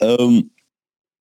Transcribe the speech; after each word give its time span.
ähm, 0.00 0.50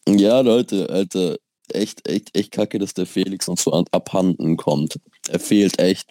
ja, 0.07 0.39
Leute, 0.41 0.89
Alter, 0.89 1.37
echt, 1.73 2.07
echt, 2.07 2.35
echt 2.38 2.51
kacke, 2.51 2.79
dass 2.79 2.93
der 2.93 3.05
Felix 3.05 3.47
uns 3.47 3.63
so 3.63 3.71
an, 3.71 3.85
abhanden 3.91 4.55
kommt. 4.57 4.99
Er 5.29 5.39
fehlt 5.39 5.79
echt. 5.79 6.09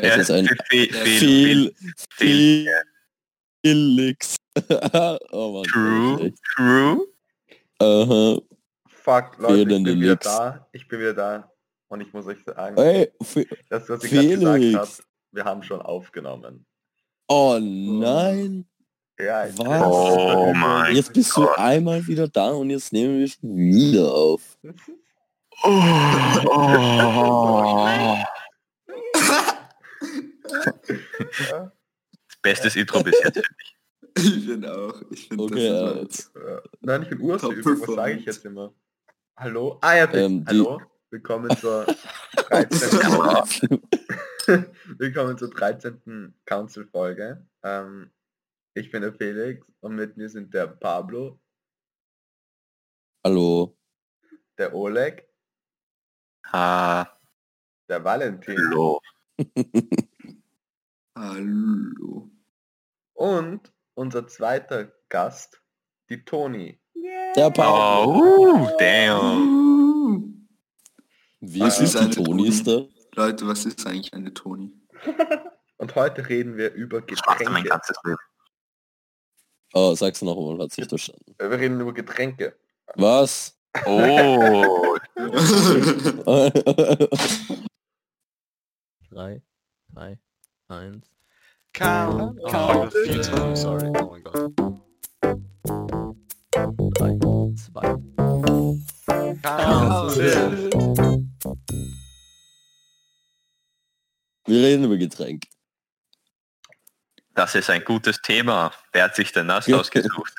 Es 0.00 0.16
ist 0.16 0.30
ein 0.30 0.46
Fe- 0.46 0.86
Fe- 0.88 0.92
Fehl, 0.92 1.74
Fehl- 2.16 2.70
Felix. 3.64 4.36
oh 5.32 5.52
Mann, 5.52 5.64
True, 5.64 6.26
echt. 6.26 6.38
true. 6.56 7.06
Aha. 7.78 8.38
Fuck, 8.88 9.38
Leute, 9.38 9.62
ich 9.62 9.68
bin 9.68 9.84
wieder 10.00 10.12
Licks. 10.12 10.24
da. 10.26 10.68
Ich 10.72 10.86
bin 10.86 11.00
wieder 11.00 11.14
da. 11.14 11.52
Und 11.88 12.00
ich 12.00 12.12
muss 12.12 12.26
euch 12.26 12.38
sagen, 12.44 12.76
Ey, 12.78 13.10
Fe 13.22 13.46
das, 13.68 13.88
was 13.88 14.04
ich 14.04 14.10
gerade 14.12 14.28
gesagt 14.28 14.58
Felix. 14.58 14.78
habe, 14.78 14.90
wir 15.32 15.44
haben 15.44 15.62
schon 15.62 15.82
aufgenommen. 15.82 16.64
oh 17.28 17.58
nein. 17.60 18.64
Ja, 19.18 19.46
ich 19.46 19.56
Was? 19.58 19.82
Oh 19.84 20.52
mein 20.54 20.94
Jetzt 20.96 21.12
bist 21.12 21.36
du 21.36 21.42
Gott. 21.42 21.58
einmal 21.58 22.06
wieder 22.06 22.28
da 22.28 22.50
und 22.50 22.70
jetzt 22.70 22.92
nehmen 22.92 23.18
wir 23.18 23.28
schon 23.28 23.56
wieder 23.56 24.12
auf. 24.12 24.58
Oh. 25.64 28.16
Ja, 31.50 31.72
Bestes 32.42 32.74
Intro 32.76 33.02
bis 33.02 33.20
jetzt. 33.22 33.42
Ich 34.16 34.44
finde 34.46 34.76
auch. 34.76 35.00
Ich 35.10 35.28
finde 35.28 35.44
Okay, 35.44 35.68
das 36.04 36.30
ja. 36.34 36.50
ja. 36.50 36.62
Nein, 36.80 37.02
ich 37.02 37.08
bin 37.10 37.20
Urs. 37.20 37.42
Top 37.42 37.54
Was 37.64 37.94
sage 37.94 38.12
ich 38.14 38.24
jetzt 38.24 38.44
immer? 38.44 38.72
Hallo? 39.36 39.78
Ah 39.80 39.94
ja, 39.96 40.12
Ähm, 40.12 40.44
hallo. 40.46 40.80
Willkommen 41.10 41.54
zur 41.58 41.86
13. 42.48 43.80
Willkommen 44.98 45.38
zur 45.38 45.50
13. 45.50 46.34
Council-Folge. 46.46 47.46
Ähm, 47.62 48.10
ich 48.74 48.90
bin 48.90 49.02
der 49.02 49.14
Felix 49.14 49.66
und 49.80 49.94
mit 49.94 50.16
mir 50.16 50.28
sind 50.28 50.52
der 50.54 50.66
Pablo, 50.66 51.40
Hallo. 53.24 53.76
der 54.58 54.74
Oleg, 54.74 55.28
Hallo. 56.46 57.08
der 57.88 58.04
Valentin 58.04 58.58
Hallo. 61.16 62.30
und 63.14 63.72
unser 63.94 64.26
zweiter 64.26 64.92
Gast, 65.08 65.62
die 66.08 66.24
Toni. 66.24 66.80
Der 67.36 67.50
Papa. 67.50 68.04
Oh, 68.04 68.54
uh, 68.54 68.68
damn. 68.78 70.48
Wie 71.40 71.60
Was 71.60 71.80
ist 71.80 71.96
eine 71.96 72.10
Toni 72.10 72.48
ist 72.48 72.66
da? 72.66 72.86
Leute, 73.14 73.46
was 73.46 73.64
ist 73.64 73.86
eigentlich 73.86 74.12
eine 74.14 74.32
Toni? 74.32 74.72
Und 75.78 75.94
heute 75.96 76.28
reden 76.28 76.56
wir 76.56 76.72
über 76.74 76.98
Warte 77.02 77.50
mein 77.50 77.64
Getränke. 77.64 77.68
ganzes 77.68 77.96
Leben. 78.04 78.18
Oh, 79.74 79.94
sag's 79.94 80.22
noch 80.22 80.36
mal, 80.36 80.58
hat 80.64 80.72
sich 80.72 80.86
verstanden. 80.86 81.34
Wir 81.38 81.50
reden 81.50 81.80
über 81.80 81.92
Getränke. 81.92 82.54
Was? 82.94 83.56
Oh, 83.86 84.96
Drei, 89.10 89.42
drei, 89.94 90.18
eins. 90.68 91.06
Count, 91.72 92.38
Oh, 92.42 92.48
count. 92.48 92.92
früh, 92.92 93.56
sorry. 93.56 93.90
Oh 93.98 94.10
mein 94.10 94.22
Gott. 94.24 94.52
Drei, 96.98 97.18
zwei. 97.56 97.96
Wir 104.46 104.62
reden 104.62 104.84
über 104.84 104.96
Getränk. 104.96 105.44
Das 107.34 107.54
ist 107.54 107.70
ein 107.70 107.84
gutes 107.84 108.20
Thema. 108.20 108.72
Wer 108.92 109.04
hat 109.04 109.16
sich 109.16 109.32
denn 109.32 109.48
das 109.48 109.70
ausgesucht? 109.72 110.34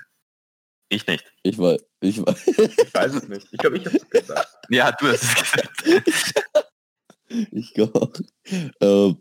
Ich 0.90 1.08
nicht. 1.08 1.26
Ich 1.42 1.58
weiß, 1.58 1.84
ich 2.02 2.20
weiß. 2.20 2.48
Ich 2.48 2.94
weiß 2.94 3.16
es 3.16 3.28
nicht. 3.28 3.48
Ich 3.52 3.58
glaube, 3.58 3.78
ich 3.78 3.86
habe 3.86 3.98
es 3.98 4.10
gesagt. 4.10 4.48
Ja, 4.70 4.92
du 4.92 5.08
hast 5.08 5.24
es 5.24 5.36
gesagt. 5.36 6.70
Ich 7.52 7.74
glaube. 7.74 8.12
Ähm, 8.80 9.18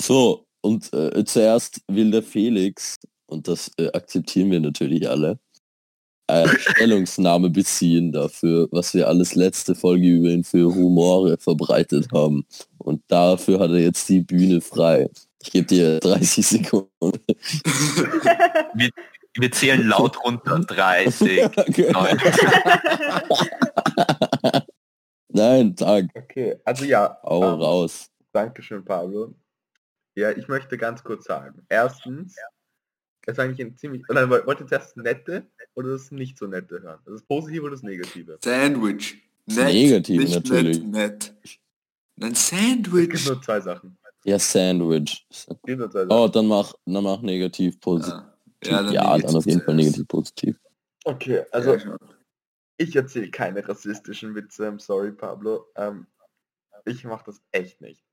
so, 0.00 0.46
und 0.60 0.92
äh, 0.92 1.24
zuerst 1.24 1.80
will 1.88 2.12
der 2.12 2.22
Felix, 2.22 2.96
und 3.26 3.48
das 3.48 3.70
äh, 3.78 3.90
akzeptieren 3.92 4.52
wir 4.52 4.60
natürlich 4.60 5.08
alle, 5.08 5.40
äh, 6.28 6.46
Stellungsnahme 6.58 7.50
beziehen 7.50 8.12
dafür, 8.12 8.68
was 8.70 8.94
wir 8.94 9.08
alles 9.08 9.34
letzte 9.34 9.74
Folge 9.74 10.08
über 10.08 10.28
ihn 10.28 10.44
für 10.44 10.72
Humore 10.72 11.36
verbreitet 11.38 12.08
haben. 12.12 12.46
Und 12.78 13.02
dafür 13.08 13.58
hat 13.60 13.70
er 13.70 13.80
jetzt 13.80 14.08
die 14.08 14.20
Bühne 14.20 14.60
frei. 14.60 15.08
Ich 15.42 15.50
gebe 15.52 15.66
dir 15.66 16.00
30 16.00 16.46
Sekunden. 16.46 16.90
Wir 19.38 19.52
zählen 19.52 19.86
laut 19.86 20.22
runter. 20.24 20.60
30. 20.60 21.42
Neun. 21.92 22.18
Nein, 25.28 25.76
Tag. 25.76 26.06
Okay, 26.14 26.56
also 26.64 26.84
ja. 26.84 27.18
Au 27.22 27.42
ähm, 27.42 27.60
raus. 27.60 28.10
Dankeschön, 28.32 28.84
Pablo. 28.84 29.34
Ja, 30.14 30.30
ich 30.30 30.48
möchte 30.48 30.78
ganz 30.78 31.04
kurz 31.04 31.24
sagen. 31.26 31.62
Erstens, 31.68 32.34
es 33.26 33.32
ist 33.32 33.38
eigentlich 33.38 33.60
ein 33.66 33.76
ziemlich... 33.76 34.08
Oder 34.08 34.28
wollt 34.30 34.60
ihr 34.60 34.66
zuerst 34.66 34.96
das 34.96 34.96
Nette 34.96 35.46
oder 35.74 35.90
das 35.90 36.10
nicht 36.10 36.38
so 36.38 36.46
Nette 36.46 36.80
hören? 36.80 37.00
Das 37.04 37.22
Positive 37.22 37.62
oder 37.64 37.72
das 37.72 37.82
Negative? 37.82 38.38
Sandwich. 38.42 39.22
Nett, 39.46 39.74
Negativ 39.74 40.20
nicht 40.22 40.34
natürlich. 40.34 40.82
Nett, 40.82 40.92
nett. 40.92 41.36
Ein 42.18 42.32
Es 42.32 42.50
gibt 42.50 42.86
Sandwich. 42.86 43.26
nur 43.26 43.42
zwei 43.42 43.60
Sachen. 43.60 43.98
Ja, 44.26 44.40
Sandwich. 44.40 45.24
Oh, 46.08 46.26
dann 46.26 46.46
mach, 46.48 46.74
dann 46.84 47.04
mach 47.04 47.22
negativ 47.22 47.78
positiv. 47.78 48.12
Ja, 48.64 48.90
Ja, 48.90 49.18
dann, 49.18 49.36
auf 49.36 49.46
jeden 49.46 49.62
Fall 49.62 49.76
negativ 49.76 50.08
positiv. 50.08 50.60
Okay, 51.04 51.44
also 51.52 51.76
Ja, 51.76 51.96
ich 52.76 52.96
erzähle 52.96 53.30
keine 53.30 53.66
rassistischen 53.66 54.34
Witze. 54.34 54.66
I'm 54.68 54.80
sorry, 54.80 55.12
Pablo. 55.12 55.66
Ähm, 55.76 56.08
ich 56.84 57.04
mache 57.04 57.26
das 57.26 57.40
echt 57.52 57.80
nicht. 57.80 58.04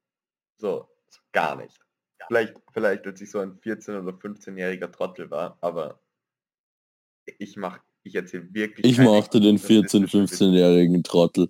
So, 0.58 0.88
gar 1.32 1.56
nicht. 1.56 1.80
Vielleicht, 2.28 2.54
vielleicht, 2.72 3.08
als 3.08 3.20
ich 3.20 3.32
so 3.32 3.40
ein 3.40 3.60
14- 3.60 4.00
oder 4.00 4.16
15-jähriger 4.16 4.92
Trottel 4.92 5.32
war, 5.32 5.58
aber 5.62 6.00
ich 7.40 7.58
mach, 7.58 7.80
ich 8.04 8.14
erzähle 8.14 8.54
wirklich 8.54 8.86
Ich 8.86 9.00
mochte 9.00 9.42
den 9.42 9.58
14-, 9.58 9.84
rassistischen 9.84 10.22
Witze. 10.22 10.46
15-jährigen 10.46 11.04
Trottel. 11.04 11.50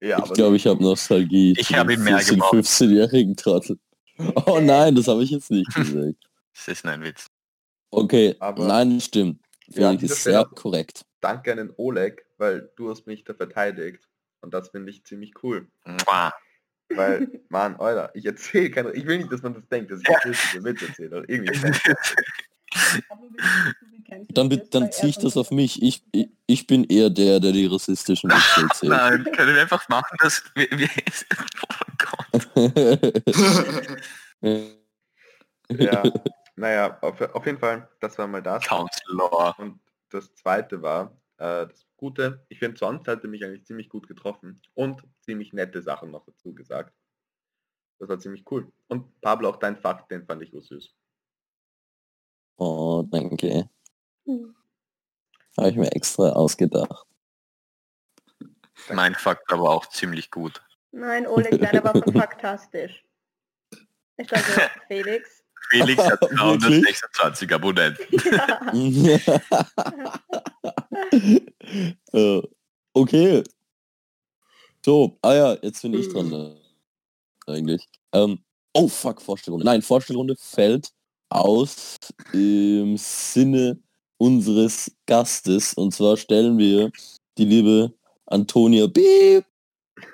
Ja, 0.00 0.22
Ich 0.24 0.32
glaube, 0.34 0.54
ich 0.54 0.66
habe 0.68 0.80
Nostalgie. 0.80 1.54
Ich 1.58 1.66
für 1.66 1.78
hab 1.78 1.88
den 1.88 1.98
ihn 1.98 2.04
mehr 2.04 2.20
14-, 2.20 2.30
gemocht. 2.30 2.54
15-jährigen 2.54 3.36
Trottel. 3.36 3.78
Oh 4.46 4.60
nein, 4.60 4.94
das 4.94 5.08
habe 5.08 5.22
ich 5.24 5.30
jetzt 5.30 5.50
nicht 5.50 5.68
gesagt. 5.74 6.16
Das 6.54 6.68
ist 6.68 6.84
ein 6.86 7.02
Witz. 7.02 7.26
Okay, 7.90 8.36
Aber- 8.38 8.66
nein, 8.66 9.00
stimmt. 9.00 9.40
Ja, 9.68 9.88
Felix 9.90 10.02
ist 10.12 10.20
Stelle 10.20 10.34
sehr 10.36 10.40
auch- 10.46 10.54
korrekt. 10.54 11.02
danke 11.20 11.50
an 11.52 11.58
den 11.58 11.72
Oleg, 11.78 12.24
weil 12.38 12.70
du 12.76 12.90
hast 12.90 13.06
mich 13.06 13.24
da 13.24 13.32
verteidigt. 13.34 14.06
Und 14.40 14.52
das 14.52 14.68
finde 14.68 14.90
ich 14.90 15.04
ziemlich 15.04 15.32
cool. 15.42 15.66
Weil, 16.90 17.28
Mann, 17.48 17.76
Alter, 17.76 18.10
ich 18.14 18.26
erzähle 18.26 18.70
keine, 18.70 18.92
ich 18.92 19.06
will 19.06 19.16
nicht, 19.18 19.32
dass 19.32 19.42
man 19.42 19.54
das 19.54 19.66
denkt, 19.68 19.90
dass 19.90 20.00
ich 20.00 20.08
rassistische 20.08 20.62
Witze 20.62 20.86
erzähle. 20.88 21.16
Oder 21.18 21.28
irgendwie. 21.28 21.58
Dann, 24.28 24.48
dann 24.70 24.92
ziehe 24.92 25.08
ich 25.10 25.18
das 25.18 25.36
auf 25.36 25.50
mich. 25.50 25.82
Ich, 25.82 26.02
ich, 26.12 26.28
ich 26.46 26.66
bin 26.66 26.84
eher 26.84 27.08
der, 27.10 27.40
der 27.40 27.52
die 27.52 27.66
rassistischen 27.66 28.30
Witze 28.30 28.62
erzählt. 28.62 28.90
Nein, 28.90 29.24
können 29.34 29.54
wir 29.54 29.62
einfach 29.62 29.88
machen, 29.88 30.16
dass 30.20 30.42
wir, 30.54 30.68
wir. 30.70 30.88
Ja, 35.68 36.02
naja, 36.56 36.98
auf, 37.00 37.20
auf 37.20 37.46
jeden 37.46 37.58
Fall, 37.58 37.88
das 38.00 38.18
war 38.18 38.26
mal 38.26 38.42
das. 38.42 38.64
Counselor. 38.66 39.54
Und 39.58 39.80
das 40.10 40.34
zweite 40.34 40.82
war, 40.82 41.16
äh, 41.38 41.66
das 41.66 41.86
Gute, 41.96 42.44
ich 42.48 42.58
finde 42.58 42.78
sonst 42.78 43.08
hat 43.08 43.22
er 43.22 43.30
mich 43.30 43.44
eigentlich 43.44 43.64
ziemlich 43.64 43.88
gut 43.88 44.06
getroffen 44.06 44.60
und 44.74 45.02
ziemlich 45.20 45.52
nette 45.52 45.82
Sachen 45.82 46.10
noch 46.10 46.24
dazu 46.24 46.54
gesagt. 46.54 46.94
Das 47.98 48.08
war 48.08 48.18
ziemlich 48.18 48.44
cool. 48.50 48.70
Und 48.88 49.20
Pablo, 49.20 49.48
auch 49.48 49.56
dein 49.56 49.76
Fakt, 49.76 50.10
den 50.10 50.26
fand 50.26 50.42
ich 50.42 50.50
so 50.50 50.60
süß. 50.60 50.94
Oh, 52.56 53.04
danke. 53.10 53.68
Habe 55.56 55.70
ich 55.70 55.76
mir 55.76 55.92
extra 55.92 56.30
ausgedacht. 56.30 57.06
Mein 58.92 59.14
Fakt 59.14 59.50
aber 59.52 59.70
auch 59.70 59.86
ziemlich 59.86 60.30
gut. 60.30 60.62
Nein, 60.94 61.26
Oleg, 61.26 61.60
deiner 61.60 61.82
war 61.82 61.92
fantastisch. 61.92 63.04
Ich 64.16 64.28
sage 64.28 64.42
Felix. 64.88 65.42
Felix 65.70 66.04
hat 66.04 66.20
Wirklich? 66.22 67.00
326 67.00 67.52
Abonnenten. 67.52 68.04
äh, 72.12 72.42
okay. 72.92 73.42
So, 74.84 75.18
ah 75.22 75.34
ja, 75.34 75.56
jetzt 75.62 75.82
bin 75.82 75.94
ich 75.94 76.08
dran. 76.10 76.32
Äh, 76.32 76.54
eigentlich. 77.50 77.84
Ähm, 78.12 78.38
oh 78.72 78.86
fuck, 78.86 79.20
Vorstellrunde. 79.20 79.66
Nein, 79.66 79.82
Vorstellrunde 79.82 80.36
fällt 80.38 80.92
aus 81.28 81.96
im 82.32 82.96
Sinne 82.96 83.80
unseres 84.18 84.92
Gastes. 85.06 85.74
Und 85.74 85.92
zwar 85.92 86.16
stellen 86.16 86.56
wir 86.56 86.92
die 87.36 87.46
liebe 87.46 87.92
Antonia 88.26 88.86
Beep 88.86 89.44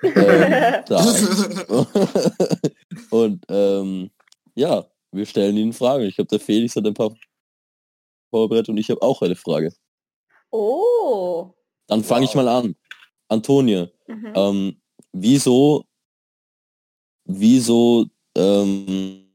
ähm, 0.02 0.82
da. 0.86 1.14
Und 3.10 3.44
ähm, 3.48 4.10
ja, 4.54 4.84
wir 5.12 5.26
stellen 5.26 5.56
Ihnen 5.56 5.72
Fragen. 5.72 6.04
Ich 6.04 6.16
glaube, 6.16 6.28
der 6.28 6.40
Felix 6.40 6.76
hat 6.76 6.86
ein 6.86 6.94
paar 6.94 7.14
vorbereitet 8.30 8.68
und 8.68 8.76
ich 8.78 8.90
habe 8.90 9.02
auch 9.02 9.22
eine 9.22 9.36
Frage. 9.36 9.72
Oh. 10.50 11.50
Dann 11.86 12.04
fange 12.04 12.24
ich 12.24 12.30
Wow. 12.34 12.44
mal 12.44 12.48
an. 12.48 12.76
Antonia, 13.28 13.88
Mhm. 14.08 14.32
ähm, 14.34 14.80
wieso, 15.12 15.84
wieso, 17.24 18.06
ähm, 18.36 19.26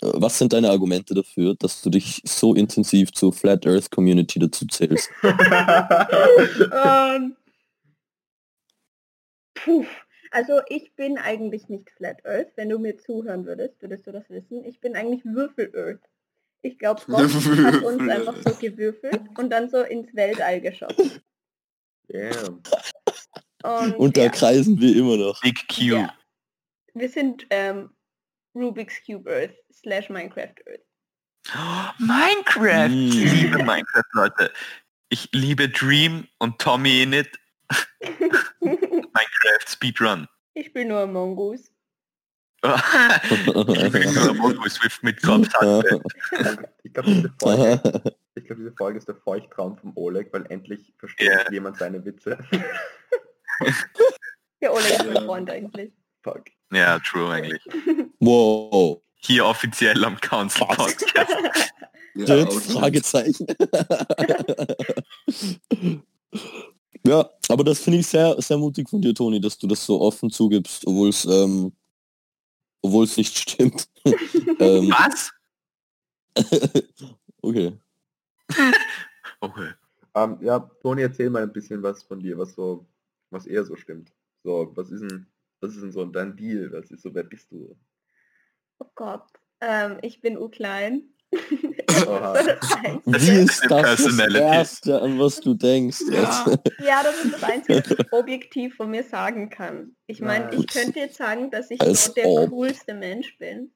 was 0.00 0.38
sind 0.38 0.52
deine 0.52 0.70
Argumente 0.70 1.14
dafür, 1.14 1.54
dass 1.58 1.80
du 1.82 1.90
dich 1.90 2.22
so 2.26 2.54
intensiv 2.54 3.12
zur 3.12 3.32
Flat 3.32 3.66
Earth 3.66 3.90
Community 3.90 4.38
dazu 4.38 4.66
zählst? 4.66 5.10
ähm, 5.22 7.36
puh. 9.64 9.86
Also 10.30 10.62
ich 10.68 10.94
bin 10.96 11.18
eigentlich 11.18 11.68
nicht 11.68 11.90
Flat 11.90 12.24
Earth. 12.24 12.52
Wenn 12.56 12.70
du 12.70 12.78
mir 12.78 12.96
zuhören 12.96 13.44
würdest, 13.44 13.80
würdest 13.82 14.06
du 14.06 14.12
das 14.12 14.28
wissen. 14.30 14.64
Ich 14.64 14.80
bin 14.80 14.96
eigentlich 14.96 15.24
Würfel 15.24 15.70
Earth. 15.76 16.08
Ich 16.62 16.78
glaube, 16.78 17.02
Gott 17.06 17.20
hat 17.64 17.82
uns 17.82 18.08
einfach 18.08 18.36
so 18.42 18.54
gewürfelt 18.54 19.22
und 19.36 19.50
dann 19.50 19.68
so 19.68 19.82
ins 19.82 20.14
Weltall 20.14 20.60
geschossen. 20.60 21.20
Damn. 22.08 22.62
Und, 23.62 23.96
Und 23.96 24.16
da 24.16 24.22
ja, 24.22 24.28
kreisen 24.28 24.80
wir 24.80 24.96
immer 24.96 25.16
noch. 25.16 25.40
Big 25.40 25.68
Q. 25.68 25.82
Ja. 25.82 26.14
wir 26.94 27.08
sind 27.08 27.46
ähm, 27.50 27.90
Rubik's 28.54 29.04
Cube 29.04 29.30
Earth 29.30 29.54
slash 29.72 30.08
Minecraft 30.08 30.54
Earth. 30.66 30.84
Minecraft! 31.98 32.88
Mm. 32.88 33.08
Ich 33.08 33.32
liebe 33.42 33.58
Minecraft, 33.58 34.04
Leute. 34.12 34.52
Ich 35.08 35.28
liebe 35.32 35.68
Dream 35.68 36.26
und 36.38 36.58
Tommy 36.58 37.02
in 37.02 37.12
it. 37.12 37.38
Minecraft 38.60 39.66
Speedrun. 39.68 40.28
ich 40.54 40.66
spiele 40.66 40.86
nur 40.86 41.00
Among 41.00 41.36
Us. 41.38 41.70
ich 42.64 43.92
liebe 43.92 44.12
nur 44.14 44.34
Mongo 44.34 44.68
Swift 44.68 45.02
mit 45.02 45.20
Kopf. 45.22 45.48
Ich 46.84 46.92
glaube, 46.92 47.08
diese, 47.10 47.32
Folge- 47.40 48.14
ich 48.34 48.44
glaub, 48.44 48.58
diese 48.58 48.72
Folge 48.72 48.98
ist 48.98 49.08
der 49.08 49.16
Feuchttraum 49.16 49.76
vom 49.78 49.92
Oleg, 49.96 50.32
weil 50.32 50.44
endlich 50.50 50.92
versteht 50.98 51.26
Ja. 51.28 51.50
jemand 51.50 51.78
seine 51.78 52.04
Witze. 52.04 52.38
Der 54.60 54.72
Oleg 54.72 54.90
ist 54.90 55.06
mein 55.06 55.24
Freund 55.24 55.50
eigentlich. 55.50 55.92
Fuck. 56.22 56.44
Ja, 56.72 56.98
true 57.00 57.32
eigentlich. 57.32 57.62
wow. 58.20 59.00
Hier 59.14 59.46
offiziell 59.46 60.04
am 60.04 60.20
Council? 60.20 60.66
Podcast. 60.66 61.72
Ja. 62.14 62.46
Fragezeichen. 62.50 63.46
Ja, 67.06 67.28
aber 67.48 67.64
das 67.64 67.80
finde 67.80 67.98
ich 67.98 68.06
sehr, 68.06 68.40
sehr 68.40 68.58
mutig 68.58 68.88
von 68.88 69.00
dir, 69.00 69.14
Toni, 69.14 69.40
dass 69.40 69.58
du 69.58 69.66
das 69.66 69.84
so 69.84 70.00
offen 70.00 70.30
zugibst, 70.30 70.86
obwohl 70.86 71.08
es 71.08 71.24
ähm, 71.24 71.72
obwohl 72.82 73.04
es 73.04 73.16
nicht 73.16 73.36
stimmt. 73.50 73.88
ähm, 74.04 74.90
Was? 74.90 75.32
okay. 77.42 77.78
Okay. 79.40 79.72
Ähm, 80.14 80.38
ja, 80.40 80.60
Toni, 80.82 81.02
erzähl 81.02 81.28
mal 81.28 81.42
ein 81.42 81.52
bisschen 81.52 81.82
was 81.82 82.04
von 82.04 82.20
dir, 82.20 82.38
was 82.38 82.54
so, 82.54 82.86
was 83.30 83.44
eher 83.44 83.64
so 83.64 83.74
stimmt. 83.74 84.12
So, 84.44 84.70
was 84.76 84.90
ist 84.90 85.00
denn, 85.02 85.26
was 85.60 85.74
ist 85.74 85.82
denn 85.82 85.90
so 85.90 86.04
dein 86.04 86.36
Deal? 86.36 86.70
Was 86.72 86.92
ist 86.92 87.02
so, 87.02 87.12
wer 87.12 87.24
bist 87.24 87.50
du? 87.50 87.76
Oh 88.78 88.86
Gott. 88.94 89.26
Ähm, 89.60 89.98
ich 90.02 90.20
bin 90.20 90.38
U-Klein. 90.38 91.12
Wie 93.06 93.42
ist 93.42 93.64
das 93.68 94.04
das. 94.04 94.18
Erste, 94.34 95.00
an 95.00 95.18
was 95.18 95.40
du 95.40 95.54
denkst? 95.54 96.02
Ja. 96.10 96.44
ja, 96.84 97.02
das 97.02 97.24
ist 97.24 97.34
das 97.34 97.42
Einzige, 97.42 97.82
was 97.82 97.90
ich 97.98 98.12
objektiv 98.12 98.74
von 98.76 98.90
mir 98.90 99.04
sagen 99.04 99.48
kann. 99.50 99.96
Ich 100.06 100.20
meine, 100.20 100.54
ich 100.54 100.66
könnte 100.66 100.98
jetzt 100.98 101.16
sagen, 101.16 101.50
dass 101.50 101.70
ich 101.70 101.82
so 101.82 102.12
der 102.12 102.26
ob. 102.26 102.50
coolste 102.50 102.94
Mensch 102.94 103.38
bin. 103.38 103.72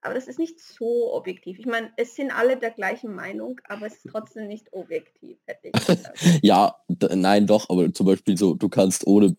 Aber 0.00 0.14
das 0.14 0.28
ist 0.28 0.38
nicht 0.38 0.60
so 0.60 1.14
objektiv. 1.14 1.58
Ich 1.58 1.64
meine, 1.64 1.90
es 1.96 2.14
sind 2.14 2.30
alle 2.30 2.58
der 2.58 2.72
gleichen 2.72 3.14
Meinung, 3.14 3.58
aber 3.64 3.86
es 3.86 3.94
ist 3.94 4.06
trotzdem 4.10 4.48
nicht 4.48 4.70
objektiv, 4.72 5.38
hätte 5.46 5.68
ich 5.68 5.72
gesagt. 5.72 6.10
Ja, 6.42 6.76
nein, 7.10 7.46
doch, 7.46 7.70
aber 7.70 7.92
zum 7.92 8.06
Beispiel 8.06 8.36
so, 8.36 8.54
du 8.54 8.68
kannst 8.68 9.06
ohne 9.06 9.34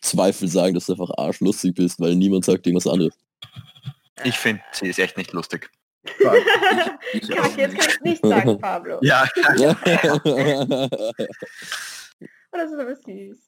Zweifel 0.00 0.46
sagen, 0.46 0.74
dass 0.74 0.86
du 0.86 0.92
einfach 0.92 1.10
arschlustig 1.16 1.74
bist, 1.74 1.98
weil 1.98 2.14
niemand 2.14 2.44
sagt 2.44 2.64
irgendwas 2.64 2.86
anderes. 2.86 3.14
Ich 4.24 4.36
finde, 4.38 4.62
sie 4.72 4.86
ist 4.86 5.00
echt 5.00 5.16
nicht 5.16 5.32
lustig. 5.32 5.68
Ich 7.12 7.32
auch 7.32 7.42
Kack, 7.42 7.56
jetzt 7.58 7.72
nicht. 7.74 7.80
kann 7.80 7.90
ich 7.90 8.00
nicht 8.02 8.26
sagen, 8.26 8.58
Pablo. 8.58 8.98
Ja, 9.02 9.26
Oh, 12.52 12.56
das 12.58 12.70
ist 12.72 12.78
aber 12.78 12.96
süß. 12.96 13.38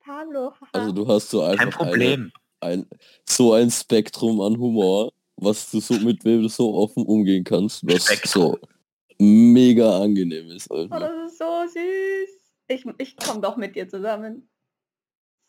Pablo. 0.00 0.52
haha. 0.52 0.68
also 0.72 0.92
du 0.92 1.06
hast 1.06 1.28
so 1.30 1.42
einfach 1.42 1.64
kein 1.64 1.70
Problem. 1.70 2.32
Eine, 2.60 2.72
ein, 2.82 2.86
so 3.28 3.52
ein 3.52 3.70
Spektrum 3.70 4.40
an 4.40 4.56
Humor, 4.58 5.12
was 5.36 5.70
du 5.70 5.80
so 5.80 5.94
mit 5.94 6.24
wem 6.24 6.42
du 6.42 6.48
so 6.48 6.74
offen 6.74 7.04
umgehen 7.04 7.44
kannst, 7.44 7.86
was 7.86 8.06
Spektrum. 8.06 8.56
so 8.56 8.58
mega 9.18 10.00
angenehm 10.02 10.50
ist. 10.50 10.70
Oh, 10.70 10.76
Alter. 10.76 10.98
das 11.00 11.32
ist 11.32 11.38
so 11.38 11.62
süß. 11.66 12.30
Ich, 12.68 12.84
ich 12.98 13.16
komme 13.16 13.40
doch 13.40 13.56
mit 13.56 13.76
dir 13.76 13.88
zusammen. 13.88 14.48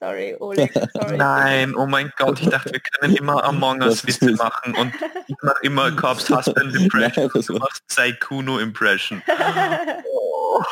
Sorry, 0.02 0.36
Oleg. 0.40 0.72
Sorry. 0.94 1.18
Nein, 1.18 1.76
oh 1.76 1.86
mein 1.86 2.12
Gott, 2.18 2.40
ich 2.40 2.48
dachte, 2.50 2.72
wir 2.72 2.80
können 2.80 3.16
immer 3.16 3.44
Among 3.44 3.82
Us 3.82 4.08
Witze 4.08 4.32
machen 4.32 4.76
und 4.76 4.94
ich 5.28 5.36
mache 5.42 5.60
immer 5.64 5.92
Cops 5.92 6.30
Husband 6.30 6.74
Impression 6.76 7.30
Nein, 7.34 7.44
du 7.46 7.54
machst 7.58 7.84
Saikuno 7.88 8.60
Impression. 8.60 9.22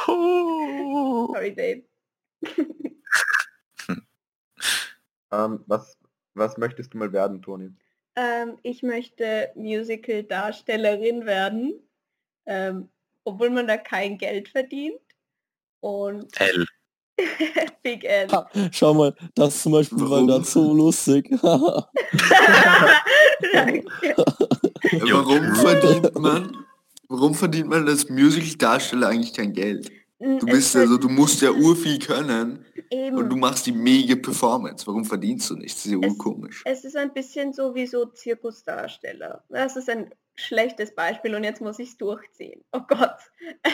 Sorry, 0.05 1.53
Dave. 1.53 1.83
Ähm, 5.31 5.63
was, 5.67 5.97
was 6.35 6.57
möchtest 6.57 6.93
du 6.93 6.97
mal 6.97 7.11
werden, 7.11 7.41
Toni? 7.41 7.71
Ähm, 8.15 8.57
ich 8.63 8.81
möchte 8.81 9.51
Musical-Darstellerin 9.55 11.25
werden, 11.25 11.73
ähm, 12.45 12.89
obwohl 13.25 13.49
man 13.49 13.67
da 13.67 13.75
kein 13.77 14.17
Geld 14.17 14.47
verdient. 14.49 15.01
Und 15.81 16.39
L. 16.39 16.65
Big 17.83 18.03
L. 18.03 18.27
Ha, 18.31 18.47
Schau 18.71 18.93
mal, 18.93 19.15
das 19.35 19.61
zum 19.63 19.71
Beispiel 19.71 19.99
war 20.01 20.09
Warum? 20.11 20.27
gerade 20.27 20.45
so 20.45 20.73
lustig. 20.73 21.29
Danke. 23.53 23.85
Warum 25.11 25.55
verdient 25.55 26.19
man, 26.19 26.57
warum 27.09 27.33
verdient 27.33 27.69
man 27.69 27.87
als 27.87 28.09
Musical-Darsteller 28.09 29.07
eigentlich 29.09 29.33
kein 29.33 29.53
Geld? 29.53 29.89
Du 30.19 30.45
bist 30.47 30.75
also, 30.75 30.97
du 30.97 31.09
musst 31.09 31.41
ja 31.43 31.51
urviel 31.51 31.99
können 31.99 32.65
eben, 32.89 33.15
und 33.17 33.29
du 33.29 33.35
machst 33.35 33.67
die 33.67 33.71
mega 33.71 34.15
Performance. 34.15 34.87
Warum 34.87 35.05
verdienst 35.05 35.49
du 35.51 35.55
nicht? 35.55 35.75
Das 35.75 35.85
ist 35.85 35.91
ja 35.91 35.99
Es- 36.01 36.09
urkomisch. 36.11 36.63
es 36.65 36.83
ist 36.85 36.95
ein 36.95 37.13
bisschen 37.13 37.53
so 37.53 37.75
wie 37.75 37.85
so 37.85 38.05
Zirkusdarsteller. 38.05 39.43
Das 39.49 39.75
ist 39.75 39.89
ein 39.89 40.09
schlechtes 40.37 40.93
Beispiel 40.95 41.35
und 41.35 41.43
jetzt 41.43 41.61
muss 41.61 41.79
ich 41.79 41.89
es 41.89 41.97
durchziehen. 41.97 42.63
Oh 42.71 42.81
Gott. 42.87 43.17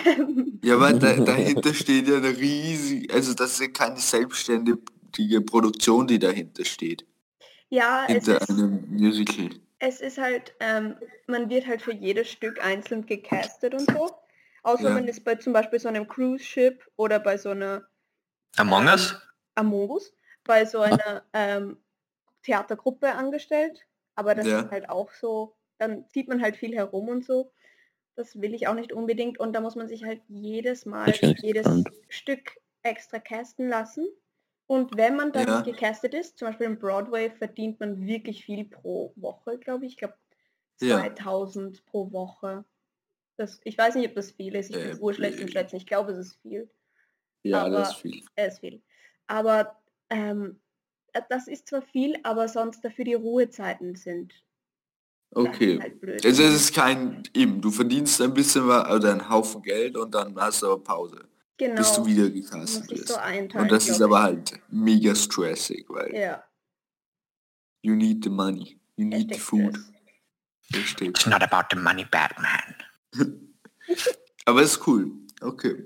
Ähm, 0.05 0.59
Ja, 0.63 0.75
aber 0.75 0.93
da, 0.93 1.13
dahinter 1.19 1.73
steht 1.73 2.07
ja 2.07 2.17
eine 2.17 2.35
riesige, 2.37 3.13
also 3.13 3.33
das 3.33 3.53
ist 3.53 3.59
ja 3.61 3.67
keine 3.67 3.99
selbstständige 3.99 5.41
Produktion, 5.41 6.07
die 6.07 6.19
dahinter 6.19 6.65
steht. 6.65 7.05
ja, 7.69 8.05
es 8.07 8.25
Hinter 8.25 8.41
ist, 8.41 8.49
einem 8.49 8.85
Musical. 8.89 9.49
es 9.79 10.01
ist 10.01 10.17
halt, 10.17 10.53
ähm, 10.59 10.95
man 11.27 11.49
wird 11.49 11.67
halt 11.67 11.81
für 11.81 11.93
jedes 11.93 12.29
Stück 12.31 12.63
einzeln 12.63 13.05
gecastet 13.05 13.73
und 13.73 13.89
so. 13.91 14.11
Außer 14.63 14.83
Ja. 14.85 14.89
man 14.91 15.07
ist 15.07 15.23
bei 15.25 15.35
zum 15.35 15.51
Beispiel 15.53 15.79
so 15.79 15.89
einem 15.89 16.07
Cruise 16.07 16.43
Ship 16.43 16.81
oder 16.95 17.19
bei 17.19 17.37
so 17.37 17.49
einer 17.49 17.83
Among 18.57 18.85
Us? 18.87 19.15
Among 19.55 19.89
Us, 19.89 20.13
bei 20.45 20.65
so 20.65 20.79
einer 20.79 21.23
ähm, 21.33 21.77
Theatergruppe 22.43 23.11
angestellt. 23.13 23.85
Aber 24.15 24.35
das 24.35 24.47
Ja. 24.47 24.61
ist 24.61 24.71
halt 24.71 24.89
auch 24.89 25.11
so, 25.11 25.55
dann 25.77 26.07
zieht 26.09 26.27
man 26.27 26.41
halt 26.41 26.55
viel 26.55 26.73
herum 26.75 27.09
und 27.09 27.25
so. 27.25 27.51
Das 28.15 28.39
will 28.39 28.53
ich 28.53 28.67
auch 28.67 28.75
nicht 28.75 28.93
unbedingt 28.93 29.39
und 29.39 29.53
da 29.53 29.61
muss 29.61 29.75
man 29.75 29.87
sich 29.87 30.03
halt 30.03 30.21
jedes 30.27 30.85
Mal 30.85 31.09
jedes 31.11 31.63
gespannt. 31.63 31.89
Stück 32.09 32.51
extra 32.83 33.19
casten 33.19 33.69
lassen. 33.69 34.07
Und 34.67 34.95
wenn 34.97 35.15
man 35.15 35.31
dann 35.31 35.47
Ja. 35.47 35.61
gecastet 35.61 36.13
ist, 36.13 36.37
zum 36.37 36.47
Beispiel 36.47 36.67
im 36.67 36.79
Broadway, 36.79 37.29
verdient 37.31 37.79
man 37.79 38.05
wirklich 38.05 38.45
viel 38.45 38.65
pro 38.65 39.13
Woche, 39.15 39.57
glaube 39.57 39.85
ich. 39.85 39.93
Ich 39.93 39.97
glaube 39.97 40.15
Ja. 40.79 40.99
2000 40.99 41.85
pro 41.85 42.11
Woche. 42.11 42.63
Das, 43.37 43.59
ich 43.63 43.77
weiß 43.77 43.95
nicht, 43.95 44.07
ob 44.09 44.15
das 44.15 44.31
viel 44.31 44.55
ist. 44.55 44.69
Ich 44.69 44.75
Äh, 44.77 44.89
bin 44.91 44.99
urschlecht 45.01 45.39
im. 45.39 45.47
Schätzen. 45.47 45.75
Ich 45.77 45.85
glaube, 45.87 46.11
es 46.11 46.17
ist 46.19 46.35
viel. 46.41 46.69
Ja, 47.41 47.63
aber- 47.63 47.79
das 47.79 47.91
ist 47.93 47.97
viel. 48.01 48.23
Er 48.35 48.47
ist 48.47 48.59
viel. 48.59 48.81
Aber 49.27 49.79
ähm, 50.09 50.59
äh, 51.13 51.21
das 51.29 51.47
ist 51.47 51.67
zwar 51.67 51.81
viel, 51.81 52.17
aber 52.23 52.47
sonst 52.47 52.81
dafür 52.85 53.05
die 53.05 53.15
Ruhezeiten 53.15 53.95
sind 53.95 54.33
Okay. 55.35 55.79
halt 55.81 55.99
blöd. 56.01 56.25
Also 56.25 56.43
es 56.43 56.53
ist 56.55 56.73
kein, 56.75 57.23
eben, 57.33 57.61
du 57.61 57.71
verdienst 57.71 58.21
ein 58.21 58.33
bisschen 58.33 58.67
wa- 58.67 58.93
oder 58.95 59.11
einen 59.11 59.29
Haufen 59.29 59.61
Geld 59.61 59.97
und 59.97 60.13
dann 60.13 60.35
hast 60.39 60.61
du 60.61 60.67
aber 60.67 60.83
Pause, 60.83 61.23
genau. 61.57 61.75
bis 61.75 61.91
du 61.93 62.05
wieder 62.05 62.23
muss 62.29 62.33
gecastet 62.51 62.89
so 62.89 62.95
wirst. 62.95 63.17
einteilen. 63.17 63.63
Und 63.65 63.71
das 63.71 63.87
ist 63.87 64.01
aber 64.01 64.21
halt 64.21 64.53
mega 64.69 65.15
stressig, 65.15 65.85
weil. 65.89 66.13
Ja, 66.15 66.43
you 67.81 67.95
need 67.95 68.23
the 68.23 68.29
money, 68.29 68.79
you 68.95 69.05
need 69.05 69.33
the 69.33 69.39
food. 69.39 69.77
It's 71.01 71.25
not 71.25 71.43
about 71.43 71.67
the 71.71 71.77
money, 71.77 72.05
Batman. 72.05 72.75
Aber 74.45 74.61
ist 74.63 74.85
cool. 74.87 75.11
Okay. 75.41 75.83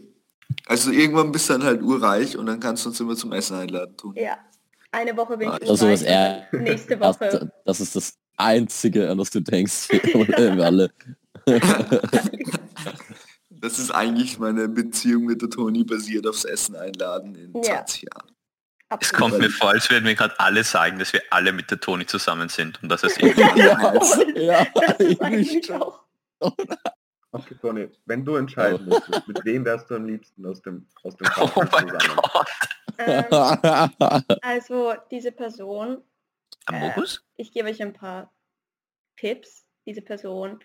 Also 0.65 0.91
irgendwann 0.91 1.31
bist 1.31 1.49
du 1.49 1.53
dann 1.53 1.63
halt 1.63 1.81
urreich 1.81 2.37
und 2.37 2.45
dann 2.45 2.59
kannst 2.59 2.85
du 2.85 2.89
uns 2.89 2.99
immer 2.99 3.15
zum 3.15 3.33
Essen 3.33 3.55
einladen 3.57 3.97
tun. 3.97 4.13
Ja. 4.15 4.37
Eine 4.91 5.15
Woche 5.17 5.37
bin 5.37 5.49
ich 5.49 5.53
Also 5.69 5.89
was 5.89 6.01
urreich, 6.01 6.03
er 6.03 6.47
nächste 6.53 6.97
das, 6.97 7.19
Woche. 7.19 7.51
das 7.65 7.79
ist 7.81 7.95
das 7.95 8.17
Einzige, 8.37 9.09
an 9.09 9.17
das 9.17 9.29
du 9.31 9.39
denkst. 9.41 9.89
Wir 9.89 10.63
alle. 10.65 10.91
Das 13.49 13.79
ist 13.79 13.91
eigentlich 13.91 14.37
meine 14.39 14.67
Beziehung 14.69 15.25
mit 15.25 15.41
der 15.41 15.49
Toni 15.49 15.83
basiert 15.83 16.27
aufs 16.27 16.45
Essen 16.45 16.75
einladen 16.75 17.35
in 17.35 17.53
Ja. 17.63 17.77
20 17.85 18.03
Jahren. 18.03 18.31
Es 18.89 18.93
Absolut. 19.11 19.19
kommt 19.31 19.39
mir 19.41 19.49
vor, 19.49 19.69
als 19.71 19.89
würden 19.89 20.05
wir 20.05 20.15
gerade 20.15 20.39
alle 20.39 20.63
sagen, 20.63 20.97
dass 20.99 21.11
wir 21.11 21.21
alle 21.29 21.51
mit 21.51 21.69
der 21.69 21.79
Toni 21.79 22.05
zusammen 22.05 22.47
sind 22.47 22.81
und 22.81 22.89
dass 22.89 23.03
es 23.03 23.17
irgendwie 23.17 23.41
ja, 23.59 24.65
ja, 24.69 25.61
schon. 25.61 25.81
auch. 25.81 25.99
Okay, 27.33 27.55
Toni, 27.59 27.89
wenn 28.05 28.23
du 28.23 28.35
entscheiden 28.37 28.85
müsstest, 28.87 29.27
mit 29.27 29.43
wem 29.43 29.65
wärst 29.65 29.89
du 29.89 29.95
am 29.95 30.05
liebsten 30.05 30.45
aus 30.45 30.61
dem 30.61 30.85
aus 31.03 31.17
dem 31.17 31.27
Oh 31.37 31.47
Podcast 31.47 31.71
mein 31.73 31.99
zusammen? 31.99 32.21
Gott. 32.31 32.47
Ähm, 32.99 34.39
also 34.41 34.93
diese 35.11 35.31
Person, 35.33 35.97
Amogus? 36.67 37.25
ich 37.35 37.51
gebe 37.51 37.69
euch 37.69 37.81
ein 37.81 37.93
paar 37.93 38.33
Tipps. 39.17 39.65
Diese 39.85 40.01
Person 40.01 40.59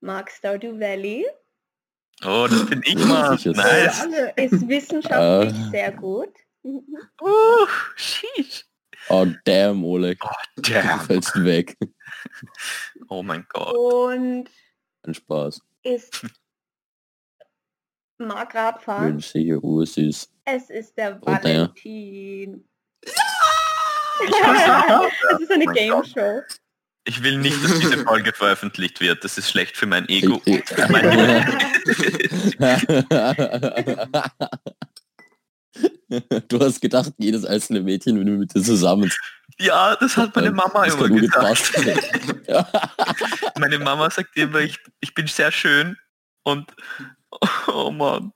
mag 0.00 0.30
Stardew 0.30 0.78
Valley. 0.78 1.26
Oh, 2.24 2.46
das 2.50 2.66
bin 2.66 2.82
ich 2.84 2.94
mal. 3.06 3.30
Nice. 3.44 4.06
Ist 4.36 4.68
wissenschaftlich 4.68 5.54
Ah. 5.54 5.70
sehr 5.70 5.92
gut. 5.92 6.32
Uh, 7.22 7.66
sheesh. 7.96 8.66
oh 9.08 9.26
damn, 9.44 9.84
Oleg. 9.84 10.18
Du 10.56 10.62
Damn. 10.62 11.00
fällst 11.00 11.34
weg. 11.44 11.76
Oh 13.08 13.22
mein 13.22 13.46
Gott. 13.48 13.74
Und 13.74 14.50
Ein 15.04 15.14
Spaß. 15.14 15.60
ist 15.84 16.26
mag 18.18 18.52
Radfahren. 18.54 19.12
Bin 19.12 19.20
sicher 19.20 19.62
ursüß. 19.62 20.30
Es 20.44 20.68
ist 20.70 20.96
der 20.98 21.18
Oh. 21.22 21.26
Valentin. 21.26 22.64
Ich 22.64 22.77
Es 25.34 25.40
ist 25.40 25.50
eine 25.50 25.64
mein 25.64 25.74
Game. 25.74 26.04
Show. 26.04 26.42
Ich 27.04 27.22
will 27.22 27.38
nicht, 27.38 27.64
dass 27.64 27.78
diese 27.78 28.04
Folge 28.04 28.32
veröffentlicht 28.32 29.00
wird. 29.00 29.24
Das 29.24 29.38
ist 29.38 29.50
schlecht 29.50 29.76
für 29.76 29.86
mein 29.86 30.08
Ego. 30.08 30.42
Ich- 30.44 30.56
und 30.56 30.68
für 30.68 30.92
mein 30.92 31.58
du 36.48 36.60
hast 36.60 36.80
gedacht, 36.80 37.12
jedes 37.18 37.44
einzelne 37.44 37.80
Mädchen 37.80 38.16
würde 38.16 38.32
mit 38.32 38.54
dir 38.54 38.62
zusammen. 38.62 39.12
ja, 39.58 39.96
das 39.96 40.16
hat 40.16 40.34
meine 40.34 40.50
Mama 40.50 40.84
das 40.84 40.94
immer 40.94 41.28
passen. 41.28 41.98
Meine 43.58 43.78
Mama 43.78 44.10
sagt 44.10 44.36
immer, 44.36 44.60
ich, 44.60 44.78
ich 45.00 45.14
bin 45.14 45.26
sehr 45.26 45.52
schön 45.52 45.96
und 46.44 46.70
oh 47.66 47.90
Mann. 47.90 48.32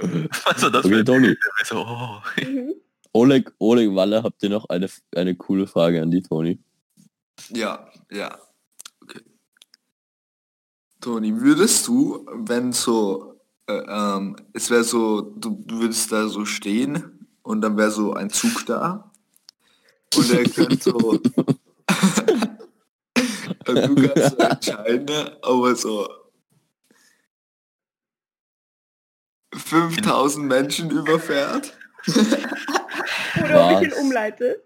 Also 0.44 0.70
das 0.70 0.84
Okay, 0.84 1.04
Toni. 1.04 1.36
so, 1.64 1.84
oh. 1.86 2.20
Oleg, 3.12 3.52
Oleg 3.58 3.94
Walle, 3.94 4.22
habt 4.22 4.42
ihr 4.42 4.50
noch 4.50 4.68
eine, 4.68 4.88
eine 5.14 5.34
coole 5.34 5.66
Frage 5.66 6.02
an 6.02 6.10
die 6.10 6.22
Toni? 6.22 6.58
Ja, 7.50 7.88
ja. 8.10 8.38
Okay. 9.02 9.20
Toni, 11.00 11.40
würdest 11.40 11.86
du, 11.88 12.26
wenn 12.32 12.72
so, 12.72 13.40
äh, 13.66 13.72
ähm, 13.72 14.36
es 14.52 14.70
wäre 14.70 14.84
so, 14.84 15.20
du, 15.20 15.62
du 15.64 15.80
würdest 15.80 16.12
da 16.12 16.28
so 16.28 16.44
stehen 16.44 17.26
und 17.42 17.60
dann 17.60 17.76
wäre 17.76 17.90
so 17.90 18.12
ein 18.12 18.30
Zug 18.30 18.66
da 18.66 19.10
und 20.16 20.30
er 20.32 20.44
könnte 20.44 20.78
so, 20.78 20.96
und 20.98 21.22
du 23.66 23.94
kannst 23.94 24.30
so 24.30 24.36
entscheiden, 24.36 25.04
ne, 25.06 25.36
aber 25.42 25.74
so 25.74 26.08
5000 29.58 30.46
Menschen 30.46 30.90
überfährt 30.90 31.72
Oder 33.44 33.66
ob 33.76 33.82
ich 33.82 33.88
ihn 33.88 33.94
umleite. 33.94 34.62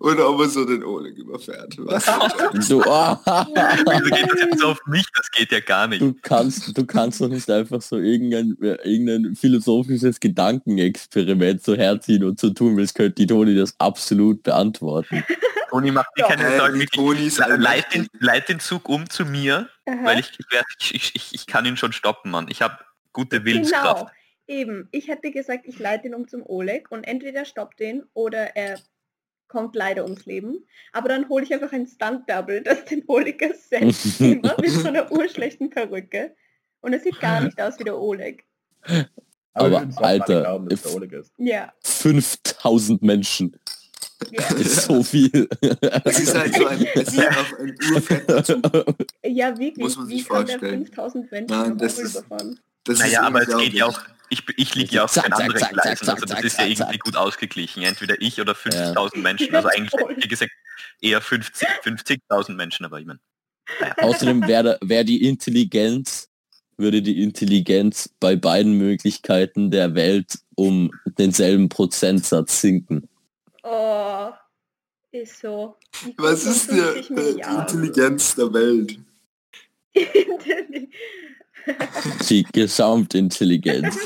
oder 0.00 0.28
ob 0.28 0.40
er 0.40 0.48
so 0.48 0.64
den 0.64 0.82
Oleg 0.82 1.16
überfährt. 1.16 1.74
Was? 1.78 2.04
Du, 2.68 2.82
ah, 2.82 3.20
Wieso 3.24 4.10
geht 4.14 4.30
das 4.32 4.40
jetzt 4.40 4.58
so 4.60 4.68
auf 4.68 4.78
mich? 4.86 5.04
Das 5.16 5.30
geht 5.30 5.52
ja 5.52 5.60
gar 5.60 5.86
nicht. 5.86 6.02
du 6.02 6.14
kannst, 6.22 6.76
du 6.76 6.84
kannst 6.86 7.20
doch 7.20 7.28
nicht 7.28 7.48
einfach 7.50 7.80
so 7.80 7.98
irgendein, 7.98 8.56
äh, 8.60 8.76
irgendein 8.82 9.36
philosophisches 9.36 10.18
Gedankenexperiment 10.20 11.62
so 11.62 11.74
herziehen 11.76 12.24
und 12.24 12.40
so 12.40 12.50
tun, 12.50 12.78
als 12.78 12.92
könnte 12.94 13.14
die 13.14 13.26
Toni 13.26 13.54
das 13.54 13.74
absolut 13.78 14.42
beantworten. 14.42 15.24
Toni 15.70 15.90
macht 15.90 16.08
dir 16.16 16.22
Ja. 16.22 16.28
keine 16.28 16.54
Äh, 16.54 16.58
Sorgen. 16.58 16.80
Ich 16.80 17.38
leit 17.38 17.94
den, 17.94 18.06
leit 18.18 18.48
den 18.48 18.60
Zug 18.60 18.88
um 18.88 19.08
zu 19.08 19.24
mir, 19.24 19.68
Aha. 19.86 19.96
weil 20.04 20.18
ich, 20.20 20.32
ich, 20.80 20.94
ich, 20.94 21.14
ich, 21.14 21.34
ich 21.34 21.46
kann 21.46 21.64
ihn 21.66 21.76
schon 21.76 21.92
stoppen, 21.92 22.30
Mann. 22.30 22.46
Ich 22.48 22.62
habe 22.62 22.78
gute 23.14 23.42
Willenskraft. 23.46 24.00
Genau. 24.06 24.60
Eben. 24.60 24.88
Ich 24.92 25.08
hätte 25.08 25.30
gesagt, 25.30 25.62
ich 25.66 25.78
leite 25.78 26.08
ihn 26.08 26.14
um 26.14 26.28
zum 26.28 26.42
Oleg 26.44 26.90
und 26.90 27.04
entweder 27.04 27.46
stoppt 27.46 27.80
ihn 27.80 28.02
oder 28.12 28.54
er 28.56 28.78
kommt 29.48 29.74
leider 29.74 30.04
ums 30.04 30.26
Leben. 30.26 30.66
Aber 30.92 31.08
dann 31.08 31.28
hole 31.30 31.44
ich 31.44 31.54
einfach 31.54 31.72
ein 31.72 31.86
Stunt-Double, 31.86 32.60
das 32.62 32.84
den 32.84 33.04
Oleg 33.06 33.40
ersetzt. 33.40 34.20
immer 34.20 34.54
mit 34.60 34.70
so 34.70 34.86
einer 34.88 35.10
urschlechten 35.10 35.70
Perücke. 35.70 36.34
Und 36.82 36.92
es 36.92 37.04
sieht 37.04 37.18
gar 37.20 37.40
nicht 37.40 37.58
aus 37.58 37.78
wie 37.78 37.84
der 37.84 37.98
Oleg. 37.98 38.44
Aber, 39.54 39.70
mal 39.86 39.94
Alter, 40.04 40.42
glauben, 40.42 40.68
dass 40.68 40.80
if- 40.80 40.86
der 40.86 40.94
Oleg 40.96 41.12
ist. 41.12 41.32
Ja. 41.38 41.72
5000 41.82 43.00
Menschen 43.02 43.56
ja. 44.30 44.46
ist 44.56 44.82
so 44.82 45.02
viel. 45.02 45.48
Es 46.04 46.18
ist 46.18 46.34
halt 46.36 46.54
so 46.54 46.66
ein, 46.66 46.86
es 46.94 47.08
ist 47.08 47.18
einfach 47.18 47.58
ein 47.58 47.74
urfetter 47.94 48.44
Zug. 48.44 48.62
Ja, 49.24 49.50
wirklich. 49.56 49.76
Muss 49.78 49.96
man 49.96 50.08
Wie 50.08 50.18
sich 50.18 50.26
der 50.28 50.36
vorstellen. 50.36 50.84
5000 50.86 51.30
Menschen 51.32 51.56
Nein, 51.56 51.78
das 51.78 51.98
ist- 51.98 52.14
überfahren? 52.16 52.60
Das 52.84 52.98
Naja, 52.98 53.20
ist 53.20 53.26
aber 53.26 53.42
es 53.42 53.56
geht 53.56 53.72
ja 53.72 53.86
auch, 53.86 54.00
ich, 54.28 54.42
ich 54.56 54.74
liege 54.74 54.96
ja 54.96 55.04
auf 55.04 55.12
Zack, 55.12 55.24
zack, 55.24 55.40
anderen 55.40 55.58
zack, 55.58 55.72
Gleisen, 55.72 56.06
zack, 56.06 56.14
also 56.14 56.26
das 56.26 56.36
zack, 56.36 56.44
ist 56.44 56.52
ja 56.52 56.58
zack, 56.58 56.70
irgendwie 56.70 56.98
zack. 56.98 57.04
gut 57.04 57.16
ausgeglichen. 57.16 57.82
Entweder 57.82 58.20
ich 58.20 58.40
oder 58.40 58.52
50.000 58.52 59.18
Menschen, 59.18 59.54
also 59.54 59.68
eigentlich, 59.68 59.92
wie 60.16 60.28
gesagt, 60.28 60.52
eher 61.00 61.20
50 61.20 61.68
50.000 61.82 62.52
Menschen, 62.54 62.84
aber 62.86 63.00
ich 63.00 63.06
meine, 63.06 63.20
Außerdem 63.98 64.46
wäre 64.46 64.78
wär 64.82 65.04
die 65.04 65.26
Intelligenz, 65.26 66.28
würde 66.76 67.02
die 67.02 67.22
Intelligenz 67.22 68.10
bei 68.20 68.36
beiden 68.36 68.76
Möglichkeiten 68.76 69.70
der 69.70 69.94
Welt 69.94 70.38
um 70.54 70.90
denselben 71.18 71.68
Prozentsatz 71.68 72.60
sinken. 72.60 73.08
Oh, 73.62 74.30
ist 75.12 75.40
so. 75.40 75.76
Die 76.04 76.14
Was 76.18 76.44
ist 76.44 76.70
die 76.70 76.76
55 76.76 77.10
äh, 77.10 77.12
Milliarden. 77.14 77.60
Intelligenz 77.60 78.34
der 78.34 78.52
Welt? 78.52 78.98
Die 82.28 82.44
Gesamtintelligenz. 82.44 83.96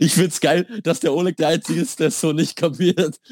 Ich 0.00 0.14
find's 0.14 0.40
geil, 0.40 0.66
dass 0.82 1.00
der 1.00 1.12
Oleg 1.12 1.36
der 1.36 1.48
Einzige 1.48 1.80
ist, 1.80 1.98
der 1.98 2.08
es 2.08 2.20
so 2.20 2.32
nicht 2.32 2.56
kapiert. 2.56 3.20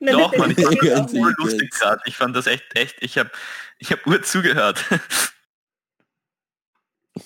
Doch, 0.00 0.36
Mann, 0.36 0.50
ist 0.52 0.58
ich 0.58 0.64
fand 0.64 0.82
auch 0.82 1.02
das 1.02 1.12
voll 1.12 1.34
lustig 1.38 1.70
gerade. 1.70 2.00
Ich 2.06 2.16
fand 2.16 2.34
das 2.34 2.46
echt, 2.46 2.64
echt, 2.74 2.96
ich 3.00 3.18
habe 3.18 3.30
ich 3.78 3.92
hab 3.92 4.06
ur 4.06 4.22
zugehört. 4.22 4.82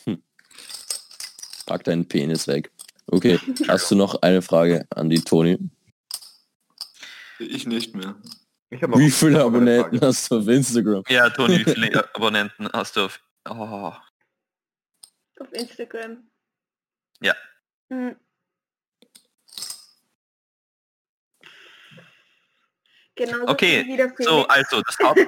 Pack 1.66 1.84
deinen 1.84 2.08
Penis 2.08 2.48
weg. 2.48 2.70
Okay, 3.06 3.38
hast 3.68 3.90
du 3.90 3.94
noch 3.94 4.22
eine 4.22 4.42
Frage 4.42 4.86
an 4.90 5.08
die 5.08 5.20
Toni? 5.20 5.58
Ich 7.38 7.66
nicht 7.66 7.94
mehr. 7.94 8.16
Ich 8.70 8.80
Wie 8.82 9.10
viele 9.10 9.42
Abonnenten 9.42 10.00
hast 10.00 10.30
du 10.30 10.38
auf 10.38 10.48
Instagram? 10.48 11.04
Ja, 11.08 11.30
Toni, 11.30 11.64
wie 11.64 11.74
viele 11.74 12.14
Abonnenten 12.14 12.68
hast 12.72 12.96
du 12.96 13.02
auf... 13.02 13.20
Oh, 13.48 13.92
Auf 15.40 15.52
Instagram. 15.52 16.28
Ja. 17.20 17.34
Hm. 17.90 18.16
Genauso 23.16 23.48
Okay, 23.48 23.84
viel 23.84 23.92
wie 23.92 23.96
der 23.96 24.08
Felix. 24.10 24.24
so, 24.24 24.46
also, 24.46 24.82
das 24.82 24.98
Haupt... 24.98 25.20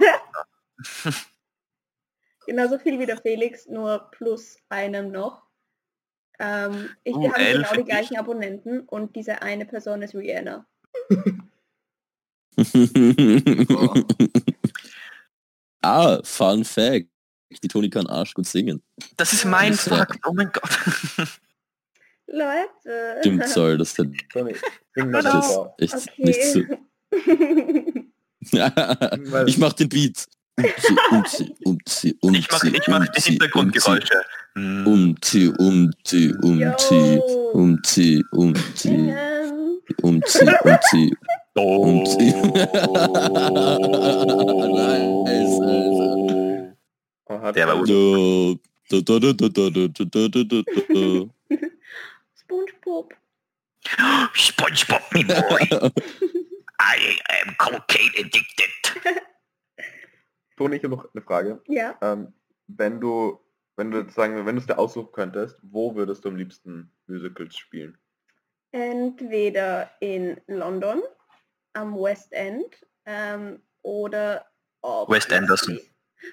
Genauso 2.46 2.78
viel 2.78 2.99
wie 3.00 3.06
der 3.06 3.20
Felix, 3.20 3.66
nur 3.66 4.08
plus 4.12 4.56
einem 4.68 5.11
noch. 5.11 5.42
Ähm, 6.38 6.90
ich, 7.02 7.14
Uh, 7.14 7.32
elf 7.32 7.35
genau 7.35 7.62
die 7.62 7.64
hätte 7.64 7.80
ich. 7.80 7.87
gleichen 7.87 8.16
Abonnenten 8.18 8.80
und 8.80 9.16
diese 9.16 9.42
eine 9.42 9.64
Person 9.66 10.02
ist 10.02 10.14
Rihanna. 10.14 10.66
ah, 15.82 16.20
Fun 16.23 16.64
Fact. 16.64 17.08
Die 17.62 17.69
Toni 17.69 17.88
kann 17.91 18.07
Arsch 18.07 18.35
gut 18.35 18.47
singen. 18.47 18.83
Das 19.17 19.33
ist 19.33 19.45
mein 19.45 19.73
Das 19.73 19.88
Fakt, 19.88 20.19
oh 20.26 20.33
mein 20.33 20.50
Gott. 20.53 20.69
Leute. 22.26 23.17
Stimmt, 23.21 23.47
sorry, 23.49 23.79
das 23.79 23.97
ist 23.99 24.07
Toni, 24.33 24.55
sing 24.95 25.11
mal 25.11 25.23
das 25.23 25.59
echt 25.79 25.95
Okay. 25.95 26.25
nicht 26.25 26.43
so. 26.45 26.61
ich 29.47 29.59
mach 29.59 29.73
den 29.75 29.88
Beat. 29.88 30.26
Umzi, 31.11 31.55
umzi, 31.65 32.17
umzi, 32.23 32.38
Ich 32.38 32.50
mache 32.50 32.69
ich 32.69 32.88
mach 32.88 33.00
die 33.00 33.09
umzi, 33.17 33.31
Hintergrundgeräusche. 33.31 34.23
Umzi, 34.57 35.53
umzi, 35.59 36.35
umzi, 36.43 37.21
umzi, 37.53 38.25
umzi, 38.33 39.15
umzi, 40.03 40.03
umzi. 40.03 41.17
Umzi. 41.55 42.35
Nice, 44.26 45.61
hat 45.61 45.96
SpongeBob. 52.37 53.14
SpongeBob, 54.35 55.02
me 55.12 55.25
boy. 55.25 55.90
I 56.80 57.18
am 57.42 57.56
cocaine 57.59 58.12
addicted. 58.18 58.71
Toni, 60.56 60.76
ich 60.76 60.85
habe 60.85 60.97
noch 60.97 61.09
eine 61.12 61.23
Frage. 61.23 61.61
Ja. 61.66 61.97
Ähm, 62.00 62.33
wenn 62.68 63.00
du, 63.00 63.40
wenn 63.76 63.90
du 63.90 64.09
sagen, 64.09 64.47
wenn 64.47 64.54
du 64.54 64.61
es 64.61 64.66
dir 64.66 64.78
aussuchen 64.78 65.12
könntest, 65.12 65.59
wo 65.62 65.95
würdest 65.95 66.25
du 66.25 66.28
am 66.28 66.37
liebsten 66.37 66.90
Musicals 67.06 67.56
spielen? 67.56 67.99
Entweder 68.73 69.90
in 70.00 70.40
London 70.47 71.02
am 71.73 71.95
West 71.95 72.33
End 72.33 72.87
ähm, 73.04 73.61
oder 73.83 74.47
West 75.09 75.33
End, 75.33 75.50
das 75.50 75.68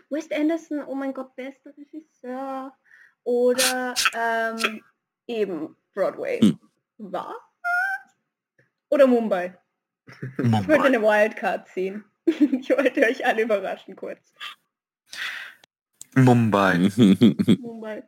West 0.09 0.33
Anderson, 0.33 0.83
oh 0.87 0.95
mein 0.95 1.13
Gott, 1.13 1.35
bester 1.35 1.71
Regisseur. 1.77 2.73
Oder 3.23 3.93
ähm, 4.13 4.83
eben 5.27 5.75
Broadway. 5.93 6.39
Hm. 6.39 6.59
Was? 6.97 7.35
Oder 8.89 9.07
Mumbai. 9.07 9.57
Ich 10.07 10.37
wollte 10.37 10.49
Mumbai. 10.49 10.81
eine 10.81 11.01
Wildcard 11.01 11.67
ziehen. 11.69 12.05
Ich 12.25 12.69
wollte 12.69 13.01
euch 13.01 13.25
alle 13.25 13.41
überraschen 13.41 13.97
kurz. 13.97 14.33
Mumbai. 16.15 16.77
Mumbai. 17.59 18.03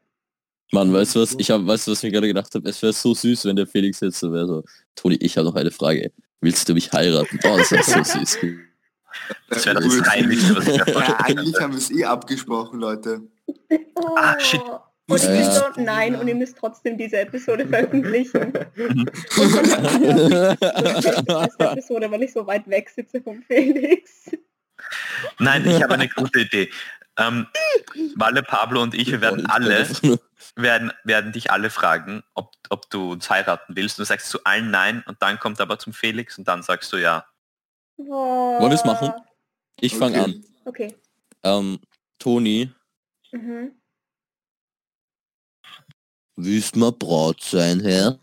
Mann, 0.71 0.93
weißt 0.93 1.15
du 1.15 1.21
was? 1.21 1.35
Ich 1.37 1.51
hab, 1.51 1.65
weißt 1.65 1.87
du, 1.87 1.91
was 1.91 1.99
ich 1.99 2.03
mir 2.03 2.11
gerade 2.11 2.27
gedacht 2.27 2.53
habe? 2.55 2.67
Es 2.69 2.81
wäre 2.81 2.93
so 2.93 3.13
süß, 3.13 3.45
wenn 3.45 3.55
der 3.55 3.67
Felix 3.67 3.99
jetzt 3.99 4.19
so 4.19 4.31
wäre 4.31 4.47
so, 4.47 4.63
Toni, 4.95 5.15
ich 5.15 5.37
habe 5.37 5.47
noch 5.47 5.55
eine 5.55 5.71
Frage. 5.71 6.11
Willst 6.41 6.67
du 6.67 6.73
mich 6.73 6.91
heiraten? 6.91 7.39
Oh, 7.43 7.57
das 7.57 7.71
wäre 7.71 7.83
so 7.83 8.03
süß. 8.03 8.39
Das 9.49 9.65
wäre 9.65 9.75
das. 9.81 10.01
Peinlichste, 10.01 10.55
was 10.55 10.67
ich 10.67 10.77
Ja, 10.87 11.17
eigentlich 11.19 11.59
haben 11.59 11.73
wir 11.73 11.77
es 11.79 11.91
eh 11.91 12.05
abgesprochen, 12.05 12.79
Leute. 12.79 13.21
Oh. 13.95 14.15
Ah, 14.17 14.39
shit. 14.39 14.61
Und 15.07 15.17
ich 15.17 15.23
Ja. 15.23 15.29
bin 15.29 15.51
so, 15.51 15.81
nein, 15.83 16.15
und 16.15 16.27
ihr 16.27 16.33
müsst 16.35 16.57
trotzdem 16.57 16.97
diese 16.97 17.17
Episode 17.19 17.67
veröffentlichen. 17.69 18.53
Und 18.53 19.11
dann 19.79 19.99
diese 20.01 21.59
Episode, 21.59 22.09
weil 22.11 22.23
ich 22.23 22.33
so 22.33 22.45
weit 22.47 22.67
weg 22.67 22.89
sitze 22.89 23.21
vom 23.21 23.41
Felix. 23.43 24.31
Nein, 25.39 25.65
ich 25.67 25.81
habe 25.81 25.93
eine 25.93 26.09
gute 26.09 26.41
Idee. 26.41 26.71
Ähm, 27.17 27.47
Walle, 28.15 28.43
Pablo 28.43 28.81
und 28.81 28.93
ich, 28.93 29.09
wir 29.09 29.21
werden 29.21 29.45
alle, 29.45 29.87
werden, 30.55 30.91
werden 31.05 31.31
dich 31.31 31.49
alle 31.49 31.69
fragen, 31.69 32.23
ob, 32.33 32.51
ob 32.69 32.89
du 32.89 33.13
uns 33.13 33.29
heiraten 33.29 33.75
willst. 33.75 33.97
Du 33.99 34.03
sagst 34.03 34.29
zu 34.29 34.43
allen 34.43 34.69
nein 34.69 35.01
und 35.07 35.21
dann 35.21 35.39
kommt 35.39 35.61
aber 35.61 35.79
zum 35.79 35.93
Felix 35.93 36.37
und 36.37 36.47
dann 36.47 36.61
sagst 36.61 36.91
du 36.91 36.97
ja. 36.97 37.25
Wollen 37.97 38.71
wir's 38.71 38.85
machen? 38.85 39.13
Ich 39.79 39.95
fange 39.95 40.21
Okay. 40.21 40.23
an. 40.23 40.45
Okay. 40.65 40.95
Ähm, 41.43 41.79
Toni, 42.19 42.69
Mhm. 43.31 43.71
willst 46.35 46.75
mal 46.75 46.91
Braut 46.91 47.41
sein, 47.41 47.79
Herr? 47.81 48.19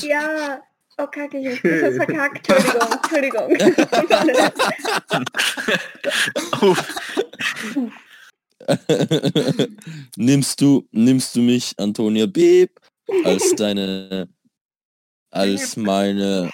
Ja. 0.00 0.62
Oh, 0.98 1.06
kacke, 1.06 1.38
ich 1.38 1.48
hab 1.56 1.62
das 1.62 1.96
verkackt. 1.96 2.48
Entschuldigung, 2.48 3.50
Entschuldigung. 3.56 4.52
Nimmst 10.16 10.60
du, 10.60 10.86
nimmst 10.92 11.34
du 11.36 11.40
mich, 11.40 11.74
Antonia 11.78 12.26
Beeb, 12.26 12.78
als 13.24 13.54
deine, 13.56 14.28
als 15.30 15.76
meine 15.76 16.50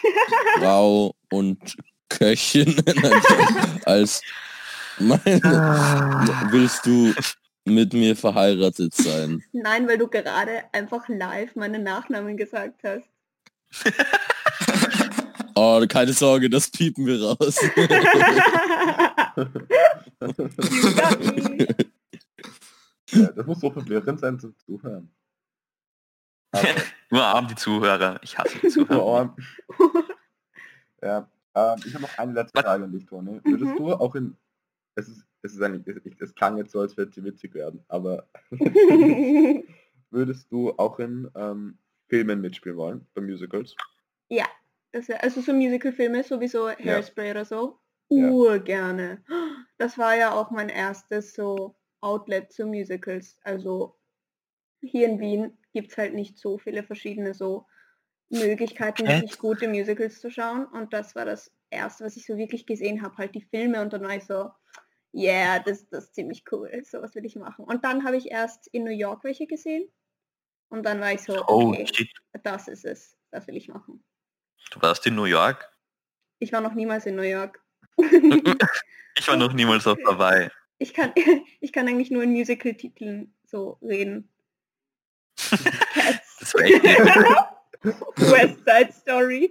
Frau 0.58 1.14
und 1.30 1.76
Köchin, 2.08 2.82
Nein, 2.86 3.80
als 3.84 4.22
meine, 4.98 5.20
willst 6.50 6.86
du 6.86 7.12
mit 7.64 7.92
mir 7.92 8.16
verheiratet 8.16 8.94
sein? 8.94 9.42
Nein, 9.52 9.86
weil 9.86 9.98
du 9.98 10.08
gerade 10.08 10.64
einfach 10.72 11.08
live 11.08 11.54
meinen 11.54 11.82
Nachnamen 11.82 12.36
gesagt 12.36 12.82
hast. 12.84 13.04
Oh, 15.60 15.84
keine 15.88 16.12
Sorge, 16.12 16.48
das 16.48 16.70
piepen 16.70 17.04
wir 17.04 17.20
raus. 17.20 17.58
Ja, 23.10 23.32
das 23.32 23.46
muss 23.46 23.60
so 23.60 23.70
verwirrend 23.70 24.20
sein 24.20 24.38
zum 24.38 24.54
Zuhören. 24.58 25.10
Aber, 26.52 26.68
nur 27.10 27.24
arm 27.24 27.48
die 27.48 27.54
Zuhörer. 27.54 28.18
Ich 28.22 28.36
hasse 28.38 28.58
die 28.62 28.68
Zuhörer. 28.68 29.34
ja, 31.02 31.30
ähm, 31.54 31.76
ich 31.84 31.94
habe 31.94 32.02
noch 32.02 32.18
eine 32.18 32.32
letzte? 32.32 32.62
Frage 32.62 32.84
an 32.84 32.92
dich, 32.92 33.06
Toni. 33.06 33.40
Würdest 33.44 33.72
Mhm. 33.72 33.76
du 33.76 33.92
auch 33.92 34.14
in... 34.14 34.36
Es 34.94 35.08
ist, 35.08 35.24
es 35.42 35.54
ist 35.54 35.62
eigentlich, 35.62 35.86
es, 35.86 36.20
es 36.20 36.34
klang 36.34 36.56
jetzt 36.56 36.72
so, 36.72 36.80
als 36.80 36.96
würde 36.96 37.12
sie 37.12 37.22
witzig 37.24 37.54
werden, 37.54 37.84
aber 37.88 38.28
würdest 40.10 40.50
du 40.50 40.72
auch 40.76 40.98
in 40.98 41.30
ähm, 41.36 41.78
Filmen 42.08 42.40
mitspielen 42.40 42.76
wollen, 42.76 43.06
bei 43.14 43.20
Musicals? 43.20 43.76
ja, 44.28 44.46
das 44.92 45.08
also 45.10 45.40
so 45.40 45.52
Musicalfilme, 45.52 46.24
sowieso 46.24 46.68
Hairspray 46.68 47.30
oder 47.30 47.44
so. 47.44 47.78
Urgerne. 48.08 49.22
Das 49.76 49.98
war 49.98 50.16
ja 50.16 50.32
auch 50.32 50.50
mein 50.50 50.70
erstes 50.70 51.34
so 51.34 51.76
Outlet 52.00 52.50
zu 52.52 52.66
Musicals. 52.66 53.38
Also 53.44 53.98
hier 54.80 55.08
in 55.08 55.20
Wien 55.20 55.58
gibt 55.72 55.90
es 55.92 55.98
halt 55.98 56.14
nicht 56.14 56.38
so 56.38 56.58
viele 56.58 56.82
verschiedene 56.82 57.34
so 57.34 57.66
Möglichkeiten, 58.30 59.06
Hä? 59.06 59.16
wirklich 59.16 59.38
gute 59.38 59.68
Musicals 59.68 60.20
zu 60.20 60.30
schauen. 60.30 60.66
Und 60.66 60.92
das 60.92 61.14
war 61.14 61.24
das 61.24 61.50
erste, 61.70 62.04
was 62.04 62.16
ich 62.16 62.26
so 62.26 62.36
wirklich 62.36 62.66
gesehen 62.66 63.02
habe, 63.02 63.16
halt 63.16 63.34
die 63.34 63.42
Filme 63.42 63.80
und 63.82 63.92
dann 63.92 64.02
war 64.02 64.16
ich 64.16 64.24
so, 64.24 64.50
yeah, 65.14 65.58
das, 65.58 65.88
das 65.88 66.04
ist 66.04 66.14
ziemlich 66.14 66.44
cool, 66.52 66.70
sowas 66.84 67.14
will 67.14 67.24
ich 67.24 67.36
machen. 67.36 67.64
Und 67.64 67.84
dann 67.84 68.04
habe 68.04 68.16
ich 68.16 68.30
erst 68.30 68.66
in 68.68 68.84
New 68.84 68.90
York 68.90 69.24
welche 69.24 69.46
gesehen 69.46 69.88
und 70.68 70.84
dann 70.84 71.00
war 71.00 71.12
ich 71.12 71.20
so, 71.22 71.44
Oh 71.46 71.68
okay, 71.68 71.86
shit, 71.86 72.10
das 72.42 72.68
ist 72.68 72.84
es, 72.84 73.16
das 73.30 73.46
will 73.46 73.56
ich 73.56 73.68
machen. 73.68 74.04
du 74.70 74.80
warst 74.82 75.06
in 75.06 75.14
New 75.14 75.24
York? 75.24 75.70
Ich 76.38 76.52
war 76.52 76.60
noch 76.60 76.74
niemals 76.74 77.06
in 77.06 77.16
New 77.16 77.22
York. 77.22 77.62
Ich 79.18 79.26
war 79.26 79.36
noch 79.36 79.52
niemals 79.52 79.84
auf 79.88 79.98
dabei. 80.04 80.48
ich 80.78 80.94
kann, 80.94 81.12
ich 81.60 81.72
kann 81.72 81.88
eigentlich 81.88 82.12
nur 82.12 82.22
in 82.22 82.30
Musical-Titeln 82.30 83.34
so 83.44 83.78
reden. 83.82 84.30
Cats. 85.38 86.54
Das 88.16 88.30
Side 88.64 88.92
Story. 88.92 89.50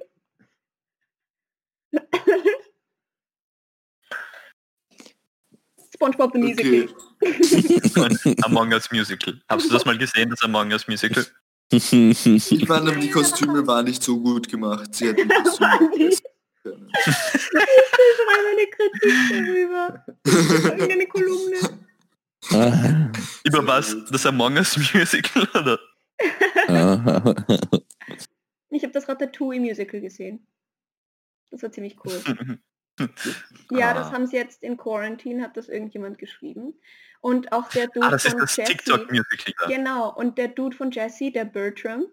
SpongeBob 5.94 6.34
the 6.34 6.40
Musical. 6.40 6.90
Okay. 7.22 8.36
Among 8.44 8.72
Us 8.74 8.92
Musical. 8.92 9.34
Hast 9.50 9.68
du 9.68 9.74
das 9.74 9.86
mal 9.86 9.98
gesehen, 9.98 10.30
das 10.30 10.42
Among 10.44 10.72
Us 10.72 10.88
Musical? 10.88 11.26
Ich 11.70 12.68
meine, 12.68 12.98
die 12.98 13.10
Kostüme 13.10 13.66
waren 13.66 13.86
nicht 13.86 14.04
so 14.04 14.20
gut 14.20 14.48
gemacht. 14.48 14.94
Sie 14.94 15.08
hätten 15.08 15.28
Kostüme 15.44 15.80
verbessern 15.80 16.22
können. 16.64 16.92
Ich 16.94 17.42
schreibe 17.42 18.48
eine 18.52 18.68
Kritik 18.68 19.16
darüber. 19.32 20.06
Irgendeine 20.26 21.08
Kolumne. 21.08 21.58
Ah. 22.52 23.12
Über 23.44 23.68
was? 23.68 23.96
Das 24.12 24.26
Among 24.26 24.58
Us 24.58 24.78
Musical, 24.94 25.48
oder? 25.56 25.80
Ich 28.70 28.84
habe 28.84 28.92
das 28.94 29.08
Ratatouille 29.08 29.60
Musical 29.62 30.02
gesehen. 30.02 30.46
Das 31.52 31.64
war 31.64 31.72
ziemlich 31.72 31.98
cool. 32.06 32.22
Ja, 33.70 33.94
das 33.94 34.08
Ah. 34.08 34.12
haben 34.14 34.26
sie 34.26 34.38
jetzt 34.38 34.64
in 34.64 34.76
Quarantine, 34.76 35.44
hat 35.44 35.56
das 35.56 35.70
irgendjemand 35.70 36.18
geschrieben. 36.18 36.74
Und 37.22 37.52
auch 37.52 37.70
der 37.70 37.86
Dude 37.88 38.08
Ah, 38.08 38.10
das 38.10 38.26
ist 38.26 38.32
von 38.32 38.40
das 38.42 38.56
Jessie. 38.56 38.74
TikTok-Musical. 38.74 39.68
Genau, 39.68 40.12
und 40.16 40.40
der 40.40 40.48
Dude 40.48 40.76
von 40.76 40.90
Jesse, 40.90 41.32
der 41.32 41.46
Bertram, 41.46 42.08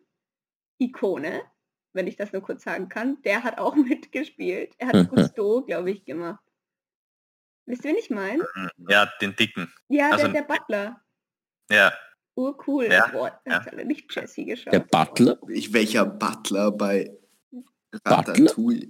Ikone, 0.79 1.41
wenn 1.95 2.07
ich 2.07 2.17
das 2.17 2.35
nur 2.35 2.43
kurz 2.43 2.65
sagen 2.65 2.91
kann, 2.91 3.23
der 3.23 3.45
hat 3.45 3.57
auch 3.57 3.75
mitgespielt. 3.77 4.75
Er 4.77 4.89
hat 4.89 5.09
Cousteau, 5.09 5.63
glaube 5.63 5.91
ich, 5.91 6.05
gemacht. 6.05 6.45
Wisst 7.65 7.85
ihr, 7.87 7.93
wen 7.93 7.97
ich 7.97 8.11
meine? 8.11 8.47
Ja, 8.77 9.11
den 9.23 9.35
dicken. 9.37 9.73
Ja, 9.89 10.11
Also- 10.11 10.29
der, 10.29 10.43
der 10.43 10.55
Butler. 10.55 11.01
Ja. 11.71 11.95
Urcool. 12.37 12.87
Ja, 12.91 13.09
Boah, 13.09 13.41
ja. 13.47 13.53
hat 13.65 13.73
alle 13.73 13.85
nicht 13.85 14.13
Jesse 14.15 14.45
geschaut. 14.45 14.73
Der 14.73 14.81
Butler? 14.81 15.39
Ich, 15.49 15.73
welcher 15.73 16.05
Butler 16.05 16.71
bei 16.73 17.17
Butler? 17.51 18.01
Ratatouille? 18.05 18.89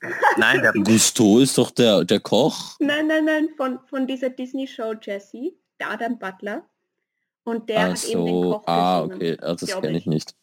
Nein, 0.36 0.62
der 0.62 0.72
Gusto 0.72 1.40
ist 1.40 1.58
doch 1.58 1.70
der, 1.72 2.04
der 2.04 2.20
Koch. 2.20 2.76
Nein, 2.78 3.08
nein, 3.08 3.24
nein, 3.24 3.48
von, 3.56 3.80
von 3.88 4.06
dieser 4.06 4.30
Disney-Show 4.30 4.94
Jesse, 5.02 5.54
der 5.80 5.90
Adam 5.90 6.18
Butler. 6.18 6.64
Und 7.42 7.68
der 7.68 7.78
Ach 7.80 7.88
hat 7.90 8.04
eben 8.04 8.24
den 8.26 8.34
so, 8.42 8.52
Koch 8.52 8.62
ah, 8.66 9.00
gesungen. 9.00 9.16
okay, 9.16 9.36
ah, 9.40 9.54
das 9.54 9.80
kenne 9.80 9.98
ich 9.98 10.06
nicht. 10.06 10.34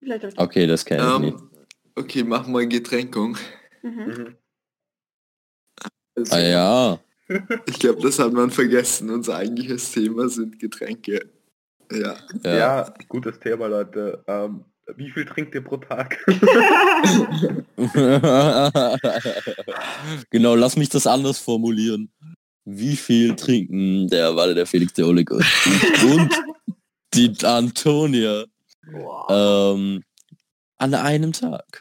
Ich- 0.00 0.38
Okay, 0.38 0.66
das 0.66 0.84
kenne 0.84 1.12
ich 1.14 1.18
nicht. 1.20 1.38
Ähm, 1.38 1.50
okay, 1.94 2.24
mach 2.24 2.46
mal 2.46 2.66
Getränkung. 2.68 3.38
Mhm. 3.82 4.04
Mhm. 4.04 4.36
Also, 6.16 6.34
Ah 6.34 6.40
ja, 6.40 6.98
Ich 7.66 7.78
glaube, 7.78 8.02
das 8.02 8.18
hat 8.18 8.32
man 8.32 8.50
vergessen. 8.50 9.10
Unser 9.10 9.36
eigentliches 9.36 9.92
Thema 9.92 10.28
sind 10.28 10.58
Getränke. 10.58 11.30
Ja. 11.90 12.16
Ja. 12.42 12.56
ja. 12.56 12.94
gutes 13.08 13.38
Thema, 13.40 13.66
Leute. 13.66 14.22
Ähm, 14.26 14.64
wie 14.96 15.10
viel 15.10 15.24
trinkt 15.24 15.54
ihr 15.54 15.64
pro 15.64 15.78
Tag? 15.78 16.22
genau, 20.30 20.54
lass 20.54 20.76
mich 20.76 20.90
das 20.90 21.06
anders 21.06 21.38
formulieren. 21.38 22.10
Wie 22.66 22.96
viel 22.96 23.36
trinken 23.36 24.08
der 24.08 24.36
Walle, 24.36 24.54
der 24.54 24.66
Felix, 24.66 24.92
der 24.94 25.06
Oleg 25.06 25.30
und, 25.30 25.44
und 26.04 26.30
die 27.14 27.32
Antonia 27.44 28.44
Boah. 28.90 29.74
ähm, 29.74 30.02
an 30.76 30.94
einem 30.94 31.32
Tag? 31.32 31.80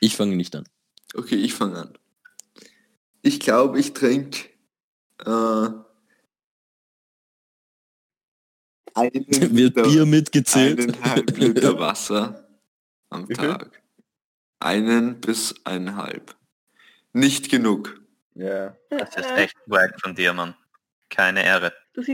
Ich 0.00 0.16
fange 0.16 0.36
nicht 0.36 0.56
an. 0.56 0.64
Okay, 1.14 1.36
ich 1.36 1.54
fange 1.54 1.78
an. 1.78 1.94
Ich 3.24 3.40
glaube, 3.40 3.80
ich 3.80 3.94
trinke 3.94 4.48
äh, 5.24 5.68
einen 8.94 9.26
Wird 9.28 9.52
Liter, 9.52 9.82
Bier 9.82 10.06
mitgezählt? 10.06 10.78
eineinhalb 10.80 11.36
Liter 11.36 11.78
Wasser 11.78 12.48
am 13.10 13.28
Wie 13.28 13.34
viel? 13.34 13.48
Tag. 13.48 13.82
Einen 14.60 15.20
bis 15.20 15.54
eineinhalb. 15.64 16.36
Nicht 17.12 17.50
genug. 17.50 18.00
Ja. 18.34 18.76
Das 18.90 19.16
ist 19.16 19.30
echt 19.32 19.56
wack 19.66 20.00
von 20.00 20.14
dir, 20.14 20.32
Mann. 20.32 20.54
Keine 21.10 21.44
Ehre. 21.44 21.72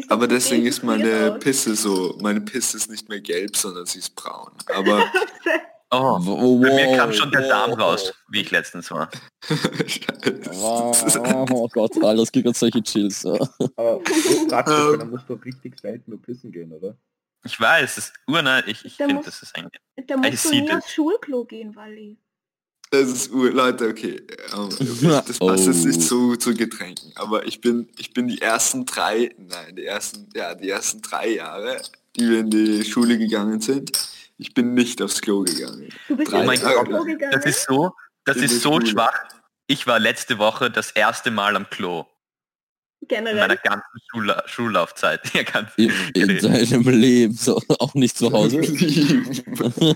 Aber 0.09 0.29
deswegen 0.29 0.67
ist 0.67 0.83
meine. 0.83 1.39
Pisse 1.41 1.75
so, 1.75 2.19
meine 2.21 2.41
Pisse 2.41 2.77
ist 2.77 2.91
nicht 2.91 3.09
mehr 3.09 3.21
gelb, 3.21 3.57
sondern 3.57 3.87
sie 3.87 4.01
ist 4.01 4.15
braun. 4.15 4.53
Aber 4.75 5.11
Oh, 5.93 6.19
Wow, 6.21 6.61
bei 6.63 6.73
mir 6.73 6.97
kam 6.97 7.13
schon 7.13 7.33
der 7.33 7.43
wow. 7.43 7.49
Darm 7.49 7.73
raus, 7.73 8.13
wie 8.29 8.43
ich 8.43 8.51
letztens 8.53 8.91
war. 8.93 9.11
Wow, 10.53 11.51
oh 11.53 11.69
Gott, 11.69 12.03
Alter, 12.03 12.23
es 12.23 12.31
gibt 12.31 12.45
gerade 12.45 12.57
solche 12.57 12.83
Chills. 12.83 13.25
Ja. 13.25 13.33
Aber 13.77 13.99
praktisch, 13.99 14.31
Ähm. 14.53 14.99
dann 14.99 15.11
musst 15.11 15.29
du 15.29 15.35
richtig 15.35 15.81
selten 15.81 16.13
nur 16.13 16.23
pissen 16.23 16.53
gehen, 16.53 16.73
oder? 16.73 16.97
Ich 17.45 17.59
weiß, 17.59 17.97
es 17.97 17.99
ist 17.99 18.13
urnein, 18.29 18.63
ich, 18.67 18.85
ich 18.85 18.95
finde, 18.97 19.23
das 19.25 19.43
ist 19.43 19.57
eigentlich... 19.57 19.81
Da 20.07 20.17
musst 20.17 20.45
du 20.45 20.51
nie 20.51 20.71
aufs 20.71 20.93
Schulklo 20.93 21.45
gehen, 21.45 21.75
Wally. 21.75 22.19
Das 22.91 23.09
ist 23.09 23.33
ur 23.33 23.51
Leute, 23.51 23.89
okay. 23.89 24.21
ähm, 24.53 24.69
Das 25.27 25.39
passt 25.39 25.67
jetzt 25.67 25.85
nicht 25.85 26.03
zu, 26.03 26.37
zu 26.37 26.55
Getränken. 26.55 27.13
Aber 27.15 27.47
ich 27.47 27.61
bin, 27.61 27.89
ich 27.97 28.13
bin 28.13 28.29
die 28.29 28.41
ersten 28.41 28.85
drei, 28.85 29.35
nein, 29.39 29.77
die 29.77 29.87
ersten, 29.87 30.29
ja, 30.35 30.55
die 30.55 30.69
ersten 30.69 31.01
drei 31.01 31.35
Jahre, 31.35 31.81
die 32.17 32.29
wir 32.29 32.41
in 32.41 32.51
die 32.51 32.85
Schule 32.85 33.17
gegangen 33.17 33.61
sind, 33.61 33.93
ich 34.41 34.55
bin 34.55 34.75
nicht 34.75 35.01
aufs 35.03 35.21
Klo 35.21 35.43
gegangen. 35.43 35.89
Du 36.09 36.17
bist 36.17 36.33
Drei 36.33 36.39
nicht 36.39 36.47
mein 36.47 36.65
aufs 36.65 36.75
Gott, 36.77 36.87
Klo 36.89 37.05
gegangen? 37.05 37.33
Das 37.33 37.45
ist 37.47 37.67
so, 37.69 37.93
das 38.25 38.37
ist 38.39 38.61
so 38.63 38.73
Schule. 38.75 38.87
schwach. 38.87 39.19
Ich 39.67 39.87
war 39.87 39.99
letzte 39.99 40.39
Woche 40.39 40.71
das 40.71 40.91
erste 40.91 41.31
Mal 41.31 41.55
am 41.57 41.69
Klo 41.71 42.07
in 43.09 43.25
meiner 43.25 43.33
Generell. 43.33 43.59
ganzen 43.63 44.01
Schullla 44.11 44.43
Schullaufzeit. 44.47 45.21
Ja, 45.35 45.43
ganz 45.43 45.71
In, 45.77 45.91
in 46.15 46.39
deinem 46.39 46.89
Leben, 46.89 47.35
so, 47.35 47.61
auch 47.79 47.95
nicht 47.95 48.17
zu 48.19 48.31
Hause. 48.33 48.59
Also 48.59 49.95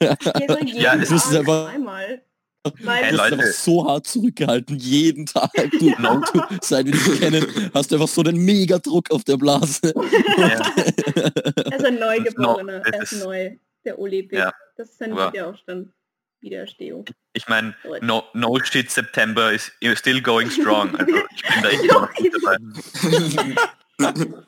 Ja, 0.78 0.94
es 0.96 1.10
ist 1.10 1.34
einfach- 1.34 1.68
Einmal. 1.68 2.22
Hey, 2.64 2.86
Weil 2.86 3.02
Du 3.02 3.10
bist 3.10 3.20
einfach 3.32 3.46
so 3.46 3.88
hart 3.88 4.06
zurückgehalten, 4.06 4.76
jeden 4.78 5.26
Tag. 5.26 5.50
Du, 5.80 5.90
du, 5.90 6.22
seit 6.60 6.86
wir 6.86 6.92
dich 6.92 7.18
kennen, 7.20 7.44
hast 7.74 7.90
du 7.90 7.96
einfach 7.96 8.06
so 8.06 8.22
den 8.22 8.36
Megadruck 8.36 9.10
auf 9.10 9.24
der 9.24 9.36
Blase. 9.36 9.92
Ja. 10.36 10.46
er 10.46 11.76
ist 11.76 11.84
ein 11.84 11.98
Neugeborener. 11.98 12.78
Das 12.80 12.92
Er 12.94 13.02
ist 13.02 13.12
ist- 13.14 13.24
neu. 13.24 13.56
Der 13.84 13.98
Olympic. 13.98 14.38
Ja. 14.38 14.52
Das 14.76 14.90
ist 14.90 14.98
sein 14.98 15.14
Ja. 15.16 15.32
Wiederaufstand. 15.32 15.92
Wiedererstehung. 16.40 17.04
Ich 17.34 17.46
meine, 17.48 17.74
no, 18.00 18.24
no 18.34 18.58
shit 18.64 18.90
September 18.90 19.52
is 19.52 19.70
still 19.94 20.20
going 20.20 20.50
strong. 20.50 20.94
Also 20.96 21.14
ich 21.36 21.42
bin 21.42 21.88
da 21.88 22.06
gut 22.16 22.32
dabei. 22.42 22.56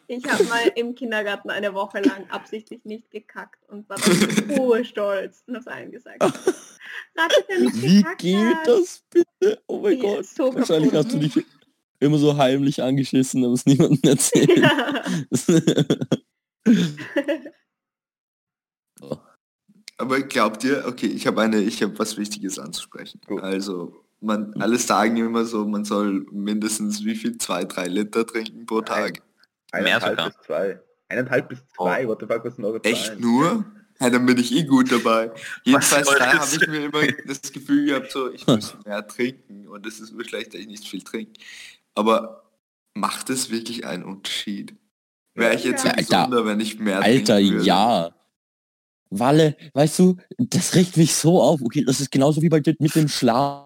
Ich 0.09 0.25
habe 0.29 0.42
mal 0.44 0.73
im 0.75 0.97
Kindergarten 0.97 1.51
eine 1.51 1.73
Woche 1.75 2.01
lang 2.01 2.29
absichtlich 2.31 2.85
nicht 2.85 3.12
gekackt 3.12 3.62
und 3.68 3.88
war 3.88 3.99
so 3.99 4.11
stolz 4.85 5.44
und 5.47 5.55
hab's 5.55 5.68
allen 5.68 5.92
gesagt. 5.92 6.20
Wie 7.75 8.05
geht 8.18 8.57
hat. 8.57 8.66
das 8.66 9.05
bitte? 9.11 9.62
Oh 9.68 9.79
mein 9.81 9.97
Ja, 9.99 10.03
Gott. 10.16 10.27
so 10.27 10.53
Wahrscheinlich 10.53 10.92
hast 10.94 11.12
du 11.12 11.20
kaputt. 11.20 11.37
dich 11.37 11.44
immer 12.01 12.18
so 12.18 12.37
heimlich 12.37 12.83
angeschissen, 12.83 13.44
aber 13.44 13.55
es 13.55 13.66
niemandem 13.66 14.01
erzählt. 14.11 14.51
Ja. 14.59 15.05
Aber 19.97 20.21
glaubt 20.21 20.65
ihr, 20.65 20.85
okay, 20.87 21.07
ich 21.07 21.27
habe 21.27 21.41
eine, 21.43 21.61
ich 21.61 21.83
habe 21.83 21.99
was 21.99 22.17
Wichtiges 22.17 22.59
anzusprechen. 22.59 23.21
Gut. 23.27 23.43
Also, 23.43 24.05
man, 24.21 24.53
alle 24.61 24.79
sagen 24.79 25.17
immer 25.17 25.45
so, 25.45 25.65
man 25.67 25.85
soll 25.85 26.27
mindestens 26.33 27.05
wie 27.05 27.15
viel? 27.15 27.39
Zwei, 27.39 27.65
drei 27.65 27.87
Liter 27.87 28.27
trinken 28.27 28.67
pro 28.67 28.81
Tag. 28.81 29.23
Mehr 29.73 29.83
Eineinhalb 29.97 30.19
sogar. 30.19 30.31
bis 30.31 30.47
zwei. 30.47 30.81
Eineinhalb 31.09 31.49
bis 31.49 31.59
zwei, 31.77 32.09
what 32.09 32.21
the 32.21 32.27
fuck, 32.27 32.45
was 32.45 32.57
sind 32.57 32.65
eure 32.65 32.83
Echt 32.83 33.07
Zahlen? 33.07 33.21
nur? 33.21 33.65
Ja, 34.01 34.11
dann 34.11 34.27
bin 34.27 34.39
ich 34.39 34.53
eh 34.53 34.65
gut 34.65 34.91
dabei. 34.91 35.31
Jedenfalls 35.65 36.09
da 36.09 36.33
habe 36.35 36.47
ich 36.51 36.69
mir 36.69 36.87
immer 36.87 37.03
das 37.27 37.53
Gefühl 37.53 37.87
gehabt, 37.87 38.11
so 38.11 38.33
ich 38.33 38.47
muss 38.47 38.77
mehr 38.85 39.07
trinken 39.07 39.69
und 39.69 39.87
es 39.87 40.01
ist 40.01 40.13
nur 40.13 40.25
schlecht, 40.25 40.55
dass 40.55 40.61
ich 40.61 40.67
nicht 40.67 40.87
viel 40.89 41.03
trinke. 41.03 41.41
Aber 41.95 42.51
macht 42.95 43.31
es 43.31 43.51
wirklich 43.51 43.87
einen 43.87 44.03
Unterschied? 44.03 44.75
Wäre 45.35 45.55
ich 45.55 45.65
jetzt 45.65 45.83
so 45.83 45.89
Alter. 45.89 46.03
gesunder, 46.03 46.47
wenn 46.47 46.61
ich 46.61 46.79
mehr 46.79 47.01
Alter, 47.03 47.37
trinken 47.37 47.55
würde? 47.55 47.67
ja. 47.67 48.15
Walle, 49.11 49.57
weißt 49.75 49.99
du, 49.99 50.17
das 50.38 50.75
regt 50.75 50.97
mich 50.97 51.14
so 51.14 51.40
auf. 51.40 51.61
Okay, 51.62 51.85
das 51.85 52.01
ist 52.01 52.11
genauso 52.11 52.43
wie 52.43 52.49
bei 52.49 52.61
dir 52.61 52.75
mit 52.79 52.95
dem 52.95 53.09
Schlafen. 53.09 53.64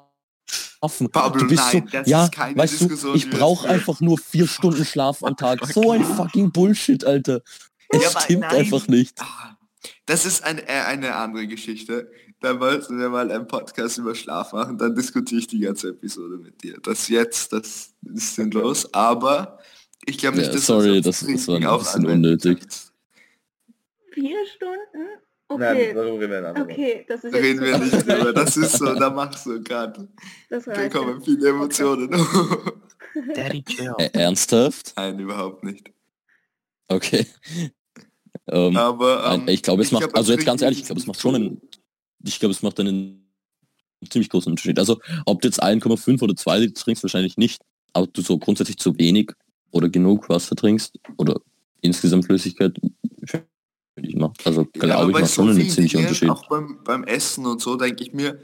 Pablo, 1.12 1.40
du 1.42 1.48
bist 1.48 1.62
nein, 1.72 1.83
so, 1.85 1.90
das 1.98 2.09
ja, 2.09 2.24
ist 2.24 2.33
keine 2.33 2.57
weißt 2.57 2.74
du, 2.74 2.79
Diskussion, 2.87 3.16
ich 3.16 3.24
die 3.24 3.33
wir 3.33 3.38
brauche 3.38 3.68
einfach 3.68 4.01
nur 4.01 4.16
vier 4.18 4.46
Stunden 4.46 4.85
Schlaf 4.85 5.22
am 5.24 5.37
Tag. 5.37 5.64
So 5.72 5.90
ein 5.90 6.05
fucking 6.05 6.53
Bullshit, 6.53 7.05
Alter. 7.05 7.40
Es 7.88 8.03
Ja, 8.12 8.20
stimmt 8.20 8.40
nein. 8.42 8.57
einfach 8.57 8.87
nicht. 8.88 9.20
Ah, 9.20 9.57
Das 10.07 10.24
ist 10.24 10.44
ein, 10.44 10.59
äh, 10.59 10.64
eine 10.87 11.14
andere 11.16 11.46
Geschichte. 11.46 12.11
Da 12.40 12.61
wollten 12.61 12.98
wir 13.01 13.09
mal 13.09 13.31
einen 13.33 13.48
Podcast 13.48 13.98
über 13.98 14.14
Schlaf 14.14 14.53
machen, 14.53 14.79
dann 14.79 14.94
diskutiere 14.94 15.40
ich 15.40 15.48
die 15.48 15.59
ganze 15.61 15.88
Episode 15.88 16.37
mit 16.38 16.62
dir. 16.62 16.79
Das 16.83 17.09
jetzt, 17.09 17.53
das 17.53 17.94
ist 18.14 18.35
sinnlos, 18.37 18.92
aber 18.94 19.59
ich 20.07 20.18
glaube 20.18 20.37
nicht, 20.37 20.46
Ja, 20.46 20.53
dass 20.53 20.66
sorry, 20.66 20.98
aufs 20.98 21.05
das- 21.05 21.27
das 21.27 21.48
war 21.48 21.57
ein 21.57 21.79
bisschen 21.81 22.07
unnötig. 22.07 22.59
Vier 24.12 24.37
Stunden? 24.55 25.09
Nein, 25.50 25.76
Okay. 25.76 25.94
darüber 25.94 26.20
reden 26.20 26.30
wir 26.30 26.40
dann. 26.42 26.62
Okay, 26.62 27.04
das 27.08 27.24
ist 27.24 27.34
Da 27.34 27.38
reden 27.38 27.61
wir 27.62 27.78
nicht 27.78 28.06
drüber, 28.06 28.32
das 28.34 28.56
ist 28.56 28.72
so, 28.78 28.94
da 28.94 29.08
machst 29.11 29.46
du 29.46 29.62
gerade, 29.62 30.08
Das 30.50 30.64
da 30.64 30.88
kommen 30.90 31.22
viele 31.22 31.48
Emotionen. 31.48 32.11
Daddy 33.34 33.62
chill. 33.64 33.88
Ä- 33.98 34.14
ernsthaft? 34.14 34.92
Nein, 34.96 35.18
überhaupt 35.18 35.64
nicht. 35.64 35.90
Okay. 36.88 37.26
Ähm, 38.46 38.76
Aber 38.76 39.32
ähm, 39.34 39.48
ich 39.48 39.62
glaube, 39.62 39.82
es 39.82 39.90
macht, 39.90 40.14
also 40.14 40.32
jetzt 40.32 40.44
ganz 40.46 40.62
ehrlich, 40.62 40.80
ich 40.80 40.84
glaube, 40.87 41.00
es 41.00 41.06
macht 41.06 41.20
schon 41.20 41.34
einen, 41.34 41.61
ich 42.24 42.38
glaube, 42.38 42.52
es 42.52 42.62
macht 42.62 42.78
einen 42.80 43.26
ziemlich 44.08 44.28
großen 44.30 44.50
Unterschied. 44.52 44.78
Also, 44.78 45.00
ob 45.26 45.40
du 45.42 45.48
jetzt 45.48 45.62
1,5 45.62 46.22
oder 46.22 46.37
2 46.37 46.58
Liter 46.58 46.74
trinkst, 46.80 47.02
wahrscheinlich 47.02 47.37
nicht, 47.37 47.62
aber 47.94 48.06
du 48.06 48.20
so 48.22 48.38
grundsätzlich 48.38 48.78
zu 48.78 48.96
wenig 48.98 49.32
oder 49.70 49.88
genug 49.88 50.28
Wasser 50.28 50.56
trinkst 50.56 50.98
oder 51.16 51.40
insgesamt 51.80 52.26
Flüssigkeit, 52.26 52.78
ich 54.02 54.16
macht, 54.16 54.46
also 54.46 54.62
Ja, 54.76 54.80
glaube 54.80 54.94
aber 54.94 55.11
ich, 55.11 55.18
macht 55.20 55.26
so 55.26 55.34
schon 55.42 55.48
einen 55.50 55.61
vielen 55.61 55.70
ziemlichen 55.70 56.00
Unterschied. 56.00 56.30
Auch 56.30 56.48
beim, 56.48 56.78
beim 56.84 57.04
Essen 57.04 57.46
und 57.46 57.61
so 57.61 57.76
denke 57.76 58.02
ich 58.02 58.12
mir, 58.12 58.40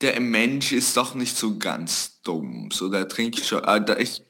der 0.00 0.20
Mensch 0.20 0.72
ist 0.72 0.96
doch 0.96 1.14
nicht 1.14 1.36
so 1.36 1.58
ganz 1.58 2.20
dumm. 2.22 2.70
So, 2.72 2.88
der 2.88 3.08
trinkt 3.08 3.38
schon. 3.44 3.64
Alter, 3.64 4.00
ich, 4.00 4.22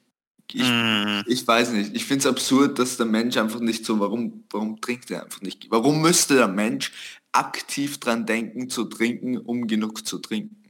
ich, 0.53 0.69
Mm, 0.69 1.23
ich 1.27 1.47
weiß 1.47 1.73
nicht. 1.73 1.95
Ich 1.95 2.05
finde 2.05 2.21
es 2.21 2.27
absurd, 2.27 2.79
dass 2.79 2.97
der 2.97 3.07
Mensch 3.07 3.37
einfach 3.37 3.61
nicht 3.61 3.85
so, 3.85 3.99
warum, 3.99 4.45
warum 4.51 4.81
trinkt 4.81 5.11
er 5.11 5.25
einfach 5.25 5.41
nicht? 5.41 5.71
Warum 5.71 6.03
müsste 6.03 6.35
der 6.35 6.49
Mensch 6.49 6.93
aktiv 7.33 7.99
dran 7.99 8.27
denken 8.27 8.69
zu 8.69 8.85
trinken, 8.85 9.39
um 9.39 9.67
genug 9.67 10.07
zu 10.07 10.19
trinken? 10.19 10.63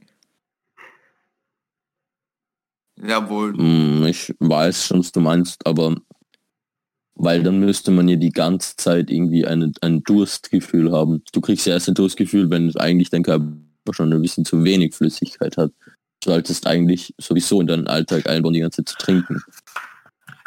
Jawohl. 2.95 3.53
Hm, 3.57 4.05
ich 4.05 4.33
weiß 4.39 4.85
schon, 4.85 4.99
was 4.99 5.11
du 5.11 5.19
meinst, 5.19 5.65
aber 5.65 5.95
weil 7.15 7.43
dann 7.43 7.59
müsste 7.59 7.91
man 7.91 8.07
ja 8.07 8.15
die 8.15 8.31
ganze 8.31 8.75
Zeit 8.75 9.09
irgendwie 9.09 9.45
eine, 9.45 9.71
ein 9.81 10.03
Durstgefühl 10.03 10.91
haben. 10.91 11.23
Du 11.31 11.41
kriegst 11.41 11.65
ja 11.65 11.73
erst 11.73 11.87
ein 11.87 11.93
Durstgefühl, 11.95 12.49
wenn 12.49 12.75
eigentlich 12.77 13.09
dein 13.09 13.23
Körper 13.23 13.47
schon 13.91 14.11
ein 14.11 14.21
bisschen 14.21 14.45
zu 14.45 14.63
wenig 14.63 14.95
Flüssigkeit 14.95 15.57
hat. 15.57 15.71
Du 16.21 16.29
solltest 16.31 16.65
eigentlich 16.67 17.13
sowieso 17.19 17.61
in 17.61 17.67
deinen 17.67 17.87
Alltag 17.87 18.27
einbauen, 18.27 18.53
die 18.53 18.61
ganze 18.61 18.83
Zeit 18.83 18.89
zu 18.89 18.97
trinken. 18.97 19.41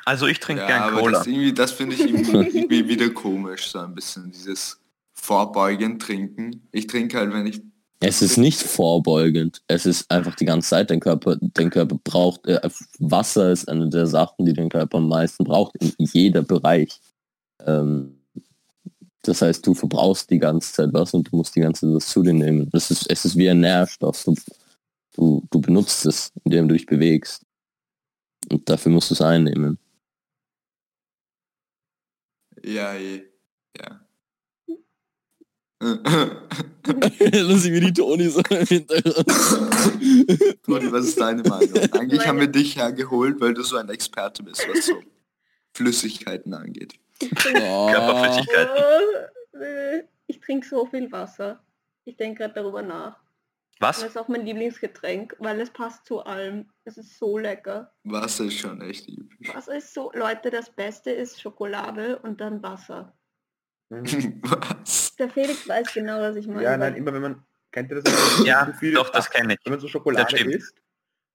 Also 0.05 0.27
ich 0.27 0.41
trinke 0.41 0.63
Ja, 0.63 0.69
gern 0.69 0.83
aber 0.83 1.01
Cola. 1.01 1.19
das, 1.19 1.27
irgendwie, 1.27 1.53
das 1.53 1.73
finde 1.73 1.97
ich 1.97 2.01
irgendwie, 2.01 2.89
wieder 2.89 3.11
komisch, 3.11 3.69
so 3.69 3.81
ein 3.81 3.95
bisschen 3.95 4.31
dieses 4.31 4.81
Vorbeugen 5.13 5.99
trinken. 5.99 6.69
Ich 6.73 6.87
trinke 6.87 7.19
halt, 7.19 7.33
wenn 7.33 7.47
ich 7.47 7.61
Es 8.01 8.21
ist 8.21 8.37
nicht 8.37 8.61
vorbeugend. 8.61 9.63
Es 9.69 9.87
ist 9.87 10.11
einfach 10.11 10.35
die 10.35 10.45
ganze 10.45 10.69
Zeit, 10.69 10.91
dein 10.91 11.01
Körper, 11.01 11.39
dein 11.41 11.71
Körper 11.71 11.99
braucht, 12.05 12.47
äh, 12.47 12.61
Wasser 12.99 13.53
ist 13.53 13.69
eine 13.69 13.89
der 13.89 14.07
Sachen, 14.07 14.45
die 14.45 14.53
dein 14.53 14.69
Körper 14.69 14.99
am 14.99 15.09
meisten 15.09 15.45
braucht, 15.45 15.77
in 15.77 15.93
jeder 15.99 16.43
Bereich. 16.43 17.01
Ähm, 17.65 18.21
das 19.23 19.43
heißt, 19.43 19.67
du 19.67 19.75
verbrauchst 19.75 20.31
die 20.31 20.39
ganze 20.39 20.73
Zeit 20.73 20.93
was 20.93 21.15
und 21.15 21.33
du 21.33 21.37
musst 21.37 21.57
die 21.57 21.61
ganze 21.61 21.87
Zeit 21.87 21.97
was 21.97 22.09
zu 22.09 22.23
dir 22.23 22.35
nehmen. 22.35 22.69
Das 22.71 22.91
ist, 22.91 23.11
es 23.11 23.25
ist 23.25 23.37
wie 23.37 23.49
ein 23.51 23.61
Nährstoff. 23.61 24.23
Du, 24.25 24.35
du, 25.15 25.43
du 25.51 25.61
benutzt 25.61 26.07
es, 26.07 26.33
indem 26.45 26.69
du 26.69 26.75
dich 26.75 26.87
bewegst. 26.87 27.45
Und 28.51 28.69
dafür 28.69 28.93
musst 28.93 29.11
du 29.11 29.15
es 29.15 29.23
einnehmen. 29.23 29.79
Ja, 32.63 32.95
je. 32.95 33.36
Ich 35.79 37.65
wie 37.73 37.81
die 37.81 37.93
Toni 37.93 38.29
so 38.29 38.41
im 38.49 38.67
Hintergrund. 38.67 39.27
Toni, 40.65 40.93
was 40.93 41.07
ist 41.07 41.21
deine 41.21 41.43
Meinung? 41.43 41.93
Eigentlich 41.93 42.27
haben 42.27 42.41
wir 42.41 42.47
dich 42.47 42.77
hergeholt, 42.77 43.41
weil 43.41 43.53
du 43.53 43.63
so 43.63 43.77
ein 43.77 43.89
Experte 43.91 44.43
bist, 44.43 44.67
was 44.69 44.87
so 44.87 44.95
Flüssigkeiten 45.75 46.55
angeht. 46.55 46.95
Oh, 47.23 47.91
Körperflüssigkeit. 47.91 48.69
Oh, 48.75 49.59
äh, 49.59 50.05
ich 50.27 50.41
trinke 50.41 50.67
so 50.67 50.87
viel 50.87 51.13
Wasser. 51.13 51.63
Ich 52.05 52.17
denke 52.17 52.43
gerade 52.43 52.55
darüber 52.55 52.83
nach. 52.83 53.19
Was? 53.79 54.01
Das 54.01 54.11
ist 54.11 54.17
auch 54.17 54.29
mein 54.29 54.47
Lieblingsgetränk, 54.47 55.37
weil 55.39 55.61
es 55.61 55.69
passt 55.69 56.07
zu 56.07 56.21
allem. 56.21 56.71
Es 56.85 56.97
ist 56.97 57.19
so 57.19 57.37
lecker. 57.37 57.93
Wasser 58.05 58.47
ist 58.47 58.59
schon 58.59 58.81
echt 58.81 59.07
üblich. 59.09 59.55
Wasser 59.55 59.77
ist 59.77 59.93
so, 59.93 60.11
Leute, 60.15 60.51
das 60.51 60.71
Beste 60.71 61.11
ist 61.11 61.41
Schokolade 61.41 62.19
und 62.21 62.41
dann 62.41 62.63
Wasser. 62.63 63.16
Mhm. 63.89 64.41
Was? 64.43 65.15
Der 65.17 65.31
Felix 65.31 65.69
weiß 65.69 65.95
genau, 65.95 66.21
was 66.21 66.37
ich 66.37 66.47
meine. 66.47 66.63
Ja, 66.63 66.77
nein, 66.77 66.97
immer 66.97 67.13
wenn 67.13 67.23
man, 67.23 67.47
kennt 67.71 67.91
ihr 67.91 68.01
das? 68.01 68.05
wenn 68.05 68.39
man 68.39 68.47
Ja, 68.47 68.73
viel 68.73 68.93
doch, 68.95 69.11
das 69.11 69.31
kenne 69.31 69.55
ich. 69.55 69.61
Wenn 69.65 69.73
man 69.73 69.81
so 69.81 69.89
Schokolade 69.89 70.37
isst 70.51 70.75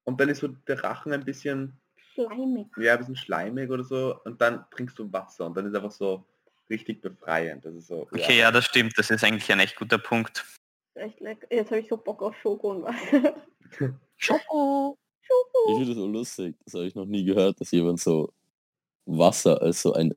und 0.04 0.20
dann 0.20 0.30
ist 0.30 0.40
so 0.40 0.48
der 0.48 0.84
Rachen 0.84 1.14
ein 1.14 1.24
bisschen, 1.24 1.80
Schleimig. 2.14 2.68
ja, 2.78 2.94
ein 2.94 3.00
bisschen 3.00 3.16
schleimig 3.16 3.70
oder 3.70 3.84
so 3.84 4.20
und 4.26 4.42
dann 4.42 4.66
trinkst 4.72 5.00
du 5.00 5.12
Wasser 5.12 5.46
und 5.46 5.56
dann 5.56 5.66
ist 5.66 5.76
einfach 5.76 5.92
so 5.92 6.26
richtig 6.70 7.02
befreiend. 7.02 7.66
Das 7.66 7.74
ist 7.74 7.88
so, 7.88 8.08
Okay, 8.12 8.40
ja, 8.40 8.52
das 8.52 8.66
stimmt. 8.66 8.98
Das 8.98 9.10
ist 9.10 9.24
eigentlich 9.24 9.52
ein 9.52 9.60
echt 9.60 9.78
guter 9.78 9.98
Punkt. 9.98 10.46
Echt 10.96 11.20
lecker. 11.22 11.48
Jetzt 11.50 11.72
habe 11.72 11.80
ich 11.80 11.88
so 11.88 11.98
Bock 11.98 12.22
auf 12.22 12.36
Schoko 12.36 12.72
und 12.72 12.84
Wasser. 12.84 13.36
Schoko. 14.18 14.98
Ich 15.70 15.76
finde 15.76 15.88
das 15.88 15.96
so 15.96 16.08
lustig. 16.08 16.56
Das 16.66 16.74
habe 16.74 16.86
ich 16.86 16.96
noch 16.96 17.06
nie 17.06 17.24
gehört, 17.24 17.62
dass 17.62 17.72
jemand 17.72 18.00
so 18.02 18.34
Wasser 19.06 19.62
als 19.62 19.82
so 19.82 19.94
ein 19.94 20.14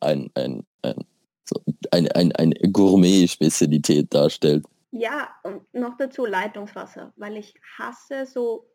ein 0.00 0.30
ein 0.34 0.66
ein 0.82 1.06
so 1.44 1.62
ein, 1.90 2.10
ein, 2.12 2.32
eine 2.32 2.54
Gourmet-Spezialität 2.72 4.12
darstellt. 4.14 4.64
Ja, 4.90 5.28
und 5.42 5.62
noch 5.74 5.96
dazu 5.96 6.24
Leitungswasser, 6.24 7.12
weil 7.16 7.36
ich 7.36 7.54
hasse 7.78 8.26
so, 8.26 8.70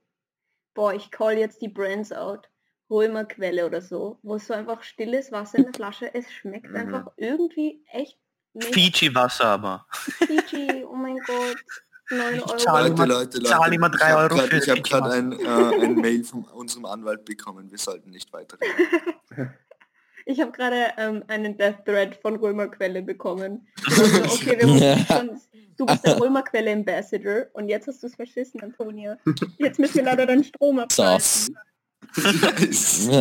boah, 0.73 0.93
ich 0.93 1.12
call 1.12 1.38
jetzt 1.38 1.62
die 1.62 1.69
Brands 1.69 2.12
out, 2.12 2.49
Römerquelle 2.89 3.65
oder 3.65 3.82
so, 3.82 4.17
wo 4.23 4.36
es 4.36 4.47
so 4.47 4.53
einfach 4.53 4.82
stilles 4.84 5.32
Wasser 5.32 5.60
in 5.60 5.65
der 5.65 5.73
Flasche, 5.73 6.13
es 6.13 6.32
schmeckt 6.32 6.69
Mhm. 6.71 6.75
einfach 6.75 7.12
irgendwie 7.17 7.84
echt 7.91 8.17
Fiji-Wasser 8.60 9.45
aber. 9.45 9.86
Fiji, 9.91 10.84
oh 10.84 10.95
mein 10.95 11.17
Gott, 11.19 11.55
9 12.10 12.39
Euro. 12.41 12.58
zahle 12.58 12.89
Leute, 12.89 13.05
Leute, 13.05 13.38
Leute. 13.38 13.43
zahl 13.49 13.71
immer 13.73 13.89
drei 13.89 14.08
ich 14.08 14.13
hab 14.13 14.19
Euro 14.32 14.36
grad- 14.36 14.49
für 14.49 14.58
Ich 14.58 14.69
habe 14.69 14.82
gerade 14.82 15.12
ein, 15.12 15.32
äh, 15.39 15.86
ein 15.86 15.95
Mail 15.95 16.23
von 16.23 16.43
unserem 16.45 16.86
Anwalt 16.86 17.23
bekommen. 17.25 17.69
Wir 17.69 17.77
sollten 17.77 18.10
nicht 18.10 18.34
weiterreden. 18.34 18.75
Ich 20.30 20.39
habe 20.39 20.52
gerade 20.52 20.94
ähm, 20.98 21.24
einen 21.28 21.58
Death 21.58 21.86
Thread 21.86 22.15
von 22.15 22.36
Römerquelle 22.36 23.02
bekommen. 23.02 23.68
Also, 23.86 24.24
okay, 24.24 24.58
wir 24.60 24.68
mussten 24.68 25.06
schon, 25.08 25.42
du 25.76 25.86
bist 25.88 26.06
der 26.06 26.20
Römerquelle 26.20 26.72
Ambassador 26.72 27.48
und 27.54 27.68
jetzt 27.68 27.88
hast 27.88 28.04
du 28.04 28.08
es 28.08 28.15
verschissen, 28.15 28.62
Antonia. 28.62 29.18
Jetzt 29.58 29.80
müssen 29.80 29.96
wir 29.96 30.04
leider 30.04 30.28
deinen 30.28 30.44
Strom 30.44 30.78
Sass. 30.89 31.50
abschalten. 32.15 33.12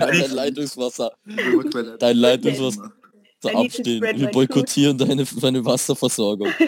Dein 0.00 0.30
Leitungswasser. 0.32 1.12
Dein 1.98 2.16
Leitungswasser 2.16 2.92
so 3.40 3.48
abstehen. 3.50 4.02
Wir 4.02 4.28
boykottieren 4.28 4.98
deine, 4.98 5.24
deine 5.24 5.64
Wasserversorgung. 5.64 6.48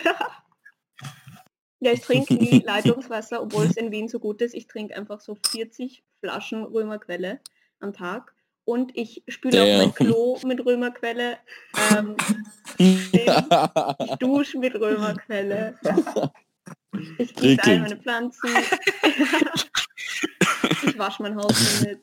Ja, 1.80 1.92
ich 1.92 2.00
trinke 2.00 2.34
nie 2.34 2.58
Leitungswasser, 2.66 3.40
obwohl 3.40 3.66
es 3.66 3.76
in 3.76 3.92
Wien 3.92 4.08
so 4.08 4.18
gut 4.18 4.42
ist. 4.42 4.52
Ich 4.52 4.66
trinke 4.66 4.96
einfach 4.96 5.20
so 5.20 5.36
40 5.36 6.02
Flaschen 6.18 6.64
Römerquelle 6.64 7.38
am 7.78 7.92
Tag. 7.92 8.34
Und 8.68 8.94
ich 8.94 9.22
spüle 9.28 9.62
auch 9.62 9.78
mein. 9.78 9.94
Klo 9.94 10.38
mit 10.44 10.62
Römerquelle. 10.66 11.38
Ähm, 11.96 12.14
ich 12.76 13.10
dusche 14.20 14.58
mit 14.58 14.74
Römerquelle. 14.74 15.74
Ich 17.16 17.34
gieße 17.34 17.62
all 17.64 17.80
meine 17.80 17.96
Pflanzen. 17.96 18.50
ich 20.82 20.98
wasche 20.98 21.22
mein 21.22 21.34
Haus 21.36 21.80
damit. 21.80 22.00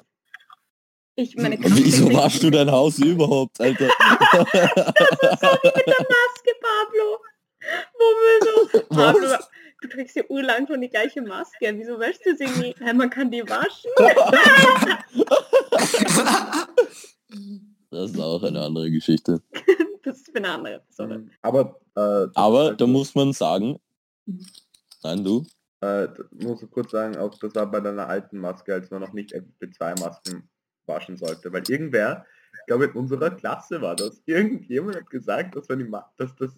Ich 1.13 1.35
meine 1.35 1.59
Wieso 1.59 2.05
trinken- 2.07 2.17
waschst 2.17 2.41
du 2.41 2.49
dein 2.49 2.71
Haus 2.71 2.97
überhaupt, 2.97 3.61
Alter? 3.61 3.85
mit 4.33 4.53
der 4.55 6.01
Maske, 6.09 6.51
Pablo? 6.61 7.19
Wo 7.93 8.05
willst 8.23 8.73
du? 8.73 8.79
Pablo? 8.95 9.37
Du 9.85 9.95
trägst 9.95 10.15
ja 10.15 10.23
urlang 10.29 10.67
schon 10.67 10.81
die 10.81 10.89
gleiche 10.89 11.21
Maske. 11.21 11.73
Wieso 11.75 11.99
wäschst 11.99 12.25
du 12.25 12.35
sie 12.35 12.47
nie? 12.59 12.75
Hä, 12.79 12.93
man 12.93 13.09
kann 13.09 13.31
die 13.31 13.43
waschen. 13.43 13.91
Das 17.91 18.11
ist 18.11 18.19
auch 18.19 18.43
eine 18.43 18.61
andere 18.61 18.91
Geschichte. 18.91 19.41
Das 20.03 20.17
ist 20.17 20.29
für 20.29 20.37
eine 20.37 20.49
andere 20.49 20.73
Episode. 20.75 21.17
Mhm. 21.17 21.31
Aber, 21.41 21.79
äh, 21.95 22.27
Aber 22.35 22.37
also, 22.59 22.73
da 22.73 22.85
muss 22.85 23.15
man 23.15 23.33
sagen, 23.33 23.79
nein 25.01 25.23
du, 25.23 25.47
äh, 25.81 26.07
muss 26.31 26.61
ich 26.61 26.69
kurz 26.69 26.91
sagen, 26.91 27.17
auch 27.17 27.33
das 27.39 27.55
war 27.55 27.71
bei 27.71 27.79
deiner 27.79 28.07
alten 28.07 28.37
Maske, 28.37 28.75
als 28.75 28.91
man 28.91 29.01
noch 29.01 29.13
nicht 29.13 29.33
FP2-Masken 29.33 30.47
waschen 30.85 31.17
sollte. 31.17 31.51
Weil 31.51 31.63
irgendwer, 31.67 32.23
ich 32.53 32.65
glaube 32.67 32.85
in 32.85 32.91
unserer 32.91 33.31
Klasse 33.31 33.81
war 33.81 33.95
das, 33.95 34.21
irgendjemand 34.27 34.97
hat 34.97 35.09
gesagt, 35.09 35.55
dass, 35.55 35.67
wenn 35.69 35.79
die, 35.79 35.85
Ma 35.85 36.07
dass, 36.17 36.35
das 36.35 36.55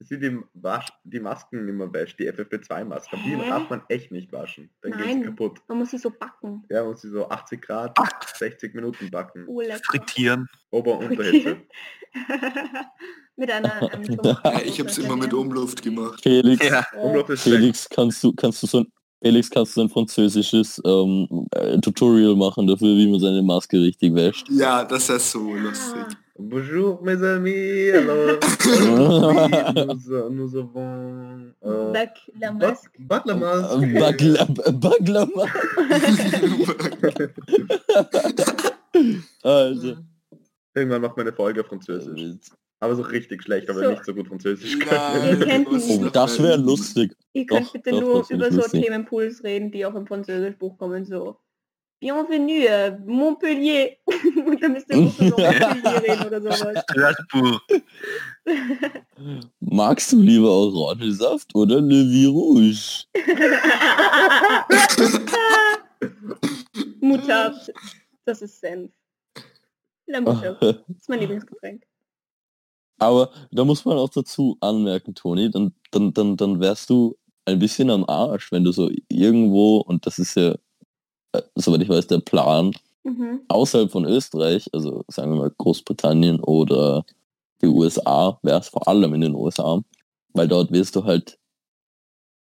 sie 0.00 0.18
die, 0.18 0.38
Wasch 0.54 0.88
die 1.04 1.20
Masken 1.20 1.68
immer 1.68 1.92
wäscht, 1.92 2.18
die 2.18 2.30
FFP2-Masken. 2.30 3.18
Die 3.24 3.36
darf 3.36 3.68
man 3.70 3.82
echt 3.88 4.12
nicht 4.12 4.32
waschen. 4.32 4.70
Dann 4.82 4.92
geht 4.92 5.00
Nein. 5.00 5.18
sie 5.20 5.24
kaputt. 5.26 5.60
Man 5.68 5.78
muss 5.78 5.90
sie 5.90 5.98
so 5.98 6.10
backen. 6.10 6.64
Ja, 6.70 6.84
muss 6.84 7.02
sie 7.02 7.08
so 7.08 7.28
80 7.28 7.60
Grad, 7.62 7.98
60 8.36 8.74
Minuten 8.74 9.10
backen. 9.10 9.46
Urlecker. 9.48 9.82
Frittieren. 9.84 10.48
Ober- 10.70 10.98
und 10.98 11.10
Unterhitze. 11.10 11.62
mit 13.36 13.50
einer 13.50 13.92
ähm, 13.92 14.02
ich 14.64 14.78
habe 14.78 14.88
es 14.90 14.98
immer 14.98 15.16
mit 15.16 15.32
Umluft 15.32 15.82
gemacht. 15.82 16.22
Felix, 16.22 16.66
Ja. 16.66 16.84
Oh, 16.96 17.08
Umlauf 17.08 17.28
ist 17.30 17.42
schlecht. 17.42 17.58
Felix, 17.58 17.88
kannst 17.88 18.22
du, 18.24 18.32
kannst 18.32 18.62
du 18.62 18.66
so 18.66 18.80
ein 18.80 18.92
Felix, 19.22 19.50
kannst 19.50 19.76
du 19.76 19.80
ein 19.80 19.88
französisches 19.88 20.80
ähm, 20.84 21.46
äh, 21.52 21.78
Tutorial 21.80 22.36
machen 22.36 22.66
dafür, 22.66 22.96
wie 22.96 23.10
man 23.10 23.18
seine 23.18 23.42
Maske 23.42 23.80
richtig 23.80 24.14
wäscht? 24.14 24.46
Ja, 24.50 24.84
das 24.84 25.08
ist 25.08 25.30
so 25.30 25.54
lustig. 25.54 26.04
Ah, 26.38 26.42
Bonjour 26.42 27.02
mes 27.02 27.22
amis, 27.22 27.90
alors 27.90 28.38
aujourd'hui, 28.66 29.54
nous, 30.06 30.30
nous 30.30 30.56
avons 30.56 31.52
euh, 31.64 31.92
Back 31.92 32.10
la 32.40 32.52
Bat- 32.52 32.68
Maske. 32.68 32.90
Bat 32.98 33.22
la. 33.26 33.34
Bagla, 34.00 34.44
Baglama. 34.72 35.44
Alter. 39.42 39.96
Irgendwann 40.74 41.00
macht 41.02 41.16
man 41.16 41.26
eine 41.26 41.34
Folge 41.34 41.60
auf 41.62 41.66
Französisch. 41.68 42.36
Aber 42.80 42.94
so 42.94 43.02
richtig 43.02 43.42
schlecht, 43.42 43.70
aber 43.70 43.80
So. 43.82 43.90
nicht 43.90 44.04
so 44.04 44.14
gut 44.14 44.28
Französisch 44.28 44.76
mich. 44.76 44.86
Oh, 44.90 46.08
das 46.12 46.42
wäre 46.42 46.58
lustig. 46.58 47.16
Ihr 47.32 47.46
könnt 47.46 47.66
Doch, 47.68 47.72
bitte 47.72 47.90
doch, 47.92 48.00
nur 48.00 48.24
über 48.30 48.48
ich 48.48 48.52
so 48.54 48.60
lustig. 48.60 48.84
Themenpools 48.84 49.42
reden, 49.44 49.70
die 49.72 49.86
auch 49.86 49.94
im 49.94 50.06
Französischbuch 50.06 50.76
kommen, 50.76 51.06
so. 51.06 51.38
Bienvenue, 51.98 52.66
euh, 52.68 52.98
Montpellier. 53.06 53.96
Und 54.46 54.62
dann 54.62 54.72
müsst 54.72 54.90
ihr 54.90 54.96
nur 54.96 55.10
so 55.10 55.36
Montpellier 55.36 56.26
oder 56.26 56.42
sowas. 56.42 56.82
Strasbourg. 56.82 57.62
Magst 59.60 60.12
du 60.12 60.20
lieber 60.20 60.50
Orangensaft 60.50 61.54
oder 61.54 61.80
Le 61.80 62.04
Vie 62.08 62.26
Rouge? 62.26 63.06
Mutter, 67.00 67.54
das 68.24 68.42
ist 68.42 68.60
Senf. 68.60 68.92
La 70.06 70.20
Mutter, 70.20 70.54
das 70.60 70.96
ist 70.98 71.08
mein 71.08 71.20
Lieblingsgetränk. 71.20 71.82
Aber 72.98 73.30
da 73.50 73.64
muss 73.64 73.84
man 73.84 73.98
auch 73.98 74.10
dazu 74.10 74.56
anmerken, 74.60 75.14
Toni, 75.14 75.50
dann, 75.50 75.74
dann, 75.90 76.12
dann, 76.12 76.36
dann 76.36 76.60
wärst 76.60 76.90
du 76.90 77.16
ein 77.44 77.58
bisschen 77.58 77.90
am 77.90 78.04
Arsch, 78.04 78.52
wenn 78.52 78.64
du 78.64 78.72
so 78.72 78.90
irgendwo, 79.08 79.78
und 79.78 80.06
das 80.06 80.18
ist 80.18 80.34
ja, 80.36 80.54
soweit 81.54 81.82
ich 81.82 81.88
weiß, 81.88 82.06
der 82.06 82.18
Plan, 82.20 82.72
Mhm. 83.04 83.42
außerhalb 83.48 83.90
von 83.92 84.04
Österreich, 84.04 84.68
also 84.72 85.04
sagen 85.08 85.30
wir 85.32 85.38
mal 85.38 85.52
Großbritannien 85.56 86.40
oder 86.40 87.04
die 87.62 87.68
USA, 87.68 88.38
wäre 88.42 88.58
es 88.60 88.68
vor 88.68 88.86
allem 88.88 89.14
in 89.14 89.20
den 89.20 89.34
USA, 89.36 89.80
weil 90.32 90.48
dort 90.48 90.72
wirst 90.72 90.96
du 90.96 91.04
halt 91.04 91.38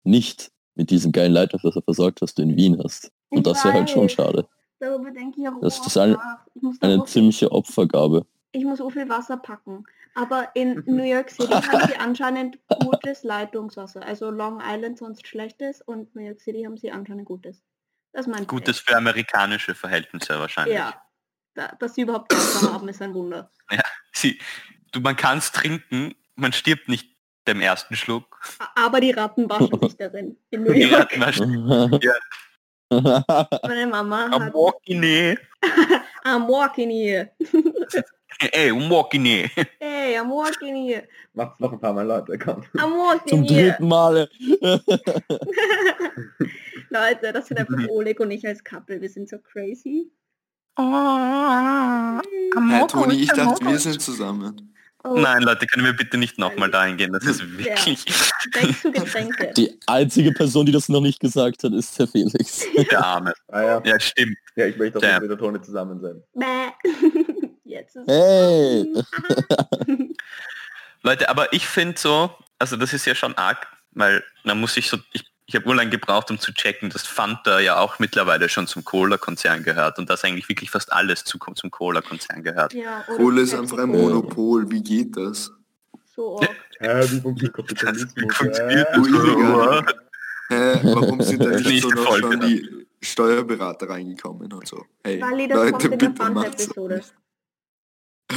nicht 0.05 0.51
mit 0.75 0.91
diesem 0.91 1.13
geilen 1.13 1.33
Leitungswasser 1.33 1.83
versorgt, 1.83 2.23
was 2.23 2.35
du 2.35 2.43
in 2.43 2.57
Wien 2.57 2.81
hast. 2.83 3.11
Und 3.31 3.39
Ich 3.39 3.45
das 3.45 3.65
wäre 3.65 3.75
halt 3.75 3.91
schon 3.91 4.09
schade. 4.09 4.47
Darüber 4.79 5.11
denke 5.11 5.41
ich 5.41 5.49
auch 5.49 5.61
Das 5.61 5.79
ist 5.87 5.97
eine- 5.97 6.19
Eine 6.81 7.05
ziemliche 7.05 7.51
Opfergabe. 7.53 8.27
ich 8.53 8.65
muss 8.65 8.79
so 8.79 8.91
viel 8.91 9.09
Wasser 9.09 9.37
packen. 9.39 9.85
Aber 10.15 10.49
in 10.55 10.83
New 10.87 11.05
York 11.05 11.31
City 11.31 11.51
haben 11.53 11.89
sie 11.89 11.97
anscheinend 11.99 12.59
gutes 12.85 13.23
Leitungswasser. 13.23 14.03
Also 14.05 14.31
Long 14.31 14.61
Island 14.63 14.99
sonst 14.99 15.27
schlechtes 15.27 15.81
und 15.81 16.15
New 16.15 16.23
York 16.23 16.41
City 16.41 16.65
haben 16.65 16.77
sie 16.77 16.91
anscheinend 16.91 17.25
gutes. 17.25 17.63
Das 18.13 18.27
ist 18.27 18.33
mein 18.33 18.47
Gutes 18.47 18.79
für 18.79 18.97
amerikanische 18.97 19.75
Verhältnisse 19.75 20.39
wahrscheinlich. 20.39 20.77
Ja. 20.77 21.03
Da, 21.55 21.69
dass 21.79 21.95
sie 21.95 22.03
überhaupt 22.03 22.33
Wasser 22.35 22.73
haben, 22.73 22.89
ist 22.89 23.03
ein 23.03 23.13
Wunder. 23.15 23.51
Sie, 24.15 24.39
du, 24.93 25.01
man 25.01 25.17
kann 25.17 25.39
es 25.39 25.53
trinken, 25.53 26.15
man 26.35 26.53
stirbt 26.53 26.89
nicht 26.89 27.09
dem 27.47 27.61
ersten 27.61 27.95
Schluck. 27.97 28.41
Aber 28.75 29.01
die 29.01 29.11
Ratten 29.11 29.49
waschen 29.51 29.79
sich 29.83 29.97
darin. 29.97 30.37
In 30.51 30.63
New 30.65 30.73
Die 30.75 30.81
York. 30.83 31.03
Ratten 31.19 31.21
waschen- 31.21 32.01
Meine 33.63 33.87
Mama 33.87 34.27
Am 34.27 34.43
hat... 34.45 34.55
Walkine. 34.55 35.39
I'm 36.25 36.47
walking 36.47 36.91
here. 36.91 37.31
Ey, 38.53 38.71
um 38.71 38.89
Walkine. 38.91 39.51
Hey, 39.81 40.19
I'm 40.19 40.29
walking 40.31 40.75
here. 40.87 41.07
Macht's 41.33 41.59
noch 41.59 41.73
ein 41.73 41.81
paar 41.81 41.93
Mal 41.95 42.07
Leute, 42.07 42.37
komm. 42.39 42.63
I'm 42.75 42.93
walking 42.97 43.29
Zum 43.29 43.43
here. 43.45 43.71
dritten 43.73 43.89
Male. 43.89 44.29
Leute, 46.93 47.33
das 47.33 47.47
sind 47.49 47.59
einfach 47.59 47.89
Oleg 47.89 48.21
und 48.21 48.31
ich 48.31 48.47
als 48.47 48.63
Couple. 48.63 49.01
Wir 49.01 49.09
sind 49.09 49.29
so 49.29 49.39
crazy. 49.39 50.11
Am 50.77 52.21
Hey, 52.71 52.87
Toni, 52.87 53.15
ich 53.23 53.29
dachte, 53.31 53.65
wir 53.67 53.79
sind 53.79 54.01
zusammen. 54.01 54.69
Oh, 55.05 55.17
Nein, 55.19 55.43
Leute, 55.43 55.67
können 55.67 55.85
wir 55.85 55.95
bitte 55.95 56.17
nicht 56.17 56.39
nochmal 56.39 56.71
dahin 56.71 56.97
gehen. 56.97 57.13
Das 57.13 57.25
ist 57.25 57.41
Ja. 57.41 57.59
wirklich 57.59 58.05
Getränke. 58.83 59.53
Die 59.57 59.77
einzige 59.89 60.31
Person, 60.33 60.65
die 60.65 60.71
das 60.73 60.89
noch 60.89 61.01
nicht 61.01 61.19
gesagt 61.19 61.65
hat, 61.65 61.73
ist 61.73 61.99
der 61.99 62.07
Felix. 62.07 62.65
der 62.91 63.05
Arme. 63.05 63.33
Ah 63.49 63.63
ja. 63.63 63.83
Ja, 63.85 63.99
stimmt. 63.99 64.37
Ja, 64.55 64.67
ich 64.67 64.77
möchte 64.77 64.99
auch 64.99 65.21
mit 65.21 65.31
der 65.31 65.39
Tone 65.39 65.61
zusammen 65.61 66.01
sein. 66.01 66.23
Jetzt 67.65 67.97
ist 67.97 68.07
Hey! 68.07 68.87
Leute, 71.03 71.29
aber 71.29 71.53
ich 71.53 71.67
finde 71.67 71.99
so, 71.99 72.31
also 72.61 72.77
das 72.77 72.93
ist 72.93 73.05
ja 73.07 73.15
schon 73.17 73.35
arg, 73.37 73.67
weil 73.91 74.23
man 74.45 74.61
muss 74.61 74.75
sich 74.75 74.89
so, 74.89 74.99
ich, 75.13 75.25
ich 75.47 75.57
habe 75.57 75.67
urlang 75.67 75.91
gebraucht, 75.91 76.31
um 76.31 76.39
zu 76.39 76.53
checken, 76.53 76.91
dass 76.91 77.07
Fanta 77.07 77.61
ja 77.61 77.79
auch 77.79 77.99
mittlerweile 77.99 78.49
schon 78.49 78.67
zum 78.67 78.85
Cola-Konzern 78.85 79.63
gehört 79.63 79.99
und 79.99 80.09
dass 80.09 80.25
eigentlich 80.25 80.49
wirklich 80.49 80.71
fast 80.71 80.93
alles 80.93 81.25
zu, 81.25 81.39
zum 81.39 81.71
Cola-Konzern 81.71 82.43
gehört. 82.43 82.73
ja, 82.73 83.03
Cola 83.03 83.43
ist 83.43 83.55
einfach 83.55 83.79
ein. 83.79 83.89
Monopol. 83.89 84.71
Wie 84.71 84.83
geht 84.83 85.17
das? 85.17 85.53
So 86.15 86.39
arg. 86.39 86.51
Hä, 86.79 87.01
wie 87.03 87.21
funktioniert 87.21 88.89
das? 88.95 89.95
Hä, 90.49 90.81
warum 90.83 91.21
sind 91.23 91.45
da 91.45 91.49
nicht 91.51 91.67
Nicht 91.67 91.83
so 91.83 91.89
noch 91.91 92.05
Folge, 92.07 92.33
schon 92.33 92.41
die 92.41 92.87
Steuerberater 93.01 93.89
reingekommen 93.89 94.53
und 94.53 94.67
so? 94.67 94.85
Hey, 95.03 95.19
Leute, 95.19 95.71
kommt 95.71 95.85
in 95.85 95.91
der 95.91 95.97
bitte 96.09 96.31
macht's. 96.31 96.67
Fanta-Episode. 96.67 97.03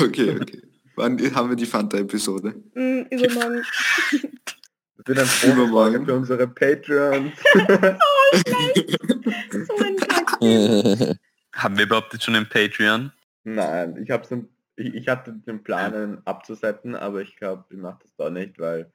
Okay, 0.01 0.37
okay. 0.41 0.61
Wann 0.95 1.35
haben 1.35 1.49
wir 1.49 1.55
die 1.57 1.65
Fanta-Episode? 1.65 2.55
Mm, 2.73 3.01
übermorgen. 3.09 3.65
Das 5.05 5.43
wird 5.43 5.51
ein. 5.51 5.57
Bonusfolge 5.57 6.05
für 6.05 6.13
unsere 6.15 6.47
Patreons. 6.47 7.33
so 9.67 9.75
ein 9.83 9.97
Kack. 9.97 10.39
Haben 11.53 11.77
wir 11.77 11.85
überhaupt 11.85 12.13
jetzt 12.13 12.25
schon 12.25 12.35
einen 12.35 12.49
Patreon? 12.49 13.11
Nein, 13.43 14.01
ich 14.03 14.11
hab's 14.11 14.31
im- 14.31 14.49
ich, 14.75 14.93
ich 14.93 15.07
hatte 15.07 15.31
den 15.31 15.63
Plan, 15.63 15.93
einen 15.93 16.27
abzusetzen, 16.27 16.95
aber 16.95 17.21
ich 17.21 17.37
glaube, 17.37 17.63
ich 17.69 17.77
mache 17.77 17.99
das 18.01 18.13
doch 18.17 18.29
nicht, 18.29 18.59
weil 18.59 18.91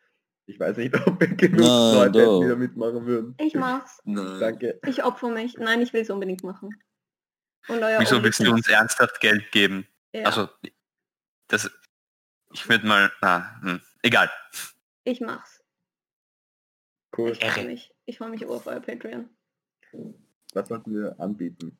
ich 0.46 0.61
weiß 0.61 0.77
nicht, 0.77 0.94
ob 1.07 1.18
wir 1.20 1.29
genug 1.29 1.61
Nein, 1.61 2.12
Leute 2.12 2.40
die 2.42 2.49
da 2.51 2.57
mitmachen 2.57 3.07
würden. 3.07 3.35
Ich 3.38 3.55
mach's. 3.55 4.01
Nein. 4.05 4.40
Danke. 4.40 4.79
Ich 4.87 5.03
opfer 5.05 5.31
mich. 5.31 5.55
Nein, 5.57 5.81
ich 5.81 5.92
will 5.94 6.03
es 6.03 6.11
unbedingt 6.11 6.44
machen. 6.44 6.70
Und 7.68 7.83
euer 7.83 8.01
Wieso 8.01 8.23
willst 8.23 8.40
du 8.40 8.51
uns 8.53 8.68
ernsthaft 8.68 9.20
Geld 9.20 9.51
geben? 9.53 9.87
Ja, 10.12 10.25
Also, 10.25 10.49
das, 11.49 11.70
ich 12.53 12.68
würde 12.68 12.87
mal, 12.87 13.11
ah, 13.23 13.44
hm, 13.62 13.81
egal. 14.03 14.31
ich 15.05 15.20
mach's. 15.20 15.60
Cool. 17.16 17.31
Ich 17.33 17.44
freue 17.44 17.66
mich. 17.66 17.92
Ich 18.07 18.18
freue 18.18 18.31
mich 18.31 18.44
auf 18.46 18.66
euer 18.66 18.81
Patreon. 18.81 19.29
Was 20.55 20.68
sollten 20.68 20.94
wir 20.94 21.18
anbieten? 21.18 21.77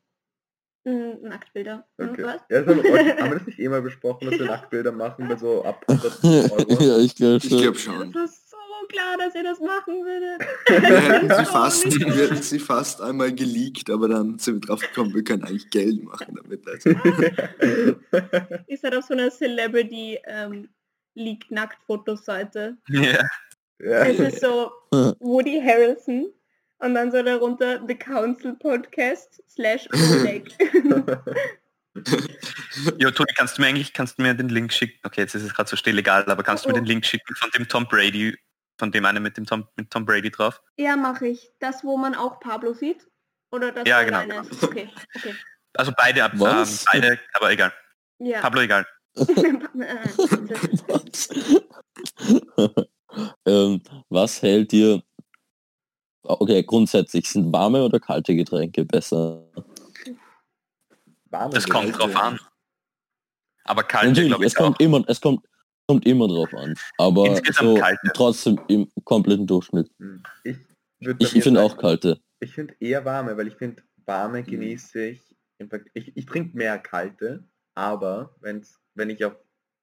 Nacktbilder. 0.83 1.87
Hm, 1.99 2.09
Okay. 2.09 2.23
Was? 2.23 2.41
Ja, 2.49 2.61
das 2.63 2.67
haben, 2.75 2.83
wir, 2.83 3.29
das 3.37 3.45
nicht 3.45 3.59
eh 3.59 3.69
mal 3.69 3.81
besprochen, 3.81 4.29
dass 4.29 4.39
wir 4.39 4.47
Nacktbilder 4.47 4.91
machen 4.91 5.27
bei 5.27 5.37
so 5.37 5.63
ab 5.63 5.85
100 5.87 6.23
Euro? 6.23 6.83
ja, 6.83 6.97
ich 6.97 7.15
glaube 7.15 7.37
Ich 7.37 7.49
schon. 7.49 7.59
glaube 7.61 7.73
Das 7.73 7.83
schon. 7.83 8.13
ist 8.25 8.49
so 8.49 8.57
klar, 8.89 9.15
dass 9.19 9.35
ihr 9.35 9.43
das 9.43 9.59
machen 9.59 10.03
würdet. 10.03 10.41
Wir 10.67 10.99
hätten 11.13 11.29
sie 11.29 11.45
fast, 11.45 11.85
wir 11.85 12.13
hätten 12.29 12.41
sie 12.41 12.59
fast 12.59 12.99
einmal 13.01 13.31
geleakt, 13.33 13.89
aber 13.91 14.07
dann 14.09 14.39
sind 14.39 14.55
wir 14.55 14.67
drauf 14.67 14.81
gekommen, 14.81 15.13
wir 15.13 15.23
können 15.23 15.43
eigentlich 15.43 15.69
Geld 15.69 16.03
machen 16.03 16.35
damit. 16.35 16.67
Also, 16.67 16.89
Ihr 18.67 18.77
seid 18.77 18.95
auf 18.95 19.05
so 19.05 19.13
einer 19.13 19.29
Celebrity 19.29 20.19
ähm, 20.25 20.69
Leak 21.13 21.51
Nacktfotos 21.51 22.25
Seite. 22.25 22.77
Ja. 22.89 23.23
Ja. 23.83 24.05
Es 24.05 24.19
ist 24.19 24.41
so 24.41 24.71
Woody 25.19 25.61
Harrelson 25.63 26.31
und 26.79 26.95
dann 26.95 27.11
so 27.11 27.21
darunter 27.21 27.79
The 27.87 27.95
Council 27.95 28.55
Podcast 28.55 29.43
slash 29.49 29.87
Oleg. 29.93 30.49
Jo, 32.99 33.11
Toni, 33.11 33.33
kannst 33.35 33.57
du 33.57 33.61
mir 33.61 33.67
eigentlich, 33.67 33.91
kannst 33.91 34.17
du 34.17 34.21
mir 34.21 34.33
den 34.33 34.47
Link 34.47 34.71
schicken? 34.71 34.97
Okay, 35.03 35.19
jetzt 35.21 35.35
ist 35.35 35.43
es 35.43 35.53
gerade 35.53 35.69
so 35.69 35.75
still 35.75 35.99
egal, 35.99 36.23
aber 36.25 36.41
kannst 36.41 36.63
du 36.63 36.69
mir 36.69 36.75
Oh, 36.75 36.77
oh. 36.77 36.79
den 36.79 36.85
Link 36.85 37.05
schicken 37.05 37.35
von 37.35 37.49
dem 37.51 37.67
Tom 37.67 37.85
Brady, 37.85 38.33
von 38.79 38.93
dem 38.93 39.03
einen 39.03 39.21
mit 39.21 39.35
dem 39.35 39.45
Tom, 39.45 39.67
mit 39.75 39.91
Tom 39.91 40.05
Brady 40.05 40.31
drauf? 40.31 40.61
ja, 40.77 40.95
mache 40.95 41.27
ich. 41.27 41.49
Das, 41.59 41.83
wo 41.83 41.97
man 41.97 42.15
auch 42.15 42.39
Pablo 42.39 42.71
sieht? 42.73 43.05
Oder 43.51 43.73
das 43.73 43.85
Ja, 43.85 44.03
genau, 44.03 44.21
genau. 44.21 44.41
Okay, 44.61 44.89
okay. 45.17 45.35
Also 45.73 45.91
beide, 45.97 46.23
ab- 46.23 46.31
ähm, 46.35 46.39
Was? 46.39 46.85
beide, 46.85 47.19
aber 47.33 47.51
egal. 47.51 47.73
Ja. 48.19 48.39
Pablo 48.39 48.61
egal. 48.61 48.85
ähm, 53.45 53.81
was 54.09 54.41
hält 54.41 54.71
dir... 54.71 55.01
Okay, 56.23 56.61
grundsätzlich, 56.63 57.27
sind 57.27 57.51
warme 57.51 57.83
oder 57.83 57.99
kalte 57.99 58.35
Getränke 58.35 58.85
besser? 58.85 59.43
Warme 61.31 61.53
Das 61.53 61.67
kommt 61.67 61.97
drauf 61.97 62.15
an. 62.15 62.39
Aber 63.63 63.83
kalte, 63.83 64.09
Natürlich, 64.09 64.29
glaube 64.29 64.45
es 64.45 64.53
ich, 64.53 64.59
auch. 64.59 64.63
kommt 64.65 64.81
immer, 64.81 65.03
es 65.07 65.19
kommt, 65.19 65.45
kommt 65.87 66.05
immer 66.05 66.27
drauf 66.27 66.53
an. 66.53 66.75
Aber 66.97 67.27
Insgesamt 67.27 67.69
so 67.69 67.75
kalte. 67.75 68.11
trotzdem 68.13 68.59
im 68.67 68.91
kompletten 69.03 69.47
Durchschnitt. 69.47 69.89
Hm. 69.97 70.21
Ich, 70.43 70.57
Ich, 71.19 71.35
ich 71.35 71.43
finde 71.43 71.61
auch 71.61 71.75
kalte. 71.77 72.19
Ich 72.39 72.53
finde 72.53 72.75
eher 72.79 73.03
warme, 73.05 73.35
weil 73.35 73.47
ich 73.47 73.55
finde, 73.55 73.81
warme 74.05 74.41
Mhm. 74.41 74.45
genieße 74.45 75.03
ich. 75.05 75.21
Ich, 75.93 76.15
ich 76.15 76.25
trinke 76.25 76.55
mehr 76.57 76.77
kalte, 76.79 77.43
aber 77.75 78.35
wenn's, 78.41 78.79
wenn 78.95 79.09
ich 79.09 79.23
auf, 79.25 79.35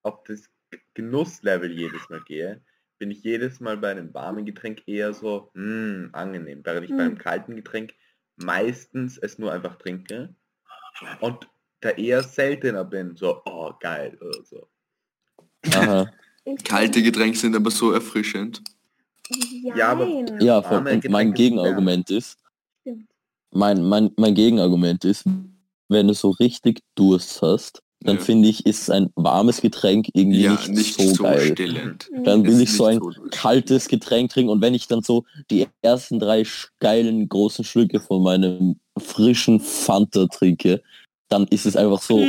auf 0.03 0.23
das 0.25 0.49
Genusslevel 0.95 1.71
jedes 1.71 2.09
Mal 2.09 2.21
gehe, 2.25 2.61
bin 2.99 3.11
ich 3.11 3.23
jedes 3.23 3.61
Mal 3.61 3.77
bei 3.77 3.91
einem 3.91 4.13
warmen 4.13 4.45
Getränk 4.45 4.83
eher 4.87 5.13
so 5.15 5.51
hm, 5.55 6.11
angenehm, 6.13 6.61
während 6.65 6.85
ich 6.85 6.97
bei 6.97 7.05
einem 7.05 7.19
kalten 7.19 7.57
Getränk 7.57 7.95
meistens 8.37 9.19
es 9.19 9.39
nur 9.39 9.53
einfach 9.53 9.77
trinke 9.77 10.35
und 11.21 11.49
da 11.81 11.91
eher 11.91 12.23
seltener 12.23 12.85
bin, 12.85 13.17
so, 13.17 13.41
oh 13.45 13.73
geil 13.81 14.19
oder 14.21 14.45
so. 14.45 14.69
Aha. 15.73 16.11
kalte 16.65 17.03
Getränke 17.03 17.39
sind 17.39 17.55
aber 17.55 17.71
so 17.71 17.93
erfrischend. 17.93 18.63
Ja, 19.75 19.91
aber-. 19.91 20.41
Ja, 20.41 20.63
voll. 20.63 20.87
Und 20.87 21.09
mein 21.09 21.33
Gegenargument 21.35 22.11
ist, 22.11 22.39
mein, 23.51 23.83
mein, 23.83 24.11
mein 24.17 24.35
Gegenargument 24.35 25.05
ist, 25.05 25.25
wenn 25.89 26.09
du 26.09 26.15
so 26.15 26.31
richtig 26.31 26.81
Durst 26.95 27.41
hast, 27.43 27.83
dann 28.01 28.17
Ja. 28.17 28.23
finde 28.23 28.49
ich, 28.49 28.65
ist 28.65 28.91
ein 28.91 29.11
warmes 29.17 29.61
Getränk 29.61 30.09
irgendwie 30.13 30.43
Ja, 30.43 30.53
nicht, 30.53 30.69
nicht 30.69 31.01
so, 31.01 31.15
so 31.15 31.23
geil. 31.25 31.53
stillend. 31.53 32.09
Dann 32.25 32.45
will 32.47 32.61
ich 32.61 32.73
so 32.73 32.85
ein 32.85 33.01
so 33.01 33.11
kaltes 33.31 33.89
Getränk 33.89 34.31
trinken 34.31 34.51
und 34.51 34.61
wenn 34.61 34.75
ich 34.75 34.87
dann 34.87 35.03
so 35.03 35.25
die 35.51 35.67
ersten 35.83 36.19
drei 36.21 36.45
geilen 36.79 37.29
großen 37.29 37.65
Schlücke 37.65 37.99
von 38.01 38.23
meinem 38.23 38.77
frischen 38.99 39.61
Fanta 39.61 40.27
trinke, 40.27 40.83
dann 41.29 41.47
ist 41.49 41.67
es 41.67 41.77
einfach 41.77 42.01
so, 42.01 42.25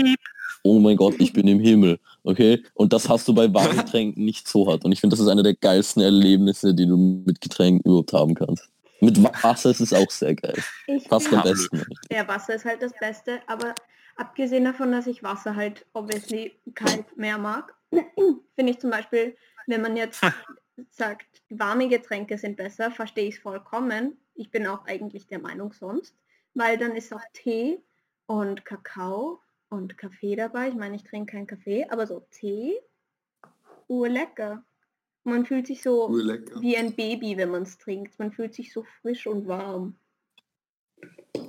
oh 0.63 0.79
mein 0.79 0.97
Gott, 0.97 1.15
ich 1.19 1.32
bin 1.34 1.47
im 1.47 1.60
Himmel, 1.60 1.99
okay? 2.23 2.63
Und 2.73 2.91
das 2.91 3.08
hast 3.08 3.27
du 3.27 3.34
bei 3.34 3.51
warmen 3.53 3.77
Getränken 3.86 4.25
nicht 4.25 4.47
so 4.47 4.67
hart. 4.67 4.84
Und 4.84 4.91
ich 4.91 4.99
finde, 4.99 5.13
das 5.15 5.21
ist 5.23 5.29
eine 5.29 5.43
der 5.43 5.53
geilsten 5.55 6.01
Erlebnisse, 6.01 6.73
die 6.73 6.86
du 6.86 6.97
mit 6.97 7.39
Getränken 7.41 7.82
überhaupt 7.89 8.12
haben 8.13 8.34
kannst. 8.34 8.67
Mit 9.01 9.21
Wasser 9.23 9.69
ist 9.69 9.79
es 9.79 9.93
auch 9.93 10.10
sehr 10.12 10.36
geil. 10.36 10.58
Ich 10.88 11.08
Fast 11.08 11.32
am 11.32 11.41
besten. 11.43 11.82
Ja, 12.12 12.27
Wasser 12.27 12.55
ist 12.55 12.65
halt 12.65 12.82
das 12.82 12.91
Beste, 12.99 13.39
aber 13.47 13.73
abgesehen 14.19 14.65
davon, 14.65 14.91
dass 14.91 15.08
ich 15.08 15.23
Wasser 15.23 15.55
halt 15.55 15.86
obviously 15.93 16.60
kalt 16.75 17.15
mehr 17.17 17.38
mag, 17.38 17.73
finde 17.91 18.71
ich 18.71 18.79
zum 18.79 18.89
Beispiel, 18.89 19.36
wenn 19.67 19.82
man 19.82 19.95
jetzt 19.95 20.21
sagt, 20.89 21.41
warme 21.49 21.88
Getränke 21.88 22.38
sind 22.38 22.58
besser, 22.58 22.91
verstehe 22.91 23.29
ich 23.29 23.36
es 23.36 23.41
vollkommen. 23.41 24.17
Ich 24.36 24.51
bin 24.51 24.67
auch 24.67 24.86
eigentlich 24.86 25.27
der 25.27 25.39
Meinung 25.39 25.73
sonst, 25.73 26.15
weil 26.53 26.77
dann 26.77 26.95
ist 26.95 27.13
auch 27.13 27.21
Tee 27.34 27.82
und 28.25 28.65
Kakao 28.65 29.39
und 29.69 29.97
Kaffee 29.97 30.36
dabei. 30.36 30.69
Ich 30.69 30.75
meine, 30.75 30.95
ich 30.95 31.03
trinke 31.03 31.34
keinen 31.34 31.47
Kaffee, 31.47 31.88
aber 31.89 32.05
so 32.05 32.25
Tee, 32.32 32.77
urlecker. 33.88 34.63
Man 35.23 35.45
fühlt 35.45 35.67
sich 35.67 35.82
so 35.82 36.10
Urlecker. 36.10 36.62
wie 36.62 36.77
ein 36.77 36.95
Baby, 36.95 37.38
wenn 37.38 37.51
man 37.51 37.63
es 37.63 37.77
trinkt. 37.77 38.17
Man 38.19 38.32
fühlt 38.32 38.53
sich 38.53 38.73
so 38.73 38.84
frisch 39.01 39.27
und 39.27 39.47
warm. 39.47 39.95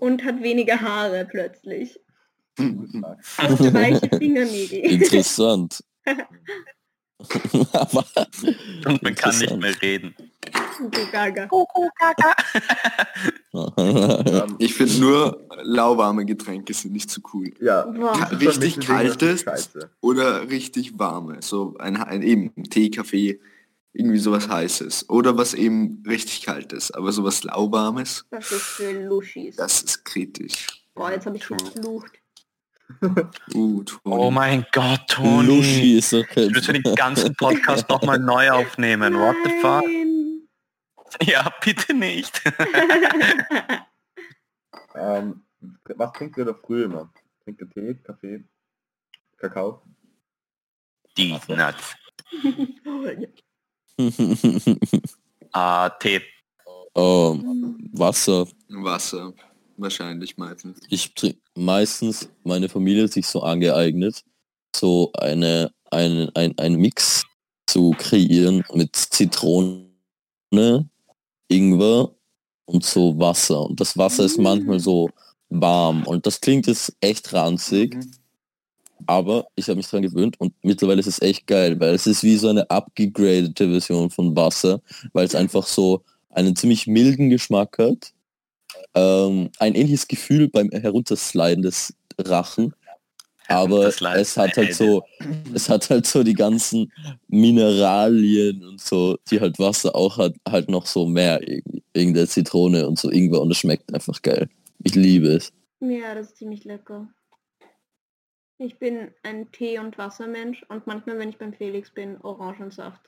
Und 0.00 0.24
hat 0.24 0.42
weniger 0.42 0.80
Haare 0.80 1.24
plötzlich. 1.24 2.00
Weiche 2.60 4.08
Fingernägel. 4.18 4.78
Interessant. 4.78 5.82
Aber 7.72 8.06
Und 8.86 9.02
man 9.02 9.14
kann 9.14 9.38
nicht 9.38 9.56
mehr 9.56 9.82
reden. 9.82 10.14
Ich 14.58 14.74
finde 14.74 14.98
nur 15.00 15.46
lauwarme 15.62 16.24
Getränke 16.24 16.72
sind 16.72 16.92
nicht 16.92 17.10
so 17.10 17.20
cool. 17.34 17.52
ja, 17.60 17.82
Richtig 17.82 18.80
kaltes? 18.80 19.44
Oder 20.00 20.48
richtig 20.48 20.98
warme. 20.98 21.42
So 21.42 21.76
ein, 21.78 21.96
ein 21.96 22.22
eben 22.22 22.54
Tee, 22.70 22.90
Kaffee, 22.90 23.40
irgendwie 23.92 24.18
sowas 24.18 24.48
heißes. 24.48 25.10
Oder 25.10 25.36
was 25.36 25.52
eben 25.52 26.02
richtig 26.06 26.42
kaltes. 26.46 26.90
Aber 26.90 27.12
sowas 27.12 27.42
lauwarmes, 27.44 28.24
Das 28.30 28.50
ist 28.50 28.62
für 28.62 28.92
Luschis. 28.92 29.56
das 29.56 29.82
ist 29.82 30.04
kritisch. 30.04 30.66
Boah, 30.94 31.10
jetzt 31.12 31.26
habe 31.26 31.36
ich 31.36 31.46
geflucht. 31.46 32.19
Uh. 33.54 33.84
Oh 34.04 34.30
mein 34.30 34.66
Gott, 34.72 35.06
Toni. 35.08 35.46
Lushi 35.46 35.98
ist 35.98 36.10
so 36.10 36.24
Ich 36.34 36.50
müssen 36.50 36.82
den 36.82 36.94
ganzen 36.94 37.34
Podcast 37.34 37.88
nochmal 37.88 38.18
neu 38.18 38.50
aufnehmen. 38.50 39.14
What 39.14 39.36
the 39.44 39.50
fuck? 39.60 39.84
Nein. 39.84 40.48
Ja, 41.22 41.52
bitte 41.62 41.94
nicht. 41.94 42.42
Ähm, 44.94 45.42
was 45.96 46.12
trinkt 46.12 46.36
ihr 46.36 46.44
da 46.44 46.54
früher 46.54 46.86
immer? 46.86 47.12
Trinkt 47.44 47.60
ihr 47.60 47.70
Tee, 47.70 47.94
Kaffee, 48.02 48.44
Kakao? 49.36 49.82
Die 51.16 51.36
Nuts. 51.48 51.96
Ah, 55.52 55.90
Tee. 55.90 56.22
ähm, 56.94 57.88
Wasser. 57.92 58.46
Wasser. 58.68 59.32
Wahrscheinlich 59.76 60.36
meistens. 60.36 60.80
Ich 60.88 61.14
trinke 61.14 61.39
meistens, 61.56 62.28
meine 62.44 62.68
Familie 62.68 63.04
hat 63.04 63.12
sich 63.12 63.26
so 63.26 63.42
angeeignet, 63.42 64.22
so 64.74 65.12
eine, 65.14 65.72
eine, 65.90 66.30
ein, 66.34 66.56
ein 66.58 66.74
Mix 66.76 67.24
zu 67.66 67.92
kreieren 67.98 68.64
mit 68.74 68.94
Zitrone, 68.96 69.86
Ingwer 71.48 72.10
und 72.66 72.84
so 72.84 73.18
Wasser. 73.18 73.62
Und 73.62 73.80
das 73.80 73.96
Wasser 73.96 74.24
ist 74.24 74.38
manchmal 74.38 74.80
so 74.80 75.10
warm. 75.48 76.06
Und 76.06 76.26
das 76.26 76.40
klingt 76.40 76.66
jetzt 76.66 76.94
echt 77.00 77.32
ranzig, 77.32 77.94
Mhm. 77.96 78.10
aber 79.06 79.46
ich 79.56 79.66
habe 79.68 79.76
mich 79.76 79.88
dran 79.88 80.02
gewöhnt 80.02 80.38
und 80.40 80.52
mittlerweile 80.62 81.00
ist 81.00 81.06
es 81.06 81.22
echt 81.22 81.46
geil, 81.46 81.78
weil 81.80 81.94
es 81.94 82.06
ist 82.06 82.22
wie 82.22 82.36
so 82.36 82.48
eine 82.48 82.68
abgegradete 82.70 83.68
Version 83.68 84.10
von 84.10 84.36
Wasser, 84.36 84.80
weil 85.12 85.26
es 85.26 85.34
einfach 85.34 85.66
so 85.66 86.02
einen 86.30 86.54
ziemlich 86.56 86.86
milden 86.86 87.30
Geschmack 87.30 87.78
hat. 87.78 88.12
Ähm, 88.94 89.50
ein 89.58 89.74
ähnliches 89.74 90.08
Gefühl 90.08 90.48
beim 90.48 90.70
Heruntersliden 90.70 91.62
des 91.62 91.94
Rachen. 92.18 92.74
Aber 93.48 93.88
es 93.88 94.36
hat 94.36 94.56
halt 94.56 94.74
so, 94.74 95.02
es 95.52 95.68
hat 95.68 95.90
halt 95.90 96.06
so 96.06 96.22
die 96.22 96.34
ganzen 96.34 96.92
Mineralien 97.26 98.64
und 98.64 98.80
so, 98.80 99.18
die 99.28 99.40
halt 99.40 99.58
Wasser 99.58 99.94
auch 99.96 100.18
hat, 100.18 100.36
halt 100.48 100.70
noch 100.70 100.86
so 100.86 101.04
mehr 101.06 101.40
der 101.96 102.28
Zitrone 102.28 102.86
und 102.86 102.96
so 102.96 103.10
Ingwer 103.10 103.40
und 103.40 103.50
es 103.50 103.58
schmeckt 103.58 103.92
einfach 103.92 104.22
geil. 104.22 104.48
Ich 104.84 104.94
liebe 104.94 105.28
es. 105.28 105.52
Ja, 105.80 106.14
das 106.14 106.28
ist 106.28 106.36
ziemlich 106.36 106.64
lecker. 106.64 107.08
Ich 108.58 108.78
bin 108.78 109.10
ein 109.22 109.50
Tee- 109.50 109.78
und 109.78 109.98
Wassermensch 109.98 110.64
und 110.68 110.86
manchmal, 110.86 111.18
wenn 111.18 111.30
ich 111.30 111.38
beim 111.38 111.52
Felix 111.52 111.90
bin, 111.90 112.20
Orangensaft. 112.20 113.00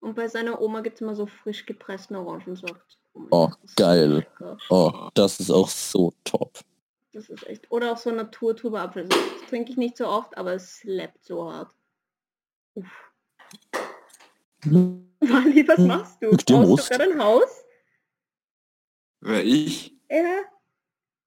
Und 0.00 0.14
bei 0.14 0.28
seiner 0.28 0.60
Oma 0.60 0.82
gibt 0.82 0.96
es 0.96 1.00
immer 1.00 1.16
so 1.16 1.26
frisch 1.26 1.66
gepressten 1.66 2.16
Orangensaft. 2.16 2.98
Oh, 3.30 3.50
geil. 3.76 4.26
Oh, 4.70 5.08
das 5.14 5.40
ist 5.40 5.50
auch 5.50 5.68
so 5.68 6.12
top. 6.24 6.58
das 7.12 7.28
ist 7.28 7.46
echt. 7.46 7.70
Oder 7.70 7.92
auch 7.92 7.96
so 7.96 8.10
Naturtuber 8.10 8.80
Apfelsaft. 8.82 9.20
Das 9.40 9.48
trinke 9.50 9.70
ich 9.72 9.76
nicht 9.76 9.96
so 9.96 10.06
oft, 10.06 10.36
aber 10.36 10.54
es 10.54 10.78
slappt 10.78 11.24
so 11.24 11.50
hart. 11.52 11.74
Uff. 12.74 12.86
Wally, 15.20 15.66
was 15.68 15.78
machst 15.78 16.22
du? 16.22 16.30
Baust 16.30 16.48
du 16.48 16.76
gerade 16.76 17.04
ein 17.12 17.18
Haus? 17.22 17.64
Wer 19.20 19.44
ich? 19.44 19.94
Ja. 20.10 20.40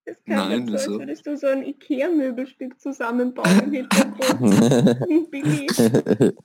Das 0.06 0.18
kann 0.26 0.50
Nein, 0.50 0.66
nicht 0.66 0.70
so, 0.70 0.74
als 0.74 0.88
wieso? 0.88 1.00
würdest 1.00 1.28
du 1.28 1.38
so 1.38 1.48
ein 1.48 1.64
Ikea-Möbelstück 1.64 2.80
zusammenbauen 2.80 3.60
im 3.60 3.72
Hintergrund. 3.72 4.42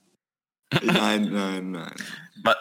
Nein, 0.83 1.31
nein, 1.31 1.71
nein. 1.71 1.95
Wa- 2.43 2.55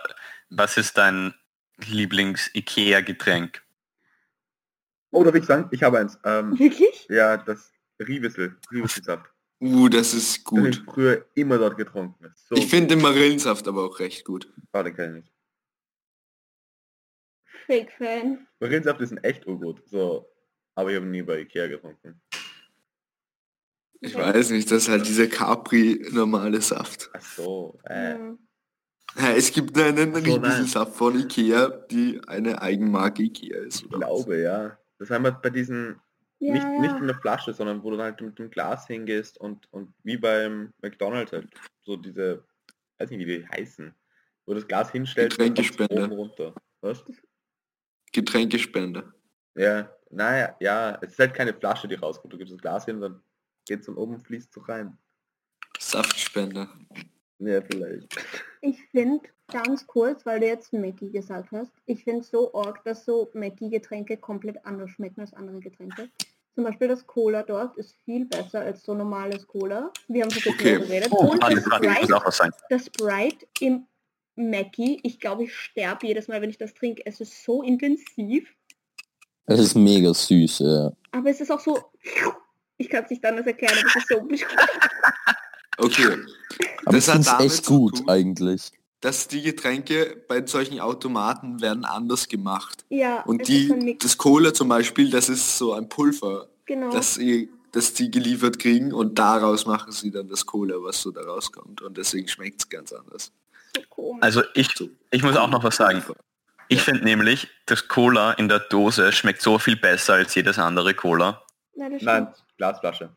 Was 0.50 0.76
ist 0.76 0.96
dein 0.96 1.34
Lieblings-Ikea-Getränk? 1.78 3.62
Oh, 5.10 5.24
darf 5.24 5.34
ich 5.34 5.44
sagen? 5.44 5.68
Ich 5.70 5.82
habe 5.82 5.98
eins. 5.98 6.18
Ähm, 6.24 6.58
Wirklich? 6.58 7.06
ja, 7.08 7.36
das 7.36 7.72
Riewissel. 8.00 8.56
Riewisselssaft. 8.70 9.30
Uh, 9.60 9.88
das 9.88 10.12
ist 10.12 10.44
Das 10.46 10.52
habe 10.58 10.68
ich 10.68 10.84
gut. 10.84 10.94
früher 10.94 11.24
immer 11.34 11.56
dort 11.58 11.78
getrunken. 11.78 12.32
So, 12.34 12.56
Ich 12.56 12.68
finde 12.68 12.88
den 12.94 13.00
Marillensaft 13.02 13.66
aber 13.68 13.84
auch 13.86 13.98
recht 14.00 14.24
gut. 14.24 14.52
oh, 14.72 14.82
den 14.82 14.94
kenn 14.94 15.16
ich 15.16 15.24
nicht. 15.24 15.32
Fake-Fan. 17.66 18.46
Marillensaft 18.60 19.00
ist 19.00 19.12
ein 19.12 19.24
echt 19.24 19.46
urgut. 19.46 19.82
So, 19.88 20.30
aber 20.74 20.90
ich 20.90 20.96
habe 20.96 21.06
nie 21.06 21.22
bei 21.22 21.40
Ikea 21.40 21.68
getrunken. 21.68 22.20
Ich 24.00 24.14
weiß 24.14 24.50
nicht, 24.50 24.70
das 24.70 24.82
ist 24.84 24.88
halt 24.90 25.06
dieser 25.06 25.26
Capri 25.26 26.06
normale 26.12 26.60
Saft. 26.60 27.08
Ach 27.14 27.22
so, 27.22 27.80
äh. 27.84 28.10
Ja. 28.12 28.36
Es 29.14 29.52
gibt 29.52 29.78
einen 29.78 30.14
so. 30.14 30.34
Riesensaft 30.34 30.94
von 30.94 31.18
Ikea, 31.18 31.68
die 31.90 32.20
eine 32.26 32.60
Eigenmarke 32.60 33.22
Ikea 33.22 33.58
ist. 33.60 33.80
Ich 33.82 33.86
Oder? 33.88 33.98
glaube, 33.98 34.40
ja. 34.40 34.78
Das 34.98 35.10
haben 35.10 35.24
wir 35.24 35.32
bei 35.32 35.50
diesen, 35.50 36.00
Ja, 36.38 36.52
nicht, 36.52 36.64
ja. 36.64 36.80
nicht 36.80 36.96
in 36.96 37.06
der 37.06 37.18
Flasche, 37.18 37.54
sondern 37.54 37.82
wo 37.82 37.90
du 37.90 37.98
halt 37.98 38.20
mit 38.20 38.38
dem 38.38 38.50
Glas 38.50 38.86
hingehst 38.86 39.38
und, 39.38 39.72
und 39.72 39.92
wie 40.02 40.16
beim 40.18 40.72
McDonalds 40.82 41.32
halt, 41.32 41.48
so 41.84 41.96
diese, 41.96 42.44
weiß 42.98 43.10
nicht 43.10 43.20
wie 43.26 43.38
die 43.38 43.48
heißen, 43.48 43.94
wo 44.44 44.52
du 44.52 44.60
das 44.60 44.68
Glas 44.68 44.90
hinstellst 44.90 45.38
und 45.38 45.54
kommt's 45.54 45.70
Getränkespender. 45.70 46.04
oben 46.04 46.12
runter. 46.14 46.54
Was? 46.82 47.04
Getränkespender. 48.12 49.12
Ja, 49.54 49.90
naja, 50.10 50.54
ja, 50.60 50.98
es 51.00 51.12
ist 51.12 51.18
halt 51.18 51.34
keine 51.34 51.54
Flasche, 51.54 51.88
die 51.88 51.94
rauskommt. 51.94 52.32
Du 52.32 52.38
gibst 52.38 52.52
das 52.52 52.60
Glas 52.60 52.84
hin, 52.84 53.00
dann 53.00 53.20
geht's 53.66 53.86
von 53.86 53.96
oben, 53.96 54.20
fließt 54.20 54.52
so 54.52 54.60
rein. 54.60 54.96
Saftspender. 55.78 56.68
Ja, 57.38 57.60
vielleicht. 57.60 58.06
Ich 58.62 58.82
finde, 58.90 59.28
ganz 59.52 59.86
kurz, 59.86 60.24
weil 60.24 60.40
du 60.40 60.46
jetzt 60.46 60.72
Mackie 60.72 61.10
gesagt 61.10 61.50
hast, 61.52 61.70
ich 61.86 62.02
finde 62.04 62.24
so 62.24 62.52
arg, 62.54 62.82
dass 62.84 63.04
so 63.04 63.30
Mackie-Getränke 63.34 64.16
komplett 64.16 64.64
anders 64.64 64.90
schmecken 64.90 65.20
als 65.20 65.34
andere 65.34 65.60
Getränke. 65.60 66.08
Zum 66.54 66.64
Beispiel 66.64 66.88
das 66.88 67.06
Cola 67.06 67.42
dort 67.42 67.76
ist 67.76 67.94
viel 68.06 68.24
besser 68.24 68.60
als 68.60 68.82
so 68.82 68.94
normales 68.94 69.46
Cola. 69.46 69.92
Wir 70.08 70.22
haben 70.22 70.30
schon 70.30 70.52
Okay. 70.54 70.72
darüber 70.72 70.86
geredet. 70.86 71.08
Oh, 71.10 71.26
Und 71.32 71.42
das 71.42 71.50
warte, 71.70 71.84
ich 71.84 71.90
muss 71.90 71.96
Sprite, 71.98 72.16
auch 72.16 72.24
was 72.26 72.36
sagen. 72.38 72.52
das 72.70 72.86
Sprite 72.86 73.46
im 73.60 73.86
Mackie, 74.36 74.98
ich 75.02 75.20
glaube, 75.20 75.44
ich 75.44 75.54
sterbe 75.54 76.06
jedes 76.06 76.28
Mal, 76.28 76.40
wenn 76.40 76.48
ich 76.50 76.58
das 76.58 76.72
trinke. 76.72 77.02
Es 77.04 77.20
ist 77.20 77.44
so 77.44 77.62
intensiv, 77.62 78.48
Es 79.44 79.60
ist 79.60 79.74
mega 79.74 80.12
süß, 80.14 80.60
ja. 80.60 80.92
aber 81.12 81.28
es 81.30 81.40
ist 81.42 81.50
auch 81.50 81.60
so... 81.60 81.78
Ich 82.78 82.88
kann 82.90 83.04
es 83.04 83.10
nicht 83.10 83.24
anders 83.24 83.46
erklären, 83.46 83.74
aber 83.78 83.88
es 83.88 83.96
ist 83.96 84.08
so... 84.08 84.26
Okay. 85.78 86.18
Aber 86.84 86.96
Das 86.96 87.06
damit 87.06 87.28
echt 87.40 87.66
gut 87.66 87.98
tun- 87.98 88.08
eigentlich. 88.08 88.70
Dass 89.00 89.28
die 89.28 89.42
Getränke 89.42 90.22
bei 90.26 90.44
solchen 90.46 90.80
Automaten 90.80 91.60
werden 91.60 91.84
anders 91.84 92.28
gemacht. 92.28 92.84
Ja, 92.88 93.22
Und 93.22 93.42
ist 93.42 93.48
die, 93.48 93.98
das 93.98 94.16
Cola 94.16 94.54
zum 94.54 94.68
Beispiel, 94.68 95.10
das 95.10 95.28
ist 95.28 95.58
so 95.58 95.74
ein 95.74 95.88
Pulver, 95.88 96.48
Genau. 96.64 96.90
das, 96.90 97.14
sie, 97.14 97.50
das 97.72 97.92
die 97.92 98.10
geliefert 98.10 98.58
kriegen 98.58 98.92
und 98.92 99.18
daraus 99.18 99.66
machen 99.66 99.92
sie 99.92 100.10
dann 100.10 100.28
das 100.28 100.46
Cola, 100.46 100.76
was 100.78 101.00
so 101.02 101.10
da 101.10 101.20
rauskommt. 101.20 101.82
Und 101.82 101.96
deswegen 101.98 102.26
schmeckt 102.26 102.62
es 102.62 102.68
ganz 102.68 102.92
anders. 102.92 103.30
Also 104.22 104.42
ich, 104.54 104.68
ich 105.10 105.22
muss 105.22 105.36
auch 105.36 105.50
noch 105.50 105.62
was 105.62 105.76
sagen. 105.76 106.02
Ich 106.68 106.82
finde 106.82 107.04
nämlich, 107.04 107.48
das 107.66 107.86
Cola 107.86 108.32
in 108.32 108.48
der 108.48 108.58
Dose 108.60 109.12
schmeckt 109.12 109.42
so 109.42 109.58
viel 109.58 109.76
besser 109.76 110.14
als 110.14 110.34
jedes 110.34 110.58
andere 110.58 110.94
Cola. 110.94 111.42
Nein, 111.76 111.92
das 111.92 112.02
Nein. 112.02 112.28
Glasflasche. 112.56 113.10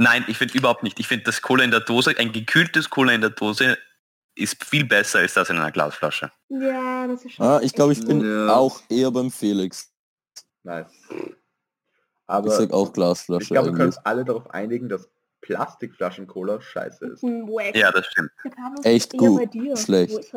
Nein, 0.00 0.24
ich 0.28 0.38
finde 0.38 0.54
überhaupt 0.56 0.82
nicht. 0.82 0.98
Ich 0.98 1.06
finde 1.06 1.24
das 1.24 1.42
Cola 1.42 1.62
in 1.62 1.70
der 1.70 1.80
Dose, 1.80 2.14
ein 2.16 2.32
gekühltes 2.32 2.88
Cola 2.88 3.12
in 3.12 3.20
der 3.20 3.30
Dose 3.30 3.76
ist 4.34 4.64
viel 4.64 4.86
besser 4.86 5.18
als 5.18 5.34
das 5.34 5.50
in 5.50 5.56
einer 5.58 5.70
Glasflasche. 5.70 6.32
Ja, 6.48 7.06
das 7.06 7.22
ist 7.24 7.32
schon 7.34 7.44
Ah, 7.44 7.60
ich 7.62 7.74
glaube, 7.74 7.92
ich 7.92 8.06
bin. 8.06 8.22
Ja. 8.24 8.54
auch 8.56 8.80
eher 8.88 9.10
beim 9.10 9.30
Felix. 9.30 9.92
Nice. 10.62 10.86
Ich 11.10 11.34
Aber 12.26 12.50
sag 12.50 12.72
auch 12.72 12.86
ich 12.86 12.92
Glasflasche 12.94 13.52
glaube, 13.52 13.68
wir 13.68 13.72
können 13.74 13.88
uns 13.88 13.98
alle 13.98 14.24
darauf 14.24 14.48
einigen, 14.50 14.88
dass 14.88 15.06
Plastikflaschen-Cola 15.42 16.62
scheiße 16.62 17.04
ist. 17.06 17.22
Wack. 17.22 17.76
Ja, 17.76 17.92
das 17.92 18.06
stimmt. 18.06 18.30
Echt 18.84 19.12
gut, 19.18 19.38
Bei 19.40 19.46
dir. 19.46 19.76
schlecht. 19.76 20.32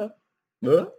Ne? 0.60 0.92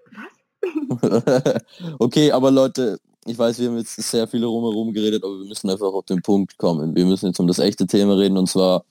Was? 0.63 1.63
okay, 1.99 2.33
aber 2.33 2.51
Leute, 2.51 2.99
ich 3.27 3.39
weiß, 3.39 3.59
wir 3.59 3.69
haben 3.69 3.79
jetzt 3.79 3.97
sehr 3.97 4.27
viel 4.29 4.45
rumherum 4.45 4.93
geredet, 4.93 5.23
aber 5.25 5.39
wir 5.39 5.47
müssen 5.47 5.71
einfach 5.71 5.93
auf 5.93 6.05
den 6.07 6.23
Punkt 6.23 6.57
kommen. 6.59 6.95
Wir 6.95 7.05
müssen 7.07 7.27
jetzt 7.27 7.41
um 7.41 7.47
das 7.47 7.59
echte 7.59 7.87
Thema 7.87 8.17
reden 8.17 8.37
und 8.37 8.49
zwar 8.49 8.85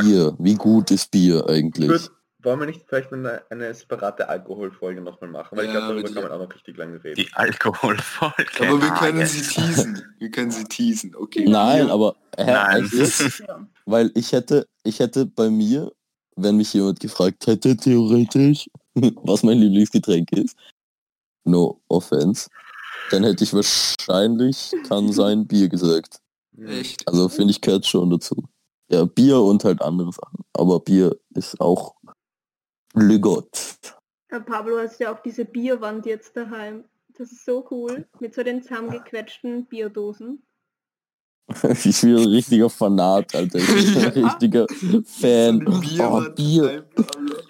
Bier. 0.00 0.34
Wie 0.38 0.54
gut 0.54 0.90
ist 0.90 1.10
Bier 1.10 1.46
eigentlich? 1.48 1.88
Gut, 1.88 2.10
wollen 2.42 2.60
wir 2.60 2.66
nicht 2.66 2.82
vielleicht 2.86 3.12
eine, 3.12 3.42
eine 3.50 3.72
separate 3.74 4.28
Alkoholfolge 4.28 5.00
nochmal 5.00 5.30
machen? 5.30 5.56
Weil 5.56 5.66
ich 5.66 5.72
Ja, 5.74 5.80
glaube, 5.80 6.02
darüber 6.02 6.14
kann 6.20 6.30
man 6.30 6.32
auch 6.40 6.46
noch 6.48 6.54
richtig 6.54 6.76
lange 6.76 7.02
reden. 7.04 7.16
Die 7.16 7.28
Alkoholfolge. 7.34 8.44
Aber 8.60 8.80
wir 8.82 8.92
Ah, 8.92 8.98
können 8.98 9.18
yes. 9.20 9.32
sie 9.32 9.42
teasen. 9.60 10.02
Wir 10.18 10.30
können 10.30 10.50
sie 10.50 10.64
teasen, 10.64 11.14
okay. 11.16 11.44
Nein, 11.46 11.90
aber 11.90 12.16
hä, 12.36 12.44
Nein. 12.46 12.90
Ja. 13.48 13.66
Weil 13.86 14.10
ich 14.14 14.32
hätte, 14.32 14.66
ich 14.82 14.98
hätte 15.00 15.26
bei 15.26 15.50
mir, 15.50 15.92
wenn 16.36 16.56
mich 16.56 16.72
jemand 16.72 17.00
gefragt 17.00 17.46
hätte, 17.46 17.76
theoretisch, 17.76 18.68
was 18.94 19.42
mein 19.42 19.58
Lieblingsgetränk 19.58 20.32
ist, 20.32 20.56
no 21.44 21.80
offense, 21.88 22.48
dann 23.10 23.24
hätte 23.24 23.44
ich 23.44 23.52
wahrscheinlich, 23.54 24.72
kann 24.88 25.12
sein, 25.12 25.46
Bier 25.46 25.68
gesagt. 25.68 26.20
Echt? 26.58 27.06
Also 27.08 27.28
finde 27.28 27.50
ich 27.50 27.60
gehört 27.60 27.86
schon 27.86 28.10
dazu. 28.10 28.44
Ja, 28.88 29.04
Bier 29.04 29.40
und 29.40 29.64
halt 29.64 29.82
andere 29.82 30.12
Sachen. 30.12 30.44
Aber 30.52 30.80
Bier 30.80 31.16
ist 31.34 31.60
auch 31.60 31.94
Le 32.94 33.18
Gott. 33.18 33.78
Ja, 34.30 34.40
Pablo 34.40 34.78
hast 34.78 35.00
ja 35.00 35.12
auch 35.12 35.20
diese 35.20 35.44
Bierwand 35.44 36.06
jetzt 36.06 36.36
daheim. 36.36 36.84
Das 37.16 37.32
ist 37.32 37.44
so 37.44 37.66
cool. 37.70 38.06
Mit 38.20 38.34
so 38.34 38.42
den 38.42 38.62
zusammengequetschten 38.62 39.66
Bierdosen. 39.66 40.44
Ich 41.84 42.00
bin 42.00 42.16
ein 42.16 42.26
richtiger 42.28 42.70
Fanat, 42.70 43.34
Alter. 43.34 43.58
Ich 43.58 43.66
bin 43.66 44.02
ein 44.02 44.24
richtiger 44.24 44.66
Fan. 45.04 45.66
Oh, 46.00 46.30
Bier. 46.34 46.86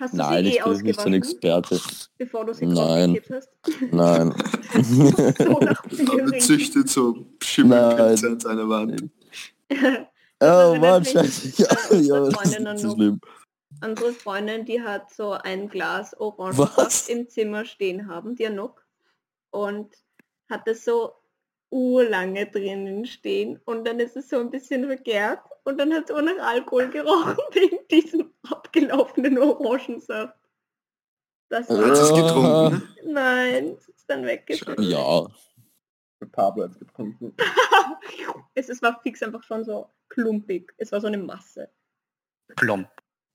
Hast 0.00 0.12
du 0.12 0.16
Nein, 0.16 0.46
ich 0.46 0.60
eh 0.60 0.62
bin 0.64 0.80
nicht 0.82 1.00
so 1.00 1.06
ein 1.06 1.14
Experte. 1.14 1.80
bevor 2.18 2.44
du 2.44 2.54
sie 2.54 2.66
Nein. 2.66 3.20
hast? 3.30 3.50
Nein. 3.92 4.34
so 5.90 6.16
Bier 6.18 6.38
züchtet 6.40 6.88
so 6.88 7.26
Schimmelpilze 7.42 8.28
an 8.28 8.40
seiner 8.40 8.68
Wand. 8.68 9.04
Oh 10.40 10.76
Mann, 10.78 11.04
scheiße. 11.04 11.62
Ja, 11.62 11.68
das 11.68 12.52
ist 12.52 12.82
so 12.82 12.94
schlimm. 12.94 13.20
Unsere 13.82 14.12
Freundin, 14.12 14.64
die 14.64 14.80
hat 14.80 15.12
so 15.12 15.32
ein 15.32 15.68
Glas? 15.68 16.18
Orangensaft 16.18 17.08
im 17.08 17.28
Zimmer 17.28 17.64
stehen 17.64 18.08
haben, 18.08 18.34
die 18.34 18.46
Anuk. 18.46 18.84
Und 19.50 19.94
hat 20.48 20.66
es 20.66 20.84
so 20.84 21.12
urlange 21.74 22.46
drinnen 22.46 23.04
stehen 23.04 23.60
und 23.64 23.84
dann 23.84 23.98
ist 23.98 24.16
es 24.16 24.28
so 24.28 24.38
ein 24.38 24.50
bisschen 24.50 24.86
vergärt 24.86 25.40
und 25.64 25.76
dann 25.76 25.92
hat 25.92 26.08
es 26.08 26.14
auch 26.14 26.22
nach 26.22 26.38
Alkohol 26.38 26.88
gerochen 26.88 27.36
wegen 27.52 27.78
diesem 27.90 28.32
abgelaufenen 28.48 29.38
Orangensaft. 29.38 30.38
Das 31.48 31.68
Hat 31.68 31.76
war 31.76 31.96
sie 31.96 32.02
es 32.02 32.08
getrunken? 32.10 32.88
Nein, 33.04 33.76
es 33.76 33.88
ist 33.88 34.08
dann 34.08 34.24
weggeschmissen. 34.24 34.84
Ja, 34.84 35.26
Pablo 36.30 36.64
hat 36.64 36.78
getrunken. 36.78 37.34
es, 38.54 38.68
es 38.68 38.80
war 38.80 39.00
fix 39.02 39.20
einfach 39.24 39.42
schon 39.42 39.64
so 39.64 39.90
klumpig. 40.08 40.72
Es 40.78 40.92
war 40.92 41.00
so 41.00 41.08
eine 41.08 41.18
Masse. 41.18 41.68
Plomb. 42.56 42.88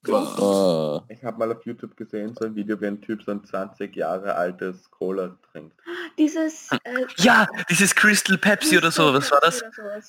Äh, 0.07 1.13
Ich 1.13 1.23
habe 1.23 1.37
mal 1.37 1.51
auf 1.51 1.65
YouTube 1.65 1.95
gesehen, 1.97 2.33
so 2.37 2.45
ein 2.45 2.55
Video, 2.55 2.79
wie 2.79 2.87
ein 2.87 3.01
Typ 3.01 3.23
so 3.23 3.31
ein 3.31 3.43
20 3.43 3.95
Jahre 3.95 4.35
altes 4.35 4.89
Cola 4.89 5.37
trinkt. 5.51 5.75
Dieses 6.17 6.69
äh, 6.71 7.05
Ja, 7.17 7.47
dieses 7.69 7.93
Crystal 7.95 8.37
Pepsi 8.37 8.77
oder 8.77 8.91
so, 8.91 9.13
was 9.13 9.31
war 9.31 9.39
das? 9.41 9.63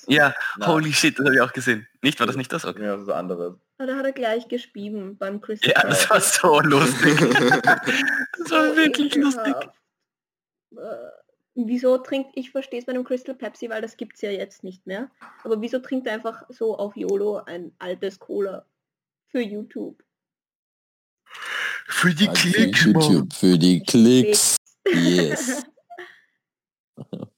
Ja, 0.07 0.33
Na, 0.57 0.67
holy 0.67 0.93
shit, 0.93 1.17
das 1.17 1.25
habe 1.25 1.35
ich 1.35 1.41
auch 1.41 1.53
gesehen. 1.53 1.87
Nicht, 2.01 2.19
war 2.19 2.27
das 2.27 2.35
nicht 2.35 2.51
das? 2.53 2.65
Okay. 2.65 2.83
Ja, 2.83 2.93
das 2.95 3.03
ist 3.03 3.09
anderes. 3.09 3.55
Da 3.77 3.95
hat 3.95 4.05
er 4.05 4.11
gleich 4.11 4.47
gespieben 4.47 5.17
beim 5.17 5.41
Crystal 5.41 5.73
Ja, 5.75 5.81
das 5.81 6.09
war 6.09 6.21
so 6.21 6.59
lustig. 6.61 7.19
Das 8.39 8.51
war 8.51 8.75
wirklich 8.75 9.15
lustig. 9.15 9.55
Äh, 10.75 10.77
wieso 11.55 11.97
trinkt, 11.97 12.31
ich 12.35 12.51
verstehe 12.51 12.79
es 12.79 12.85
bei 12.85 12.93
einem 12.93 13.03
Crystal 13.03 13.35
Pepsi, 13.35 13.69
weil 13.69 13.81
das 13.81 13.97
gibt 13.97 14.15
es 14.15 14.21
ja 14.21 14.31
jetzt 14.31 14.63
nicht 14.63 14.87
mehr. 14.87 15.09
Aber 15.43 15.61
wieso 15.61 15.79
trinkt 15.79 16.07
er 16.07 16.13
einfach 16.13 16.43
so 16.49 16.77
auf 16.77 16.95
YOLO 16.95 17.37
ein 17.45 17.71
altes 17.79 18.19
Cola 18.19 18.65
für 19.31 19.41
YouTube? 19.41 20.03
Für 21.87 22.13
die 22.13 22.27
also 22.29 22.41
Klicks, 22.41 22.85
Mann. 22.85 22.93
YouTube 22.93 23.33
für 23.33 23.57
die 23.57 23.81
Klicks. 23.81 24.57
Yes. 24.85 25.63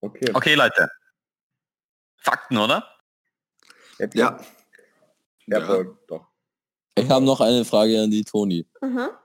Okay. 0.00 0.30
Okay, 0.34 0.54
Leute. 0.54 0.90
Fakten, 2.18 2.58
oder? 2.58 2.86
Jetzt 3.98 4.14
Ja. 4.14 4.38
Ja, 5.46 5.58
Ja. 5.60 5.84
doch. 6.06 6.26
Ich 6.94 7.08
habe 7.08 7.24
noch 7.24 7.40
eine 7.40 7.64
Frage 7.64 8.02
an 8.02 8.10
die 8.10 8.22
Toni. 8.22 8.66
Aha. 8.82 9.18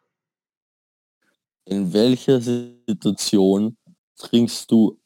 In 1.65 1.91
welcher 1.91 2.39
Situation 2.39 3.77
trinkst 4.15 4.71
du 4.71 4.97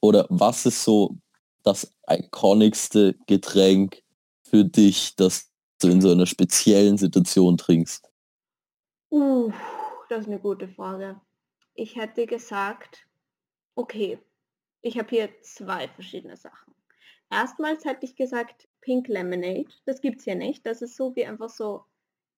oder 0.00 0.26
was 0.30 0.64
ist 0.64 0.82
so 0.82 1.18
das 1.64 1.94
iconicste 2.08 3.14
Getränk 3.26 4.01
für 4.52 4.64
dich, 4.64 5.16
das 5.16 5.50
du 5.80 5.88
in 5.88 6.00
so 6.00 6.10
einer 6.10 6.26
speziellen 6.26 6.98
Situation 6.98 7.56
trinkst? 7.56 8.08
Uh, 9.10 9.50
das 10.08 10.20
ist 10.20 10.26
eine 10.28 10.38
gute 10.38 10.68
Frage. 10.68 11.20
Ich 11.74 11.96
hätte 11.96 12.26
gesagt, 12.26 13.06
okay, 13.74 14.18
ich 14.82 14.98
habe 14.98 15.08
hier 15.08 15.30
zwei 15.42 15.88
verschiedene 15.88 16.36
Sachen. 16.36 16.74
Erstmals 17.30 17.84
hätte 17.84 18.04
ich 18.04 18.14
gesagt 18.14 18.68
Pink 18.82 19.08
Lemonade. 19.08 19.70
Das 19.86 20.00
gibt 20.00 20.18
es 20.18 20.24
hier 20.24 20.34
nicht. 20.34 20.66
Das 20.66 20.82
ist 20.82 20.96
so 20.96 21.16
wie 21.16 21.24
einfach 21.24 21.48
so 21.48 21.84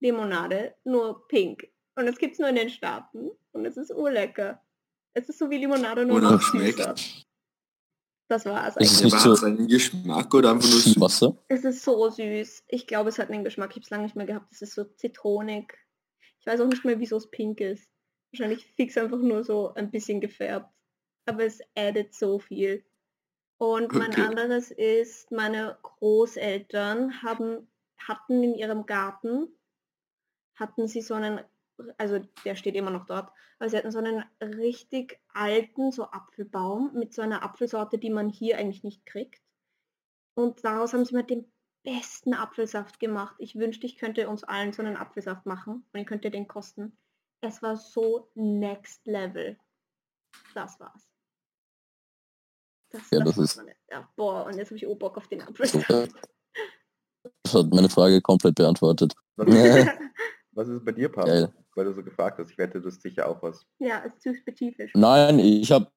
Limonade, 0.01 0.75
nur 0.85 1.27
pink. 1.27 1.67
Und 1.97 2.07
das 2.07 2.17
gibt 2.17 2.35
es 2.35 2.39
nur 2.39 2.49
in 2.49 2.57
den 2.57 2.71
Staaten. 2.71 3.31
Und 3.53 3.65
es 3.65 3.77
ist 3.77 3.91
urlecker. 3.91 4.61
Es 5.15 5.29
ist 5.29 5.39
so 5.39 5.51
wie 5.51 5.59
Limonade, 5.59 6.05
nur 6.05 6.21
noch 6.21 6.41
schmeckt. 6.41 6.79
süßer. 6.79 6.95
Das 8.29 8.47
war's 8.47 8.75
Es 8.79 8.91
ist 8.93 8.99
eigentlich. 9.01 9.13
nicht 9.15 9.23
so- 9.23 9.33
es 9.33 9.45
einen 9.45 9.69
Geschmack 9.69 10.33
oder 10.35 10.51
einfach 10.53 10.69
nur 10.69 10.79
süß? 10.81 11.01
Wasser? 11.01 11.37
Es 11.49 11.65
ist 11.65 11.83
so 11.85 12.09
süß. 12.09 12.65
Ich 12.69 12.87
glaube, 12.87 13.11
es 13.11 13.19
hat 13.19 13.31
einen 13.31 13.45
Geschmack. 13.45 13.71
Ich 13.71 13.77
habe 13.77 13.85
es 13.85 13.91
lange 13.91 14.05
nicht 14.05 14.17
mehr 14.17 14.27
gehabt. 14.27 14.51
Es 14.51 14.63
ist 14.63 14.75
so 14.75 14.85
zitronig. 14.85 15.75
Ich 16.41 16.47
weiß 16.47 16.61
auch 16.61 16.67
nicht 16.67 16.85
mehr, 16.85 16.99
wieso 17.01 17.17
es 17.17 17.31
pink 17.31 17.61
ist. 17.61 17.89
Wahrscheinlich 18.33 18.67
fix 18.77 18.97
einfach 18.99 19.19
nur 19.19 19.45
so 19.45 19.75
ein 19.75 19.91
bisschen 19.91 20.21
gefärbt. 20.21 20.69
Aber 21.27 21.45
es 21.45 21.61
addet 21.77 22.15
so 22.15 22.39
viel. 22.39 22.85
Und 23.59 23.93
mein 23.93 24.11
Okay. 24.11 24.23
anderes 24.23 24.71
ist, 24.71 25.31
meine 25.31 25.79
Großeltern 25.83 27.23
haben, 27.23 27.69
hatten 27.99 28.43
in 28.43 28.55
ihrem 28.55 28.85
Garten, 28.87 29.49
hatten 30.55 30.87
sie 30.89 31.01
so 31.03 31.15
einen, 31.15 31.41
also 31.99 32.19
der 32.45 32.55
steht 32.57 32.75
immer 32.75 32.91
noch 32.91 33.07
dort, 33.07 33.31
aber 33.59 33.69
sie 33.69 33.77
hatten 33.77 33.91
so 33.91 33.99
einen 33.99 34.25
richtig 34.41 35.19
alten, 35.33 35.91
so 35.93 36.05
Apfelbaum 36.11 36.93
mit 36.95 37.13
so 37.15 37.23
einer 37.23 37.43
Apfelsorte, 37.43 37.99
die 37.99 38.11
man 38.11 38.29
hier 38.29 38.59
eigentlich 38.59 38.85
nicht 38.85 39.05
kriegt. 39.07 39.43
Und 40.37 40.65
daraus 40.65 40.93
haben 40.93 41.05
sie 41.05 41.15
mir 41.15 41.25
den 41.25 41.51
besten 41.85 42.35
Apfelsaft 42.35 42.99
gemacht. 43.01 43.35
Ich 43.39 43.55
wünschte, 43.57 43.87
ich 43.87 43.97
könnte 43.99 44.29
uns 44.29 44.43
allen 44.45 44.73
so 44.73 44.83
einen 44.83 44.97
Apfelsaft 44.97 45.47
machen 45.47 45.85
und 45.93 45.99
ihr 46.01 46.07
könnt 46.07 46.25
den 46.25 46.49
kosten. 46.49 46.97
Es 47.41 47.61
war 47.63 47.77
so 47.77 48.31
next 48.35 49.07
level. 49.07 49.59
Das 50.55 50.81
war's. 50.81 51.09
Das, 52.91 53.11
Ja, 53.11 53.21
das 53.21 53.37
war 53.37 53.45
ist- 53.45 53.57
meine- 53.57 53.77
ja, 53.91 54.09
boah, 54.17 54.47
und 54.47 54.57
jetzt 54.57 54.69
habe 54.69 54.77
ich 54.77 54.87
auch 54.87 54.95
Bock 54.97 55.17
auf 55.19 55.29
den 55.29 55.43
Apfelsaft. 55.43 55.89
Das 57.43 57.55
hat 57.55 57.67
meine 57.71 57.89
Frage 57.89 58.21
komplett 58.23 58.55
beantwortet. 58.55 59.15
Was, 60.55 60.69
ist 60.69 60.85
bei 60.85 60.93
dir, 60.93 61.09
Pablo? 61.09 61.33
Geil. 61.33 61.53
Weil 61.75 61.85
du 61.87 61.93
so 61.93 62.03
gefragt 62.03 62.39
hast. 62.39 62.51
Ich 62.51 62.59
wette, 62.59 62.81
du 62.81 62.87
hast 62.89 63.03
sicher 63.03 63.29
auch 63.29 63.43
was. 63.43 63.67
ja, 63.79 63.99
ist 63.99 64.21
zu 64.23 64.35
spezifisch. 64.35 64.93
Nein, 64.95 65.39
ich 65.41 65.71
habe 65.73 65.89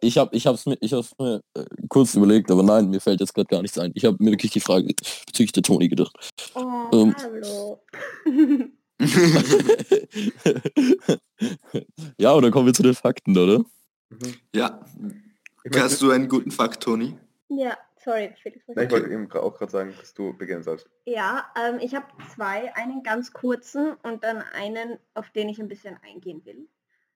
ich 0.00 0.18
habe 0.18 0.34
ich 0.36 0.46
hab's 0.46 0.66
mir 0.66 0.76
ich 0.80 0.92
hab's 0.92 1.12
mir 1.18 1.40
äh, 1.54 1.64
kurz 1.88 2.14
überlegt, 2.14 2.50
aber 2.50 2.62
nein, 2.62 2.90
mir 2.90 3.00
fällt 3.00 3.20
jetzt 3.20 3.34
gerade 3.34 3.46
gar 3.48 3.62
nichts 3.62 3.78
ein. 3.78 3.92
Ich 3.94 4.04
habe 4.04 4.16
mir 4.20 4.32
wirklich 4.32 4.52
die 4.52 4.60
Frage 4.60 4.86
bezüglich 5.26 5.52
der 5.52 5.62
Toni 5.62 5.88
gedacht. 5.88 6.14
Oh, 6.54 6.88
Ähm. 6.92 7.14
hallo. 7.18 7.80
ja, 12.18 12.34
oder 12.34 12.50
kommen 12.50 12.66
wir 12.66 12.74
zu 12.74 12.82
den 12.82 12.94
Fakten, 12.94 13.36
oder? 13.36 13.58
Mhm. 14.10 14.34
ja. 14.54 14.80
Ich, 15.64 15.70
möchte, 15.70 15.82
Hast 15.82 16.02
du 16.02 16.10
einen 16.10 16.28
guten 16.28 16.50
Fakt, 16.50 16.82
Toni? 16.82 17.16
ja, 17.48 17.76
sorry, 18.04 18.32
Felix. 18.42 18.62
Nein, 18.68 18.86
ich 18.86 18.92
wollte 18.92 19.10
eben 19.10 19.30
auch 19.32 19.56
gerade 19.58 19.72
sagen, 19.72 19.94
dass 19.98 20.14
du 20.14 20.36
beginnen 20.36 20.62
sollst. 20.62 20.88
Ja, 21.06 21.46
ähm, 21.60 21.78
ich 21.80 21.94
habe 21.94 22.06
zwei, 22.34 22.74
einen 22.76 23.02
ganz 23.02 23.32
kurzen 23.32 23.94
und 24.02 24.22
dann 24.24 24.38
einen, 24.54 24.98
auf 25.14 25.30
den 25.30 25.48
ich 25.48 25.58
ein 25.60 25.68
bisschen 25.68 25.96
eingehen 26.02 26.44
will. 26.44 26.68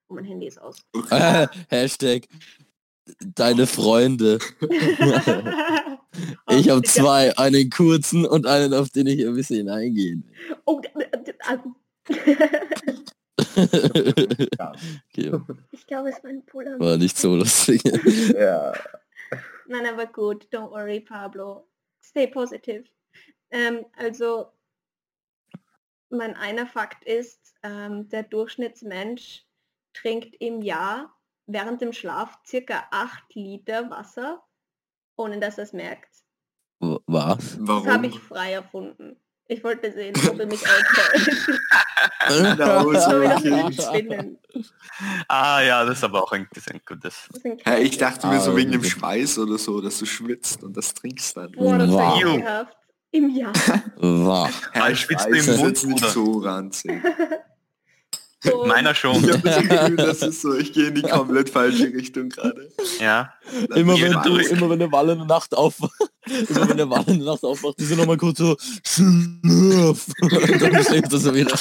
Und 0.08 0.16
mein 0.16 0.24
Handy 0.24 0.46
ist 0.46 0.60
aus. 0.60 0.78
Hashtag 1.68 2.26
deine 3.34 3.66
Freunde. 3.66 4.38
Oh, 6.48 6.52
Ich 6.56 6.68
habe 6.68 6.80
bitte. 6.80 6.92
zwei, 6.92 7.36
einen 7.38 7.70
kurzen 7.70 8.26
und 8.26 8.44
einen, 8.46 8.74
auf 8.74 8.90
den 8.90 9.06
ich 9.06 9.24
ein 9.24 9.34
bisschen 9.34 9.68
eingehen 9.68 10.28
Oh, 10.64 10.80
also- 11.46 11.74
will. 12.08 12.98
Ja. 14.58 14.72
okay, 15.12 15.32
ich 15.70 15.86
glaube, 15.86 16.08
es 16.10 16.22
war 16.24 16.30
ein 16.30 16.44
Puller. 16.44 16.78
war 16.80 16.96
nicht 16.96 17.16
so 17.16 17.36
lustig. 17.36 17.82
ja. 18.34 18.72
Nein, 19.68 19.86
aber 19.86 20.06
gut, 20.06 20.48
don't 20.50 20.70
worry, 20.70 20.98
Pablo. 20.98 21.68
Stay 22.02 22.26
positive. 22.26 22.84
Ähm, 23.50 23.84
also, 23.96 24.46
mein 26.08 26.34
einer 26.36 26.66
Fakt 26.66 27.04
ist, 27.04 27.54
ähm, 27.62 28.08
der 28.08 28.22
Durchschnittsmensch 28.22 29.44
trinkt 29.92 30.34
im 30.40 30.62
Jahr 30.62 31.14
während 31.46 31.82
dem 31.82 31.92
Schlaf 31.92 32.38
circa 32.46 32.88
8 32.90 33.34
Liter 33.34 33.90
Wasser, 33.90 34.42
ohne 35.16 35.38
dass 35.38 35.58
er 35.58 35.64
es 35.64 35.74
merkt. 35.74 36.24
Was? 36.80 37.36
Das 37.36 37.58
Warum? 37.60 37.88
habe 37.88 38.06
ich 38.06 38.18
frei 38.18 38.52
erfunden. 38.52 39.20
Ich 39.48 39.62
wollte 39.64 39.92
sehen, 39.92 40.14
ob 40.30 40.38
er 40.38 40.46
mich 40.46 40.62
aushält. 40.66 41.60
Wie 42.28 42.56
das 42.56 43.86
okay. 43.88 44.36
Ah 45.28 45.60
ja, 45.62 45.84
das 45.84 45.98
ist 45.98 46.04
aber 46.04 46.22
auch 46.24 46.32
ein, 46.32 46.48
das 46.52 46.66
ist 46.66 46.72
ein 46.72 46.80
gutes. 46.86 47.28
Hey, 47.64 47.82
ich 47.84 47.98
dachte 47.98 48.26
mir 48.26 48.40
so 48.40 48.52
Ah, 48.52 48.56
wegen 48.56 48.72
dem. 48.72 48.82
Schweiß 48.84 49.38
oder 49.38 49.56
so, 49.58 49.80
dass 49.80 49.98
du 49.98 50.06
schwitzt 50.06 50.62
und 50.64 50.76
das 50.76 50.92
trinkst 50.94 51.36
dann. 51.36 51.52
Boah, 51.52 51.78
das 51.78 51.90
Wow. 51.90 52.20
ekelhaft. 52.20 52.76
Im 53.10 53.30
Jahr. 53.34 53.52
War. 53.96 54.50
Hey, 54.72 54.94
schwitzt 54.96 55.26
du 55.26 55.30
im 55.30 55.36
Schweiß 55.36 55.48
ist 55.48 55.84
Mund, 55.84 55.84
nicht 55.94 56.04
so 56.10 56.38
ranzig. 56.40 56.90
Und 58.44 58.68
Meiner 58.68 58.92
Ich 58.92 58.98
schon. 58.98 59.14
habe 59.14 59.38
das 59.38 59.58
Gefühl, 59.68 59.96
das 59.96 60.22
ist 60.22 60.42
so, 60.42 60.54
ich 60.54 60.72
gehe 60.72 60.88
in 60.88 60.94
die 60.94 61.02
komplett 61.02 61.50
falsche 61.50 61.92
Richtung 61.92 62.28
gerade. 62.28 62.70
Ja. 63.00 63.34
Immer 63.74 64.00
wenn, 64.00 64.12
du, 64.12 64.20
durch. 64.22 64.50
immer 64.50 64.70
wenn 64.70 64.78
der 64.78 64.92
Wall 64.92 65.08
in 65.10 65.18
der 65.18 65.26
Nacht 65.26 65.54
aufwacht, 65.56 66.10
immer 66.26 66.68
wenn 66.68 66.76
der 66.76 66.88
Wall 66.88 67.04
in 67.08 67.18
der 67.18 67.32
Nacht 67.32 67.42
aufwacht, 67.42 67.80
ist 67.80 67.90
er 67.90 67.96
nochmal 67.96 68.16
kurz 68.16 68.38
so 68.38 68.56
Schnurf. 68.86 70.06
Und 70.20 70.62
dann 70.62 70.84
schläft 70.84 71.12
er 71.12 71.18
so 71.18 71.34
wieder. 71.34 71.58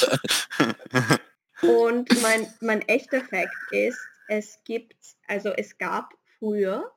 Und 1.62 2.22
mein, 2.22 2.46
mein 2.60 2.82
echter 2.82 3.20
Fakt 3.22 3.56
ist, 3.72 3.98
es 4.28 4.60
gibt, 4.64 4.94
also 5.26 5.48
es 5.50 5.78
gab 5.78 6.14
früher 6.38 6.92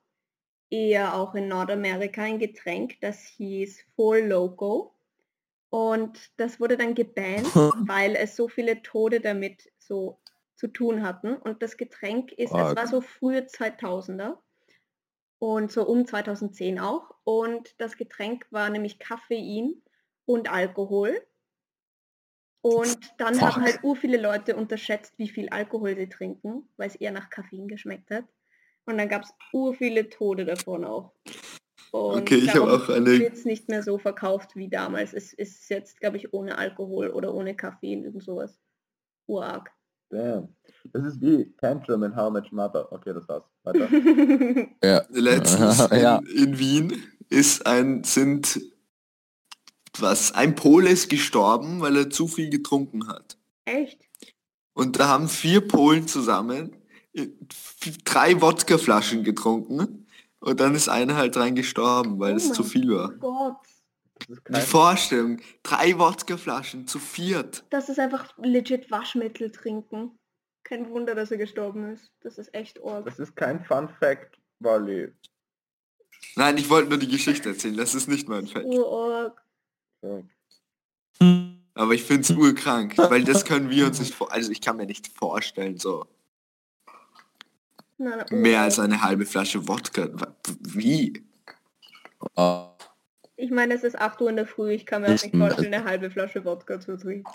eher 0.70 1.16
auch 1.16 1.34
in 1.34 1.48
Nordamerika 1.48 2.22
ein 2.22 2.38
Getränk, 2.38 2.98
das 3.02 3.24
hieß 3.38 3.80
Four 3.96 4.20
Loco. 4.20 4.94
Und 5.70 6.20
das 6.36 6.60
wurde 6.60 6.76
dann 6.76 6.96
gebannt, 6.96 7.48
weil 7.56 8.16
es 8.18 8.36
so 8.36 8.50
viele 8.50 8.82
Tode 8.84 9.22
damit 9.22 9.71
so 9.82 10.20
zu 10.56 10.68
tun 10.68 11.04
hatten. 11.04 11.36
Und 11.36 11.62
das 11.64 11.78
Getränk 11.78 12.32
ist, 12.32 12.52
es 12.54 12.60
Fuck. 12.60 12.76
war 12.76 12.88
so 12.88 13.02
frühe 13.02 13.46
2000er 13.46 14.38
und 15.40 15.72
so 15.72 15.88
um 15.88 16.06
2010 16.06 16.80
auch. 16.80 17.16
Und 17.24 17.74
das 17.80 17.98
Getränk 17.98 18.46
war 18.52 18.70
nämlich 18.70 19.00
Koffein 19.00 19.82
und 20.26 20.52
Alkohol. 20.52 21.20
Und 22.62 23.00
dann 23.18 23.36
Fuck. 23.36 23.56
haben 23.56 23.64
halt 23.64 23.80
ur 23.84 23.96
viele 23.96 24.22
Leute 24.22 24.56
unterschätzt, 24.56 25.18
wie 25.18 25.30
viel 25.30 25.50
Alkohol 25.50 25.96
sie 25.96 26.10
trinken, 26.10 26.70
weil 26.78 26.88
es 26.88 26.96
eher 26.96 27.12
nach 27.12 27.30
Koffein 27.32 27.68
geschmeckt 27.68 28.12
hat. 28.12 28.26
Und 28.86 28.98
dann 29.00 29.10
gab 29.10 29.24
es 29.24 29.34
ur 29.52 29.74
viele 29.74 30.10
Tode 30.10 30.46
davon 30.46 30.86
auch. 30.86 31.12
Und 31.92 32.22
Okay, 32.22 32.36
ich 32.36 32.54
habe 32.54 32.72
auch 32.72 32.88
eine- 32.90 33.20
wird 33.20 33.34
es 33.34 33.46
nicht 33.46 33.68
mehr 33.68 33.82
so 33.84 33.98
verkauft 33.98 34.56
wie 34.56 34.70
damals. 34.70 35.14
Es 35.14 35.34
ist 35.34 35.70
jetzt, 35.70 36.00
glaube 36.00 36.18
ich, 36.18 36.34
ohne 36.34 36.58
Alkohol 36.58 37.10
oder 37.10 37.34
ohne 37.34 37.56
Koffein, 37.56 38.04
irgend 38.04 38.24
sowas. 38.24 38.60
Urarg. 39.32 39.72
Damn. 40.10 40.50
Das 40.92 41.06
ist 41.06 41.22
wie 41.22 41.54
Tantrum 41.58 42.04
in 42.04 42.16
How 42.16 42.32
Much 42.32 42.52
Mother. 42.52 42.92
Okay, 42.92 43.14
das 43.14 43.28
war's. 43.28 43.44
Weiter. 43.64 43.88
Ja. 44.84 45.04
Letztens 45.10 45.78
Ja. 45.92 46.18
in, 46.18 46.26
in 46.54 46.60
Wien 46.60 47.04
ist 47.30 47.66
ein, 47.66 48.04
sind, 48.04 48.60
was, 50.00 50.34
ein 50.34 50.56
Pole 50.56 50.90
ist 50.90 51.10
gestorben, 51.10 51.80
weil 51.82 51.96
er 51.96 52.10
zu 52.10 52.28
viel 52.28 52.50
getrunken 52.50 53.08
hat. 53.08 53.38
Echt? 53.66 54.02
Und 54.74 55.00
da 55.00 55.08
haben 55.08 55.30
vier 55.30 55.66
Polen 55.68 56.08
zusammen 56.08 56.76
äh, 57.14 57.28
drei 58.04 58.42
Wodkaflaschen 58.42 59.24
getrunken 59.24 60.08
und 60.40 60.60
dann 60.60 60.76
ist 60.76 60.90
einer 60.90 61.16
halt 61.16 61.36
dran 61.36 61.56
gestorben, 61.56 62.20
weil 62.20 62.34
Oh 62.34 62.38
es 62.38 62.52
zu 62.52 62.64
viel 62.64 62.90
war. 62.96 63.12
Gott. 63.14 63.58
Die 64.28 64.62
Vorstellung, 64.62 65.42
drei 65.64 65.98
Wodkaflaschen 65.98 66.88
zu 66.88 67.00
viert. 67.00 67.64
Das 67.70 67.90
ist 67.90 68.00
einfach 68.00 68.34
legit 68.38 68.92
Waschmittel 68.92 69.52
trinken. 69.52 70.18
Kein 70.64 70.90
Wunder, 70.90 71.16
dass 71.16 71.32
er 71.32 71.38
gestorben 71.38 71.92
ist. 71.92 72.12
Das 72.22 72.38
ist 72.38 72.54
echt 72.54 72.84
arg. 72.84 73.06
das 73.06 73.20
ist 73.20 73.36
kein 73.36 73.64
Fun 73.66 73.90
Fact, 74.00 74.40
Wally. 74.60 75.12
Nein, 76.36 76.58
ich 76.58 76.70
wollte 76.70 76.90
nur 76.90 77.00
die 77.00 77.08
Geschichte 77.08 77.50
erzählen, 77.50 77.78
das 77.78 77.96
ist 77.96 78.08
nicht 78.08 78.30
mein 78.30 78.48
Fact. 78.48 78.66
Urarg. 78.66 79.42
So. 80.02 80.24
Aber 81.74 81.94
ich 81.94 82.04
finde 82.04 82.22
es 82.22 82.32
urkrank, 82.32 82.98
weil 82.98 83.24
das 83.24 83.46
können 83.46 83.70
wir 83.70 83.88
uns 83.88 84.00
nicht 84.00 84.14
vor... 84.14 84.32
Also 84.32 84.52
ich 84.52 84.62
kann 84.62 84.78
mir 84.78 84.86
nicht 84.86 85.08
vorstellen, 85.08 85.78
so 85.78 86.06
Nein, 87.98 88.26
mehr 88.32 88.62
als 88.62 88.80
eine 88.80 89.02
halbe 89.02 89.26
Flasche 89.26 89.68
Wodka. 89.68 90.10
Wie? 90.60 91.24
Ah, 92.36 92.74
Ich 93.42 93.50
meine, 93.50 93.74
es 93.74 93.84
ist 93.84 94.00
8 94.00 94.22
Uhr 94.22 94.30
in 94.30 94.36
der 94.36 94.46
Früh. 94.46 94.72
Ich 94.72 94.86
kann 94.86 95.02
mir 95.02 95.08
auch 95.08 95.14
Ich- 95.14 95.24
nicht 95.24 95.36
vorstellen, 95.36 95.74
eine 95.74 95.84
halbe 95.84 96.12
Flasche 96.12 96.46
Wodka 96.46 96.80
zu 96.80 96.96
trinken. 96.96 97.26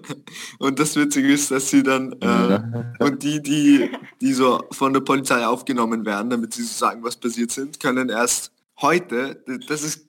Und 0.60 0.78
das 0.78 0.94
Witzige 0.94 1.32
ist, 1.32 1.50
dass 1.50 1.68
sie 1.68 1.82
dann... 1.82 2.12
Äh, 2.20 3.04
und 3.04 3.22
die, 3.24 3.42
die, 3.42 3.90
die 4.20 4.32
so 4.32 4.62
von 4.70 4.92
der 4.92 5.00
Polizei 5.00 5.44
aufgenommen 5.44 6.06
werden, 6.06 6.30
damit 6.30 6.54
sie 6.54 6.62
so 6.62 6.74
sagen, 6.74 7.02
was 7.02 7.16
passiert 7.16 7.50
sind, 7.50 7.80
können 7.80 8.08
erst 8.08 8.52
heute, 8.80 9.42
das 9.66 9.82
ist 9.82 10.06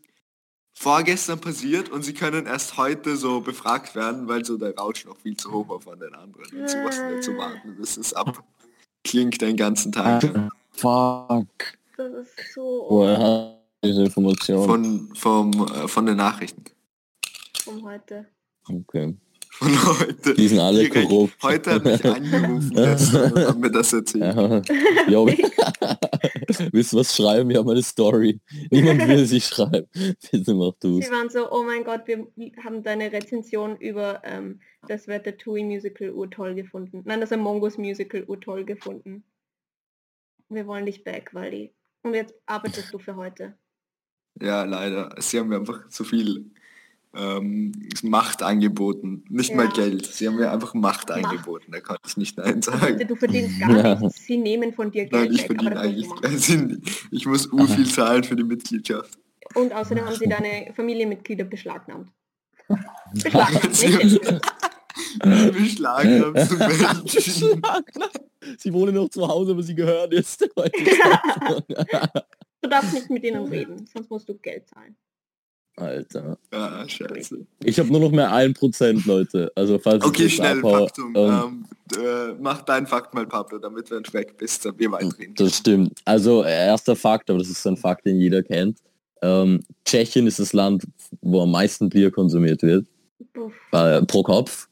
vorgestern 0.73 1.41
passiert 1.41 1.89
und 1.89 2.03
sie 2.03 2.13
können 2.13 2.45
erst 2.45 2.77
heute 2.77 3.17
so 3.17 3.41
befragt 3.41 3.95
werden, 3.95 4.27
weil 4.27 4.45
so 4.45 4.57
der 4.57 4.75
Rausch 4.75 5.05
noch 5.05 5.17
viel 5.17 5.35
zu 5.35 5.51
hoch 5.51 5.67
war 5.67 5.81
von 5.81 5.99
den 5.99 6.13
anderen. 6.13 6.45
Und 6.61 6.69
sie 6.69 6.77
mussten 6.77 7.09
dazu 7.15 7.35
warten, 7.37 7.75
bis 7.75 7.97
es 7.97 8.13
ab 8.13 8.43
klingt 9.03 9.41
den 9.41 9.57
ganzen 9.57 9.91
Tag. 9.91 10.23
Fuck. 10.73 11.47
Das 11.97 12.13
ist 12.13 12.53
so 12.53 13.57
diese 13.83 14.03
Information? 14.03 14.65
Von, 14.65 15.15
vom, 15.15 15.51
äh, 15.67 15.87
von 15.87 16.05
den 16.05 16.17
Nachrichten. 16.17 16.63
von 17.63 17.83
heute. 17.83 18.27
okay. 18.67 19.15
Von 19.51 19.99
heute. 19.99 20.35
Die 20.35 20.47
sind 20.47 20.59
alle 20.59 20.83
Direkt. 20.83 21.09
korrupt. 21.09 21.43
Heute 21.43 21.71
hat 21.71 21.83
mich 21.83 22.05
angerufen 22.05 22.77
und 22.77 23.45
hat 23.47 23.59
mir 23.59 23.71
das 23.71 23.91
erzählt. 23.91 24.23
Ja. 24.23 24.61
Jo, 25.09 25.25
willst 26.71 26.93
du 26.93 26.97
was 26.97 27.13
schreiben? 27.13 27.51
Ja, 27.51 27.61
meine 27.61 27.83
Story. 27.83 28.39
Niemand 28.71 29.05
will 29.07 29.25
sie 29.25 29.41
schreiben. 29.41 29.87
Bitte 30.31 30.53
mach 30.53 30.73
du's. 30.79 31.05
Sie 31.05 31.11
waren 31.11 31.29
so, 31.29 31.51
oh 31.51 31.63
mein 31.63 31.83
Gott, 31.83 32.03
wir 32.05 32.27
haben 32.63 32.83
deine 32.83 33.11
Rezension 33.11 33.75
über 33.77 34.21
ähm, 34.23 34.61
das 34.87 35.09
Ratatouille 35.09 35.65
Musical 35.65 36.11
urtoll 36.11 36.55
gefunden. 36.55 37.01
Nein, 37.03 37.19
das 37.19 37.33
Among 37.33 37.61
Us 37.61 37.77
Musical 37.77 38.23
urtoll 38.23 38.63
gefunden. 38.63 39.25
Wir 40.47 40.67
wollen 40.67 40.85
dich 40.85 41.03
back, 41.03 41.33
Wally. 41.33 41.73
Und 42.03 42.13
jetzt 42.13 42.33
arbeitest 42.45 42.93
du 42.93 42.99
für 42.99 43.15
heute. 43.17 43.57
Ja, 44.41 44.63
leider. 44.63 45.15
Sie 45.19 45.39
haben 45.39 45.49
mir 45.49 45.57
einfach 45.57 45.87
zu 45.89 46.03
viel 46.03 46.45
ähm, 47.15 47.71
Macht 48.03 48.43
angeboten. 48.43 49.23
Nicht 49.29 49.55
mal 49.55 49.65
Ja. 49.65 49.71
Geld. 49.71 50.05
Sie 50.05 50.27
haben 50.27 50.35
mir 50.35 50.51
einfach 50.51 50.73
Macht 50.73 51.09
Macht. 51.09 51.11
angeboten. 51.25 51.71
Da 51.71 51.79
konnte 51.81 52.01
ich 52.07 52.17
nicht 52.17 52.37
Nein 52.37 52.55
Bitte, 52.59 52.71
sagen. 52.77 53.07
du 53.07 53.15
verdienst 53.15 53.59
gar 53.59 53.75
Ja. 53.75 53.95
nichts. 53.99 54.23
Sie 54.25 54.37
nehmen 54.37 54.73
von 54.73 54.91
dir 54.91 55.05
Geld 55.05 55.13
Nein, 55.13 55.33
ich 55.33 55.45
verdiene 55.45 55.79
eigentlich 55.79 56.07
Sinn. 56.39 56.81
Ich 57.11 57.25
muss 57.25 57.51
ur 57.51 57.67
viel 57.67 57.87
zahlen 57.89 58.23
für 58.23 58.35
die 58.35 58.43
Mitgliedschaft. 58.43 59.17
Und 59.55 59.73
außerdem 59.73 60.05
haben 60.05 60.15
sie 60.15 60.27
deine 60.29 60.71
Familienmitglieder 60.75 61.45
beschlagnahmt. 61.45 62.09
Beschlagnahmt, 63.13 63.73
nicht 66.35 66.45
zu 67.39 67.47
Menschen. 67.47 67.63
Sie 68.57 68.71
wohnen 68.73 68.93
noch 68.95 69.09
zu 69.09 69.27
Hause, 69.27 69.51
aber 69.53 69.63
sie 69.63 69.73
gehören 69.75 70.11
jetzt. 70.11 70.47
Du 72.61 72.69
darfst 72.69 72.93
nicht 72.93 73.09
mit 73.09 73.23
ihnen 73.23 73.45
reden, 73.45 73.85
sonst 73.93 74.09
musst 74.09 74.27
du 74.27 74.35
Geld 74.35 74.67
zahlen. 74.67 74.95
Alter. 75.77 76.37
Ah, 76.51 76.85
scheiße. 76.87 77.45
Ich 77.63 77.79
habe 77.79 77.89
nur 77.89 78.01
noch 78.01 78.11
mehr 78.11 78.29
1%, 78.31 79.07
Leute. 79.07 79.49
Also 79.55 79.79
falls 79.79 80.03
Okay, 80.03 80.27
schnell, 80.29 80.57
abhau, 80.59 80.87
Faktum. 80.87 81.13
ähm, 81.15 81.65
Ähm, 81.95 82.03
äh, 82.03 82.33
mach 82.39 82.61
dein 82.63 82.85
Fakt 82.85 83.13
mal, 83.13 83.25
Pablo, 83.25 83.59
damit 83.59 83.89
wenn 83.89 84.03
du 84.03 84.11
weg 84.13 84.35
bist, 84.37 84.65
dann 84.65 84.77
wir 84.77 84.91
weiterreden. 84.91 85.35
Das 85.35 85.55
stimmt. 85.57 86.01
Also 86.03 86.43
äh, 86.43 86.51
erster 86.67 86.97
Fakt, 86.97 87.29
aber 87.29 87.39
das 87.39 87.49
ist 87.49 87.65
ein 87.65 87.77
Fakt, 87.77 88.05
den 88.05 88.19
jeder 88.19 88.43
kennt. 88.43 88.79
Ähm, 89.21 89.61
Tschechien 89.85 90.27
ist 90.27 90.39
das 90.39 90.51
Land, 90.51 90.85
wo 91.21 91.41
am 91.43 91.51
meisten 91.51 91.89
Bier 91.89 92.11
konsumiert 92.11 92.61
wird, 92.61 92.85
äh, 93.71 94.01
pro 94.03 94.23
Kopf. 94.23 94.67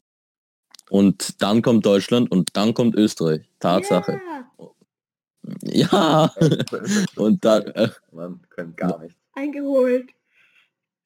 Und 0.90 1.40
dann 1.42 1.62
kommt 1.62 1.84
Deutschland 1.86 2.30
und 2.30 2.50
dann 2.54 2.72
kommt 2.74 2.94
Österreich. 2.96 3.42
Tatsache. 3.60 4.12
Ja, 4.12 4.68
Ja. 5.62 6.32
Und 7.16 7.44
dann, 7.44 7.66
äh, 7.68 7.88
Man 8.12 8.40
können 8.50 8.74
gar 8.76 8.98
nichts. 8.98 9.18
eingeholt. 9.34 10.10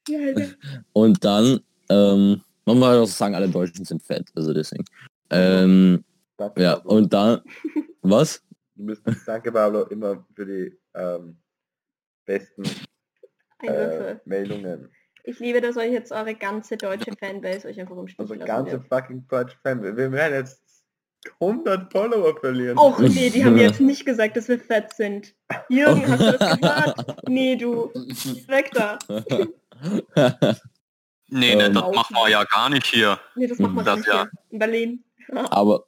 Ja, 0.08 0.18
Alter. 0.18 0.48
und 0.92 1.24
dann, 1.24 1.60
ähm, 1.88 2.42
man 2.64 2.78
muss 2.78 2.88
halt 2.88 3.00
auch 3.00 3.06
sagen, 3.06 3.34
alle 3.36 3.48
Deutschen 3.48 3.84
sind 3.84 4.02
fett, 4.02 4.28
also 4.34 4.52
deswegen. 4.52 4.84
Ähm, 5.30 6.04
Danke, 6.36 6.60
ja, 6.62 6.74
Pablo. 6.76 6.96
und 6.96 7.12
dann, 7.12 7.40
was? 8.02 8.42
Du 8.74 8.86
bist, 8.86 9.02
danke 9.26 9.52
Pablo 9.52 9.84
immer 9.84 10.26
für 10.34 10.44
die 10.46 10.76
ähm, 10.94 11.36
besten 12.24 12.64
äh. 13.62 14.16
Meldungen. 14.24 14.90
Ich 15.24 15.38
liebe, 15.38 15.60
dass 15.60 15.76
euch 15.76 15.92
jetzt 15.92 16.10
eure 16.10 16.34
ganze 16.34 16.76
deutsche 16.76 17.12
Fanbase 17.16 17.68
euch 17.68 17.80
einfach 17.80 17.96
im 17.96 18.08
Stich 18.08 18.18
Also 18.18 18.36
ganze 18.38 18.72
wird. 18.72 18.88
fucking 18.88 19.24
deutsche 19.28 19.56
Fan. 19.62 19.82
Wir 19.82 19.96
werden 20.10 20.34
jetzt 20.34 20.60
100 21.40 21.92
Follower 21.92 22.34
verlieren. 22.38 22.78
Och 22.78 22.98
nee, 22.98 23.30
die 23.30 23.44
haben 23.44 23.58
jetzt 23.58 23.80
nicht 23.80 24.04
gesagt, 24.04 24.36
dass 24.36 24.48
wir 24.48 24.58
fett 24.58 24.92
sind. 24.94 25.34
Jürgen, 25.68 26.06
hast 26.08 26.20
du 26.20 26.38
das 26.38 26.60
gehört? 26.60 27.28
Nee, 27.28 27.56
du. 27.56 27.90
Weg 28.48 28.70
da. 28.72 28.98
Nee, 31.34 31.56
nee, 31.56 31.70
das 31.70 31.94
machen 31.94 32.14
wir 32.14 32.28
ja 32.28 32.44
gar 32.44 32.68
nicht 32.68 32.86
hier. 32.86 33.18
Nee, 33.36 33.46
das 33.46 33.58
machen 33.58 33.74
wir 33.74 33.84
Das 33.84 33.96
nicht 33.96 34.08
ja. 34.08 34.24
hier. 34.24 34.30
In 34.50 34.58
Berlin. 34.58 35.04
Aber 35.50 35.86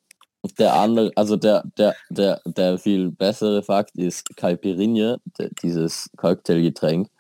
der 0.59 0.73
andere, 0.73 1.13
also 1.17 1.37
der, 1.37 1.63
der, 1.77 1.95
der, 2.09 2.41
der 2.47 2.79
viel 2.79 3.11
bessere 3.11 3.63
Fakt 3.63 3.95
ist, 3.97 4.35
Caipirinha, 4.37 5.19
dieses 5.63 6.11
Cocktailgetränk, 6.17 7.11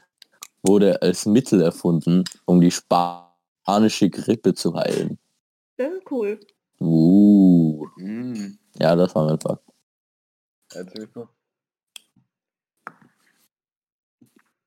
wurde 0.62 1.01
als 1.03 1.27
Mittel 1.27 1.61
erfunden, 1.61 2.25
um 2.47 2.62
die 2.62 2.71
spanische 2.71 4.09
Grippe 4.09 4.55
zu 4.55 4.75
heilen. 4.75 5.19
Das 5.77 5.93
ist 5.93 6.11
cool. 6.11 6.41
Uh, 6.81 7.87
Mm. 7.97 8.59
ja, 8.75 8.97
das 8.97 9.14
war 9.14 9.27
mein 9.27 9.39
Fakt. 9.41 9.62
Erzähl. 10.72 11.09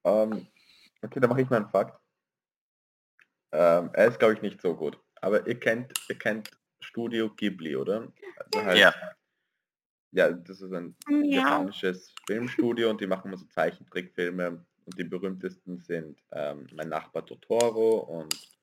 Ähm, 0.05 0.47
okay, 1.01 1.19
dann 1.19 1.29
mache 1.29 1.41
ich 1.41 1.49
mal 1.49 1.57
einen 1.57 1.69
Fakt. 1.69 1.99
Ähm, 3.51 3.89
er 3.93 4.07
ist 4.07 4.19
glaube 4.19 4.33
ich 4.35 4.41
nicht 4.41 4.61
so 4.61 4.75
gut. 4.75 4.99
Aber 5.21 5.45
ihr 5.47 5.59
kennt, 5.59 5.93
ihr 6.09 6.17
kennt 6.17 6.51
Studio 6.79 7.29
Ghibli, 7.35 7.75
oder? 7.75 8.11
Also 8.37 8.65
halt, 8.65 8.77
Ja. 8.77 8.93
ja, 10.11 10.31
das 10.31 10.61
ist 10.61 10.71
ein 10.73 10.95
Ja. 11.09 11.41
japanisches 11.41 12.13
Filmstudio 12.25 12.89
und 12.89 13.01
die 13.01 13.07
machen 13.07 13.27
immer 13.27 13.37
so 13.37 13.45
Zeichentrickfilme 13.47 14.65
und 14.85 14.97
die 14.97 15.03
berühmtesten 15.03 15.79
sind 15.79 16.21
ähm, 16.31 16.67
Mein 16.73 16.89
Nachbar 16.89 17.25
Totoro 17.25 17.97
und 17.99 18.57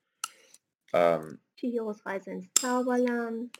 ähm, 0.93 1.39
Chihiros 1.57 2.05
Reise 2.05 2.31
ins 2.31 2.47
Zauberland. 2.55 3.57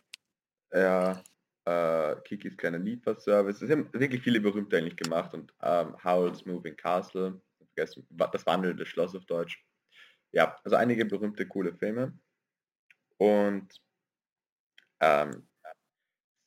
ja, 0.73 1.23
äh, 1.65 2.15
Kikis 2.21 2.57
kleiner 2.57 2.79
Lieferservice. 2.79 3.61
Es 3.61 3.69
haben 3.69 3.91
wirklich 3.93 4.21
viele 4.21 4.39
berühmte 4.39 4.77
eigentlich 4.77 4.97
gemacht 4.97 5.33
und 5.33 5.53
ähm, 5.61 5.95
Howl's 6.03 6.45
Moving 6.45 6.75
Castle, 6.75 7.41
vergessen, 7.57 8.07
das 8.09 8.45
wandelnde 8.45 8.85
Schloss 8.85 9.15
auf 9.15 9.25
Deutsch. 9.25 9.63
Ja, 10.31 10.57
also 10.63 10.75
einige 10.75 11.05
berühmte, 11.05 11.47
coole 11.47 11.73
Filme. 11.73 12.17
Und 13.17 13.81
ähm, 14.99 15.47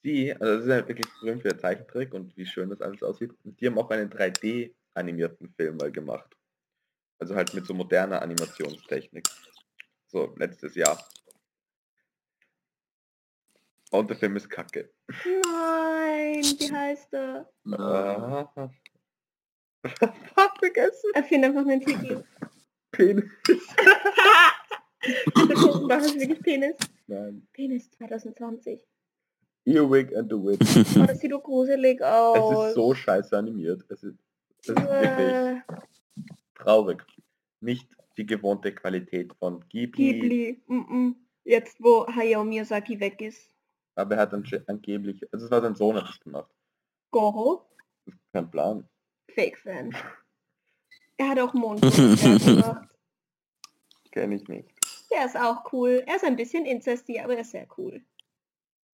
die, 0.04 0.32
also 0.32 0.54
das 0.54 0.62
ist 0.62 0.68
ja 0.68 0.88
wirklich 0.88 1.06
berühmt 1.20 1.42
für 1.42 1.56
Zeichentrick 1.56 2.14
und 2.14 2.36
wie 2.36 2.46
schön 2.46 2.70
das 2.70 2.80
alles 2.80 3.02
aussieht. 3.02 3.32
Und 3.44 3.60
die 3.60 3.66
haben 3.66 3.78
auch 3.78 3.90
einen 3.90 4.10
3D-animierten 4.10 5.50
Film 5.54 5.76
mal 5.76 5.90
gemacht. 5.90 6.36
Also 7.18 7.34
halt 7.34 7.52
mit 7.54 7.66
so 7.66 7.74
moderner 7.74 8.22
Animationstechnik. 8.22 9.26
So, 10.06 10.34
letztes 10.36 10.74
Jahr. 10.74 10.98
Und 13.90 14.10
der 14.10 14.16
Film 14.16 14.36
ist 14.36 14.48
kacke. 14.50 14.90
Nein, 15.24 16.42
wie 16.42 16.72
heißt 16.76 17.12
er? 17.14 17.50
Ah. 17.72 18.48
Fuck, 19.86 20.58
vergessen. 20.58 21.10
Erfind 21.14 21.44
einfach 21.44 21.60
einen 21.66 21.80
Titel. 21.80 22.24
Penis. 22.92 23.24
War 25.34 25.88
das 25.98 26.14
wirklich 26.14 26.40
Penis? 26.42 26.76
Nein. 27.06 27.46
Penis 27.52 27.90
2020. 27.92 28.84
Earwig 29.66 30.14
and 30.16 30.30
the 30.30 30.36
Witch. 30.36 30.96
Oh, 30.96 31.06
das 31.06 31.20
sieht 31.20 31.32
doch 31.32 31.42
gruselig 31.42 32.00
Es 32.00 32.06
aus. 32.06 32.68
ist 32.68 32.74
so 32.74 32.94
scheiße 32.94 33.36
animiert. 33.36 33.82
Es 33.88 34.02
ist, 34.02 34.18
es 34.62 34.68
ist 34.70 34.76
wirklich 34.76 34.88
Äh, 35.18 35.60
traurig. 36.54 37.04
Nicht 37.60 37.88
die 38.16 38.26
gewohnte 38.26 38.74
Qualität 38.74 39.32
von 39.38 39.60
Ghibli, 39.68 40.12
Ghibli. 40.12 40.62
Mm 40.66 40.80
-mm. 40.80 41.14
Jetzt, 41.44 41.76
wo 41.80 42.06
Hayao 42.06 42.44
Miyazaki 42.44 42.98
weg 43.00 43.20
ist. 43.20 43.48
Aber 43.98 44.14
er 44.16 44.22
hat 44.22 44.32
ange- 44.32 44.64
angeblich, 44.68 45.22
also 45.32 45.46
es 45.46 45.50
war 45.50 45.60
sein 45.60 45.74
Sohn 45.74 45.96
hat 45.96 46.08
das 46.08 46.20
gemacht. 46.20 46.50
Goro, 47.10 47.68
Kein 48.32 48.50
Plan. 48.50 48.88
Fake-Fan. 49.34 49.94
Er 51.20 51.30
hat 51.30 51.40
auch 51.40 51.52
Mondmonster 51.52 52.38
gemacht. 52.38 52.94
Kenne 54.12 54.36
ich 54.36 54.46
nicht. 54.46 54.68
Der 55.10 55.24
ist 55.26 55.36
auch 55.36 55.72
cool. 55.72 56.04
Er 56.06 56.14
ist 56.14 56.24
ein 56.24 56.36
bisschen 56.36 56.64
incesty, 56.64 57.18
aber 57.18 57.34
er 57.34 57.40
ist 57.40 57.50
sehr 57.50 57.66
cool. 57.76 58.00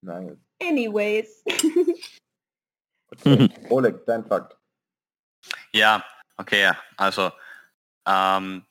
Nein. 0.01 0.43
Anyways. 0.63 1.45
Okay. 3.11 3.49
Oleg, 3.71 4.05
dein 4.07 4.25
Fakt. 4.25 4.57
Ja, 5.73 6.03
okay. 6.39 6.73
Also, 6.97 7.31
ähm, 8.07 8.65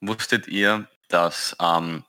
wusstet 0.00 0.48
ihr, 0.48 0.88
dass 1.08 1.54
ähm, 1.60 2.02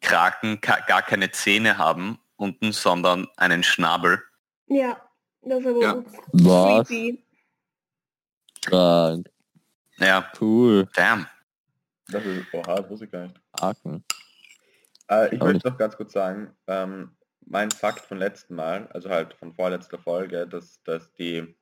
Kraken 0.00 0.60
ka 0.60 0.80
gar 0.86 1.02
keine 1.02 1.30
Zähne 1.30 1.76
haben 1.78 2.18
unten, 2.42 2.72
sondern 2.72 3.28
einen 3.36 3.62
Schnabel? 3.62 4.22
ja, 4.66 5.00
das 5.42 5.60
ist 5.60 5.66
aber 5.66 5.80
Ja. 5.82 6.04
Was? 6.32 6.88
creepy. 6.88 7.24
Krank. 8.64 9.28
Ja, 9.98 10.30
Cool. 10.40 10.88
damn. 10.94 11.26
Das 12.08 12.24
ist, 12.24 12.46
oha, 12.52 12.76
das 12.76 12.90
wusste 12.90 13.04
ich 13.06 13.10
gar 13.10 13.22
nicht. 13.22 13.40
Haken. 13.60 14.04
Äh, 15.10 15.34
ich 15.34 15.40
möchte 15.40 15.68
noch 15.68 15.78
ganz 15.78 15.96
kurz 15.96 16.12
sagen, 16.12 16.54
ähm, 16.66 17.16
mein 17.46 17.70
Fakt 17.70 18.00
von 18.06 18.18
letzten 18.18 18.54
Mal, 18.54 18.86
also 18.88 19.08
halt 19.10 19.34
von 19.34 19.52
vorletzter 19.52 19.98
Folge, 19.98 20.46
dass, 20.46 20.82
dass 20.84 21.12
die, 21.14 21.56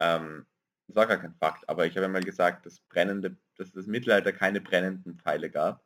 ähm, 0.00 0.46
das 0.88 0.96
war 0.96 1.06
gar 1.06 1.18
kein 1.18 1.34
Fakt, 1.34 1.68
aber 1.68 1.86
ich 1.86 1.94
habe 1.94 2.02
ja 2.02 2.08
mal 2.08 2.22
gesagt, 2.22 2.66
dass 2.66 2.80
brennende, 2.80 3.36
dass 3.56 3.72
das 3.72 3.86
Mittelalter 3.86 4.32
keine 4.32 4.60
brennenden 4.60 5.18
Pfeile 5.18 5.50
gab. 5.50 5.84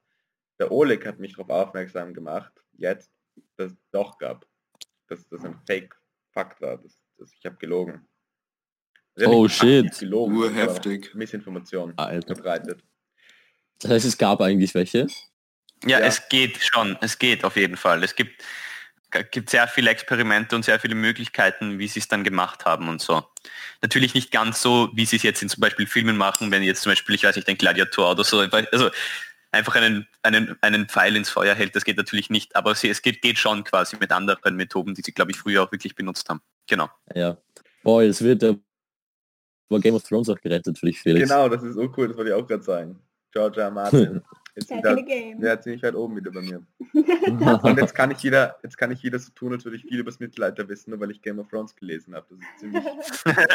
Der 0.58 0.70
Oleg 0.72 1.04
hat 1.06 1.18
mich 1.18 1.34
darauf 1.34 1.50
aufmerksam 1.50 2.14
gemacht, 2.14 2.52
jetzt, 2.72 3.10
dass 3.56 3.72
es 3.72 3.78
doch 3.92 4.18
gab. 4.18 4.46
Dass 5.08 5.28
das 5.28 5.44
ein 5.44 5.58
Fake-Fakt 5.66 6.60
war. 6.60 6.78
Das, 6.78 6.92
das, 7.18 7.30
ich 7.38 7.44
habe 7.44 7.56
gelogen. 7.56 8.06
Also 9.16 9.26
ich 9.26 9.26
hab 9.26 9.32
Oh, 9.34 9.48
shit. 9.48 9.98
Gelogen, 9.98 10.36
ich 10.36 10.42
habe 10.42 10.52
Urheftig. 10.70 11.14
Missinformation 11.14 11.92
Alter. 11.96 12.34
verbreitet. 12.34 12.82
Das 13.80 13.90
heißt, 13.90 14.04
es 14.06 14.18
gab 14.18 14.40
eigentlich 14.40 14.74
welche? 14.74 15.06
Ja, 15.84 15.98
Ja. 16.00 16.06
es 16.06 16.28
geht 16.28 16.58
schon. 16.62 16.96
Es 17.00 17.18
geht 17.18 17.44
auf 17.44 17.56
jeden 17.56 17.76
Fall. 17.76 18.02
Es 18.02 18.16
gibt, 18.16 18.42
gibt 19.30 19.50
sehr 19.50 19.68
viele 19.68 19.90
Experimente 19.90 20.56
und 20.56 20.64
sehr 20.64 20.80
viele 20.80 20.94
Möglichkeiten, 20.94 21.78
wie 21.78 21.86
sie 21.88 22.00
es 22.00 22.08
dann 22.08 22.24
gemacht 22.24 22.64
haben 22.64 22.88
und 22.88 23.00
so. 23.02 23.22
Natürlich 23.82 24.14
nicht 24.14 24.30
ganz 24.32 24.62
so, 24.62 24.90
wie 24.94 25.04
sie 25.04 25.16
es 25.16 25.22
jetzt 25.22 25.42
in 25.42 25.48
zum 25.48 25.60
Beispiel 25.60 25.86
Filmen 25.86 26.16
machen, 26.16 26.50
wenn 26.50 26.62
jetzt 26.62 26.82
zum 26.82 26.90
Beispiel, 26.92 27.14
ich 27.14 27.24
weiß 27.24 27.36
nicht, 27.36 27.48
ein 27.48 27.58
Gladiator 27.58 28.12
oder 28.12 28.24
so, 28.24 28.38
also 28.40 28.90
einfach 29.54 29.76
einen, 29.76 30.06
einen, 30.22 30.56
einen 30.60 30.88
Pfeil 30.88 31.16
ins 31.16 31.30
Feuer 31.30 31.54
hält, 31.54 31.74
das 31.74 31.84
geht 31.84 31.96
natürlich 31.96 32.30
nicht, 32.30 32.54
aber 32.56 32.74
sie, 32.74 32.88
es 32.88 33.02
geht, 33.02 33.22
geht 33.22 33.38
schon 33.38 33.64
quasi 33.64 33.96
mit 33.98 34.12
anderen 34.12 34.56
Methoden, 34.56 34.94
die 34.94 35.02
sie, 35.02 35.12
glaube 35.12 35.30
ich, 35.30 35.38
früher 35.38 35.62
auch 35.62 35.72
wirklich 35.72 35.94
benutzt 35.94 36.28
haben. 36.28 36.40
Genau. 36.66 36.88
Ja. 37.14 37.38
Boah, 37.82 38.02
jetzt 38.02 38.22
wird 38.22 38.42
der 38.42 38.56
war 39.68 39.80
Game 39.80 39.94
of 39.94 40.02
Thrones 40.02 40.28
auch 40.28 40.40
gerettet 40.40 40.78
für 40.78 40.86
dich, 40.86 41.00
Felix. 41.00 41.28
Genau, 41.28 41.48
das 41.48 41.62
ist 41.62 41.74
so 41.74 41.92
cool, 41.96 42.08
das 42.08 42.16
wollte 42.16 42.30
ich 42.30 42.36
auch 42.36 42.46
gerade 42.46 42.62
sagen. 42.62 43.00
George 43.32 43.60
R. 43.60 43.70
Martin. 43.70 44.22
Jetzt 44.56 44.68
Back 44.68 44.78
wieder, 44.78 45.14
in 45.16 45.48
hat 45.48 45.64
ziemlich 45.64 45.82
weit 45.82 45.96
oben 45.96 46.14
wieder 46.14 46.30
bei 46.30 46.40
mir. 46.40 46.62
Und 47.62 47.76
jetzt 47.76 47.92
kann 47.92 48.12
ich 48.12 48.22
wieder, 48.22 48.56
jetzt 48.62 48.78
kann 48.78 48.92
ich 48.92 49.02
wieder 49.02 49.18
so 49.18 49.32
tun, 49.32 49.52
als 49.52 49.64
würde 49.64 49.76
ich 49.76 49.82
viel 49.82 49.98
über 49.98 50.10
das 50.10 50.20
Mittelalter 50.20 50.68
wissen, 50.68 50.90
nur 50.90 51.00
weil 51.00 51.10
ich 51.10 51.20
Game 51.22 51.40
of 51.40 51.48
Thrones 51.48 51.74
gelesen 51.74 52.14
habe. 52.14 52.26
Das 52.30 52.38
ist 52.38 52.60
ziemlich. 52.60 52.84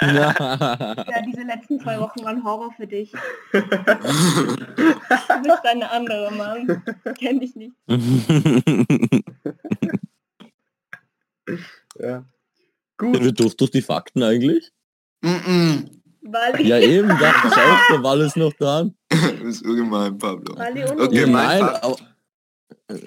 Ja, 0.01 1.21
diese 1.25 1.43
letzten 1.43 1.79
zwei 1.79 1.99
Wochen 2.01 2.21
waren 2.25 2.43
Horror 2.43 2.73
für 2.73 2.87
dich. 2.87 3.13
Du 5.29 5.43
bist 5.43 5.65
ein 5.65 5.83
anderer 5.83 6.31
Mann. 6.31 6.83
Kenn 7.17 7.39
dich 7.39 7.55
nicht. 7.55 7.73
ja. 11.97 12.25
Gut. 12.97 13.23
wir 13.23 13.31
durch, 13.31 13.55
durch 13.55 13.71
die 13.71 13.81
Fakten 13.81 14.21
eigentlich? 14.23 14.71
Mm-mm. 15.23 15.98
Wally, 16.31 16.67
Ja 16.67 16.79
eben, 16.79 17.07
dachte 17.09 17.47
ich 17.47 17.53
auch, 17.53 17.79
da 17.89 18.03
war 18.03 18.11
alles 18.11 18.35
noch 18.35 18.53
dran. 18.53 18.95
Das 19.09 19.21
ist 19.43 19.65
urgemein, 19.65 20.17
Pablo. 20.17 20.57
Wally 20.57 20.83
und 20.85 20.99
Okay, 21.01 21.25
nein, 21.27 21.63
aber, 21.63 21.97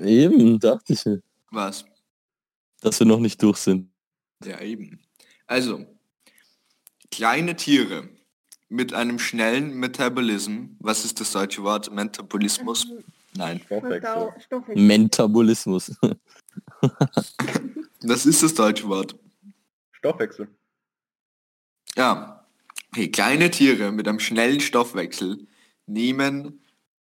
eben, 0.00 0.58
dachte 0.58 0.92
ich, 0.92 1.04
mir, 1.04 1.22
Was? 1.50 1.84
dass 2.80 2.98
wir 3.00 3.06
noch 3.06 3.20
nicht 3.20 3.42
durch 3.42 3.58
sind. 3.58 3.90
Ja, 4.44 4.60
eben. 4.60 5.00
Also, 5.46 5.84
kleine 7.10 7.54
Tiere 7.56 8.08
mit 8.68 8.92
einem 8.94 9.18
schnellen 9.18 9.74
Metabolism. 9.74 10.76
Was 10.80 11.04
ist 11.04 11.20
das 11.20 11.32
deutsche 11.32 11.62
Wort? 11.62 11.92
Metabolismus? 11.92 12.86
Nein. 13.34 13.60
Stoffwechsel. 13.64 14.00
Verdau- 14.00 14.40
Stoffwechsel. 14.40 14.84
Metabolismus. 14.84 15.92
Das 18.00 18.26
ist 18.26 18.42
das 18.42 18.54
deutsche 18.54 18.88
Wort. 18.88 19.14
Stoffwechsel. 19.92 20.48
Ja. 21.96 22.41
Okay, 22.94 23.08
kleine 23.10 23.50
Tiere 23.50 23.90
mit 23.90 24.06
einem 24.06 24.20
schnellen 24.20 24.60
Stoffwechsel 24.60 25.46
nehmen 25.86 26.60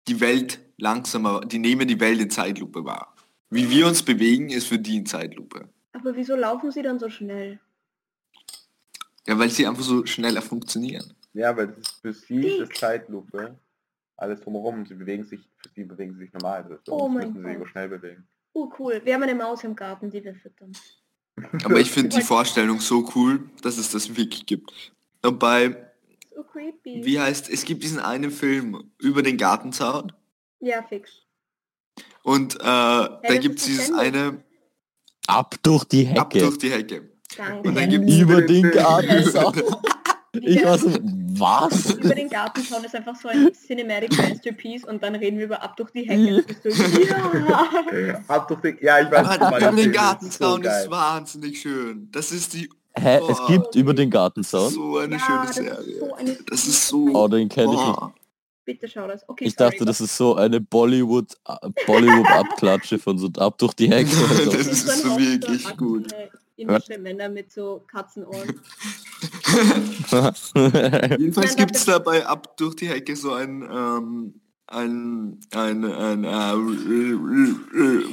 die 0.08 0.20
Welt 0.20 0.60
langsamer, 0.78 1.42
die 1.42 1.58
nehmen 1.58 1.88
die 1.88 2.00
Welt 2.00 2.20
in 2.22 2.30
Zeitlupe 2.30 2.86
wahr. 2.86 3.16
Wie 3.50 3.68
wir 3.70 3.88
uns 3.88 4.04
bewegen, 4.04 4.50
ist 4.50 4.68
für 4.68 4.78
die 4.78 4.98
in 4.98 5.06
Zeitlupe. 5.08 5.68
Aber 5.94 6.16
wieso 6.16 6.36
laufen 6.36 6.72
sie 6.72 6.84
dann 6.84 7.00
so 7.00 7.10
schnell? 7.10 7.60
Ja, 9.28 9.38
weil 9.40 9.50
sie 9.50 9.66
einfach 9.66 9.84
so 9.84 10.06
schneller 10.06 10.42
funktionieren. 10.42 11.14
Ja, 11.34 11.56
weil 11.58 11.70
das 11.70 11.78
ist 11.88 12.02
für 12.02 12.14
sie 12.14 12.42
Dick. 12.42 12.62
ist 12.62 12.78
Zeitlupe. 12.78 13.56
Alles 14.18 14.40
drumherum. 14.42 14.86
Sie 14.86 14.94
bewegen 14.94 15.24
sich, 15.24 15.42
für 15.58 15.70
sie 15.76 15.84
bewegen 15.84 16.14
sie 16.14 16.20
sich 16.20 16.34
normal. 16.34 16.66
Das 16.70 16.80
Oh 16.90 17.08
mein 17.08 17.30
müssen 17.30 17.42
sie 17.42 17.50
sich 17.50 17.58
Gott. 17.58 17.68
so 17.68 17.72
schnell 17.72 17.90
bewegen. 17.90 18.28
Oh 18.54 18.72
cool, 18.78 19.02
wir 19.04 19.14
haben 19.16 19.24
eine 19.24 19.36
Maus 19.36 19.64
im 19.64 19.76
Garten, 19.76 20.12
die 20.12 20.24
wir 20.24 20.36
füttern. 20.36 20.74
Aber 21.64 21.80
ich 21.80 21.90
finde 21.90 22.16
die 22.16 22.22
Vorstellung 22.22 22.80
so 22.80 23.10
cool, 23.16 23.50
dass 23.64 23.78
es 23.78 23.90
das 23.90 24.16
wirklich 24.16 24.46
gibt. 24.46 24.94
Und 25.24 25.40
bei, 25.40 25.76
So 26.36 26.44
creepy. 26.44 27.02
wie 27.06 27.20
heißt, 27.20 27.50
es 27.50 27.66
gibt 27.66 27.84
diesen 27.84 28.00
einen 28.00 28.32
Film 28.32 28.92
über 29.00 29.22
den 29.24 29.38
Gartenzaun 29.38 30.12
Ja, 30.60 30.82
fix. 30.84 31.12
und 32.24 32.56
äh, 32.56 32.60
da 32.64 33.20
das 33.24 33.40
gibt 33.40 33.60
es 33.60 33.68
ist 33.68 33.68
dieses 33.88 33.94
eine 33.94 34.44
Ab 35.28 35.56
durch 35.64 35.84
die 35.86 36.08
ab 36.18 36.34
Hecke. 36.34 36.46
durch 36.46 36.58
die 36.58 36.72
Hecke. 36.72 37.10
Danke. 37.38 37.68
Und 37.70 37.76
dann 37.76 37.90
gibt's 37.90 38.16
Über 38.18 38.42
den. 38.42 38.72
Gartenzaun. 38.72 39.54
Ich 40.34 40.56
Ja. 40.62 40.70
war 40.70 40.78
so, 40.78 40.90
was? 40.94 41.92
Über 41.96 42.16
den 42.16 42.30
Gartenzaun 42.30 42.86
ist 42.86 42.96
einfach 42.96 43.18
so 43.18 43.28
ein 43.28 43.52
Cinematic 43.54 44.18
Masterpiece 44.18 44.86
und 44.86 45.04
dann 45.04 45.16
reden 45.16 45.38
wir 45.38 45.44
über 45.46 45.62
ab 45.62 45.76
durch 45.76 45.92
die 45.92 46.08
Hecke. 46.08 46.42
Das 46.64 46.78
bist 46.78 46.96
du, 46.96 47.02
ja. 47.02 48.24
Ab 48.30 48.48
durch 48.48 48.62
den, 48.62 48.78
ja, 48.82 49.02
ich 49.02 49.12
weiß, 49.12 49.28
Aber 49.28 49.28
was 49.28 49.38
du 49.40 49.46
über 49.58 49.60
meinst. 49.60 49.78
den 49.84 49.92
Gartenzaun 49.92 50.64
so 50.64 50.70
ist 50.70 50.90
wahnsinnig 50.90 51.60
schön. 51.62 52.08
Das 52.14 52.32
ist 52.32 52.54
die 52.54 52.70
Hä, 52.94 53.18
es 53.30 53.38
Boah. 53.38 53.48
gibt 53.48 53.76
über 53.76 53.94
den 53.94 54.10
Gartenzaun? 54.10 54.70
so 54.70 54.98
eine 54.98 55.16
ja, 55.16 55.20
schöne 55.20 55.46
das 55.46 55.56
Serie. 55.56 55.72
ist 55.80 56.00
so 56.00 56.14
eine... 56.14 56.38
Das 56.50 56.68
ist 56.68 56.88
so. 56.88 57.08
Oh, 57.14 57.28
den 57.28 57.48
kenne 57.50 57.74
ich 57.74 57.80
nicht. 57.80 58.00
Bitte 58.64 58.88
schau 58.88 59.08
das. 59.08 59.28
Okay, 59.28 59.46
Ich 59.46 59.56
sorry, 59.56 59.72
dachte, 59.72 59.86
das 59.86 60.02
ist 60.02 60.16
so 60.16 60.36
eine 60.36 60.62
Bollywood 60.62 61.36
Bollywood 61.88 62.28
Abklatsche 62.28 63.00
von 63.00 63.18
so 63.18 63.28
ab 63.38 63.58
durch 63.58 63.74
die 63.74 63.90
Hecke. 63.90 64.10
so. 64.16 64.52
Das 64.52 64.68
ist 64.68 64.88
dann 64.88 65.00
so 65.00 65.18
wirklich 65.18 65.64
so 65.66 65.76
gut. 65.76 66.14
Indische 66.58 67.00
Männer 67.00 67.28
mit 67.30 67.52
so 67.52 67.82
Katzenohren. 67.88 68.62
Jedenfalls 71.18 71.56
gibt 71.56 71.76
es 71.76 71.86
dabei 71.86 72.26
ab 72.26 72.56
durch 72.58 72.76
die 72.76 72.88
Hecke 72.88 73.16
so 73.16 73.34
ein, 73.34 73.64
ähm, 73.64 74.42
ein, 74.68 75.40
ein, 75.52 75.84
ein, 75.86 76.24
äh, 76.24 76.30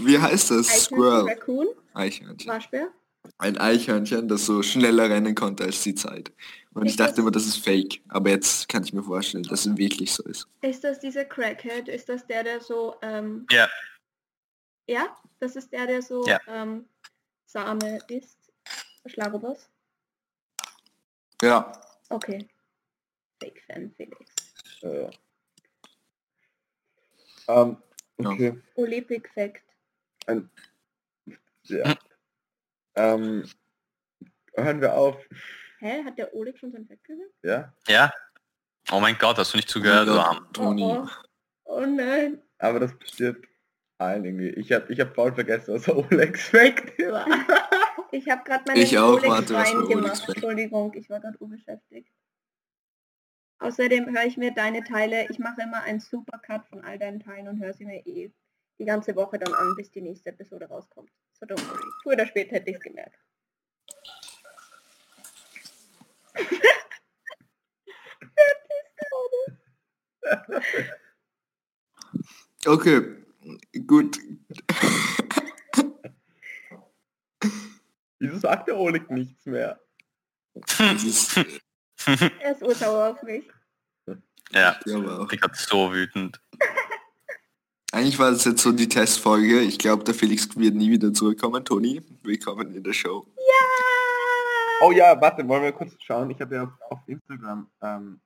wie 0.07 0.19
heißt 0.19 0.51
das? 0.51 0.69
Eichhörnchen, 0.69 0.81
Squirrel. 0.81 1.25
Raccoon, 1.29 1.67
Eichhörnchen. 1.95 2.51
Waschbär. 2.51 2.89
Ein 3.41 3.57
Eichhörnchen, 3.57 4.27
das 4.29 4.47
so 4.47 4.63
schneller 4.65 5.09
rennen 5.09 5.35
konnte 5.35 5.63
als 5.65 5.83
die 5.85 5.95
Zeit. 5.95 6.33
Und 6.75 6.85
ich 6.87 6.91
Ist 6.93 7.01
dachte 7.01 7.13
das- 7.13 7.19
immer, 7.21 7.31
das 7.31 7.47
ist 7.47 7.59
fake. 7.65 8.01
Aber 8.09 8.31
jetzt 8.31 8.69
kann 8.69 8.83
ich 8.83 8.93
mir 8.93 9.03
vorstellen, 9.03 9.45
dass 9.45 9.65
es 9.67 9.77
wirklich 9.77 10.13
so 10.13 10.25
ist. 10.25 10.49
Ist 10.61 10.83
das 10.85 10.99
dieser 11.01 11.25
Crackhead? 11.25 11.89
Ist 11.89 12.09
das 12.09 12.27
der, 12.27 12.43
der 12.45 12.61
so... 12.61 12.97
Ähm, 13.03 13.47
Ja. 13.51 13.69
Ja? 14.89 15.17
Das 15.39 15.55
ist 15.57 15.73
der, 15.73 15.87
der 15.87 16.03
so 16.03 16.27
Ja. 16.27 16.41
ähm, 16.49 16.85
Same 17.47 17.99
isst? 18.09 18.39
Schlagobers? 19.07 19.69
Ja. 21.41 21.73
Okay. 22.11 22.49
Fake 23.41 23.63
Fan 23.67 23.93
Felix. 23.97 24.19
Äh. 24.83 25.11
Ähm, 27.49 27.77
Ja. 28.19 28.31
Okay. 28.31 28.61
Olympic 28.75 29.31
Fact. 29.33 29.63
Ja. 31.65 31.95
Ähm, 32.99 33.49
hören 34.55 34.81
wir 34.81 34.95
auf. 34.95 35.17
Hä? 35.79 36.05
Hat 36.05 36.19
der 36.19 36.35
Oleg 36.35 36.59
schon 36.59 36.73
sein 36.73 36.87
Fact 36.87 37.05
gesagt? 37.05 37.31
Ja. 37.43 37.73
Ja? 37.87 38.13
Oh 38.91 39.01
mein 39.01 39.17
Gott, 39.19 39.39
hast 39.39 39.53
du 39.53 39.59
nicht 39.59 39.69
zugehört? 39.69 40.09
Oh 40.09 40.53
Toni. 40.53 40.83
Oh, 40.83 41.07
oh. 41.65 41.77
oh 41.77 41.87
nein. 41.87 42.43
Aber 42.59 42.81
das 42.81 42.99
passiert 42.99 43.37
allen 43.99 44.25
irgendwie. 44.25 44.49
Ich 44.51 44.73
habe 44.73 44.93
ich 44.93 44.99
hab 45.01 45.15
voll 45.15 45.33
vergessen, 45.33 45.75
was 45.75 45.89
Olex 45.89 46.49
Fact. 46.49 46.93
Ich 48.11 48.27
habe 48.27 48.43
gerade 48.43 48.65
meine 48.67 48.81
Ich 48.81 48.99
auch, 48.99 49.13
Olex 49.13 49.29
warte, 49.29 49.55
was 49.55 49.89
gemacht. 49.89 50.29
Entschuldigung, 50.29 50.95
ich 50.95 51.11
war 51.11 51.21
gerade 51.21 51.37
unbeschäftigt. 51.39 52.11
Außerdem 53.61 54.07
höre 54.15 54.25
ich 54.25 54.37
mir 54.37 54.53
deine 54.55 54.83
Teile, 54.83 55.27
ich 55.29 55.39
mache 55.39 55.63
immer 55.63 55.83
einen 55.83 56.01
Supercut 56.01 56.65
von 56.69 56.83
all 56.85 56.99
deinen 56.99 57.21
Teilen 57.21 57.49
und 57.49 57.61
höre 57.61 57.75
sie 57.75 57.85
mir 57.85 58.07
eh 58.07 58.33
die 58.79 58.85
ganze 58.85 59.15
Woche 59.17 59.39
dann 59.39 59.53
an, 59.55 59.75
bis 59.77 59.91
die 59.91 60.01
nächste 60.01 60.31
Episode 60.31 60.67
rauskommt. 60.67 61.11
So 61.33 61.47
don't 61.47 61.61
worry. 61.69 61.83
Früher 62.03 62.15
oder 62.15 62.27
später 62.27 62.57
hätte 62.57 62.71
ich 62.71 62.77
es 62.77 62.83
gemerkt. 62.83 63.19
Okay, 72.67 73.25
gut. 73.87 74.19
Wieso 78.19 78.39
sagt 78.39 78.69
der 78.69 78.77
Oleg 78.77 79.11
nichts 79.11 79.47
mehr? 79.47 79.81
Er 80.79 82.53
ist 82.53 82.63
ursauer 82.63 83.11
auf 83.11 83.23
mich. 83.23 83.49
ja, 84.51 84.79
auch. 84.79 85.33
ich 85.33 85.41
bin 85.41 85.51
so 85.55 85.93
wütend. 85.93 86.41
Eigentlich 87.93 88.19
war 88.19 88.31
das 88.31 88.45
jetzt 88.45 88.63
so 88.63 88.73
die 88.73 88.89
Testfolge. 88.89 89.61
Ich 89.61 89.79
glaube, 89.79 90.05
der 90.05 90.15
Felix 90.15 90.49
wird 90.57 90.75
nie 90.75 90.91
wieder 90.91 91.13
zurückkommen. 91.13 91.65
Toni, 91.65 92.03
willkommen 92.23 92.75
in 92.75 92.83
der 92.83 92.93
Show. 92.93 93.27
Oh 94.83 94.93
ja, 94.93 95.19
warte, 95.21 95.47
wollen 95.49 95.63
wir 95.63 95.73
kurz 95.73 95.95
schauen. 96.05 96.31
Ich 96.31 96.41
habe 96.41 96.55
ja 96.55 96.63
auf, 96.65 96.71
auf 96.91 96.99
Instagram 97.07 97.69
ähm, 97.83 98.21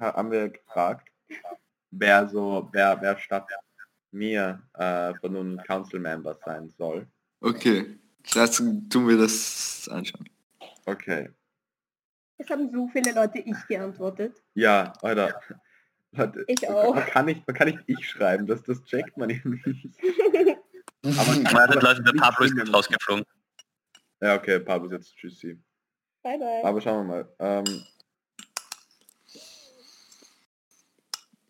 ha- 0.00 0.14
haben 0.14 0.30
wir 0.30 0.48
gefragt, 0.50 1.08
wer 1.90 2.28
so, 2.28 2.68
wer, 2.72 3.00
wer 3.00 3.16
statt 3.18 3.46
mir 4.10 4.60
äh, 4.74 5.14
von 5.14 5.32
nun 5.32 5.56
Council 5.66 6.00
Member 6.00 6.36
sein 6.44 6.68
soll. 6.76 7.06
Okay, 7.40 7.98
das 8.34 8.56
tun 8.56 9.08
wir 9.08 9.16
das 9.16 9.88
anschauen. 9.90 10.28
Okay. 10.84 11.30
Es 12.36 12.50
haben 12.50 12.70
so 12.72 12.88
viele 12.92 13.12
Leute 13.12 13.38
ich 13.38 13.56
geantwortet. 13.68 14.42
Ja, 14.54 14.92
Alter. 15.02 15.40
Leute, 16.12 16.44
Ich 16.48 16.62
man- 16.62 16.72
auch. 16.72 16.94
Man 16.94 17.04
kann 17.06 17.26
nicht, 17.26 17.46
man 17.46 17.54
kann 17.56 17.68
nicht 17.68 17.80
ich 17.86 18.08
schreiben, 18.08 18.46
das, 18.46 18.62
das 18.62 18.82
checkt 18.84 19.16
man 19.16 19.30
irgendwie 19.30 19.70
nicht. 19.70 19.98
Aber 21.18 21.32
Meine 21.52 21.74
Leute, 21.80 22.02
der 22.02 22.12
Pablo 22.12 22.44
ist 22.46 22.56
jetzt 22.56 22.72
rausgeflogen. 22.72 23.24
Ja, 24.20 24.34
okay, 24.36 24.58
Pablo 24.58 24.86
ist 24.86 24.92
jetzt 24.92 25.16
tschüssi. 25.16 25.58
bye 26.22 26.38
bye. 26.38 26.64
Aber 26.64 26.80
schauen 26.80 27.06
wir 27.06 27.24
mal. 27.38 27.64
Ähm, 27.66 27.84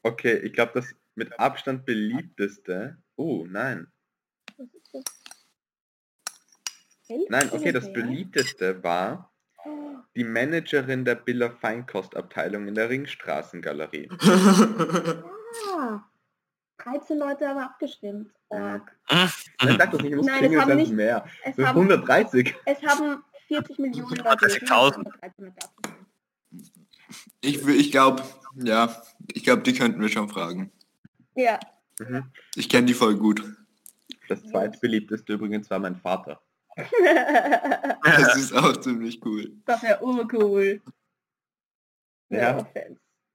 okay, 0.03 0.39
ich 0.39 0.53
glaube, 0.53 0.73
das 0.75 0.95
mit 1.15 1.39
Abstand 1.39 1.85
beliebteste. 1.87 2.99
Oh, 3.17 3.47
nein. 3.49 3.91
Nein, 7.31 7.49
okay, 7.53 7.73
das 7.73 7.91
beliebteste 7.93 8.83
war 8.83 9.28
die 10.19 10.25
Managerin 10.25 11.05
der 11.05 11.15
Biller 11.15 11.51
Feinkostabteilung 11.53 12.67
in 12.69 12.75
der 12.75 12.91
Ringstraßengalerie. 12.91 14.09
Ah, 15.75 16.01
13 16.77 17.19
Leute 17.19 17.49
haben 17.49 17.59
abgestimmt. 17.59 18.31
Org. 18.51 18.95
Nein, 19.11 19.31
sag 19.79 19.91
doch 19.93 20.03
nicht, 20.03 20.11
ich 20.11 20.17
muss 20.17 20.27
Nein, 20.27 20.45
es 20.53 20.61
haben 20.61 20.77
nicht- 20.77 20.93
mehr. 20.93 21.25
Es 21.43 21.57
haben, 21.57 21.79
130. 21.81 22.55
es 22.67 22.83
haben 22.83 23.23
40 23.49 23.79
Millionen 23.79 24.15
Leute 24.17 24.29
130.000. 24.29 24.95
aber 25.01 25.11
13 25.21 25.45
Leute 25.47 25.57
abgestimmt. 25.65 26.07
Ich, 27.41 27.65
will- 27.65 27.81
ich 27.81 27.91
glaube, 27.91 28.23
ja, 28.57 28.95
ich 29.33 29.43
glaube, 29.43 29.63
die 29.63 29.73
könnten 29.73 30.01
wir 30.03 30.09
schon 30.11 30.29
fragen. 30.29 30.71
Ja, 31.35 31.59
Mhm. 32.01 32.31
Ich 32.55 32.69
kenne 32.69 32.87
die 32.87 32.95
voll 32.95 33.17
gut. 33.17 33.43
Das 34.29 34.45
zweitbeliebteste 34.45 35.33
übrigens 35.33 35.69
war 35.71 35.79
mein 35.81 35.97
Vater. 35.97 36.41
Das 38.05 38.37
ist 38.37 38.53
auch 38.53 38.77
ziemlich 38.77 39.25
cool. 39.25 39.53
das 39.65 39.83
wäre 39.83 40.03
urcool. 40.03 40.81
Ja. 42.31 42.67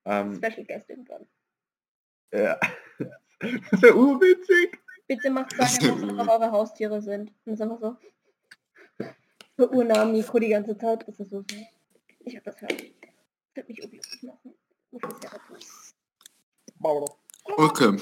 Ähm, 0.05 0.35
Special 0.35 0.65
Guest 0.65 0.89
irgendwann. 0.89 1.27
ja. 2.31 2.59
Das 3.71 3.81
wäre 3.81 3.95
urwitzig. 3.95 4.79
Bitte 5.07 5.29
macht 5.29 5.51
sagen, 5.51 6.01
was 6.01 6.09
einfach 6.09 6.27
eure 6.29 6.51
Haustiere 6.51 7.01
sind. 7.01 7.33
Und 7.45 7.53
ist 7.53 7.61
einfach 7.61 7.79
so. 7.79 7.97
So 9.57 9.69
urnahm 9.69 10.13
Mikro 10.13 10.39
die 10.39 10.49
ganze 10.49 10.77
Zeit. 10.77 11.07
Das 11.07 11.19
ist 11.19 11.29
so 11.29 11.43
süß. 11.49 11.61
Ich 12.21 12.35
hab 12.37 12.43
das 12.45 12.61
hören. 12.61 12.77
Das 12.77 13.55
wird 13.55 13.69
mich 13.69 13.83
unglücklich 13.83 14.23
machen. 14.23 14.55
Okay. 17.57 17.97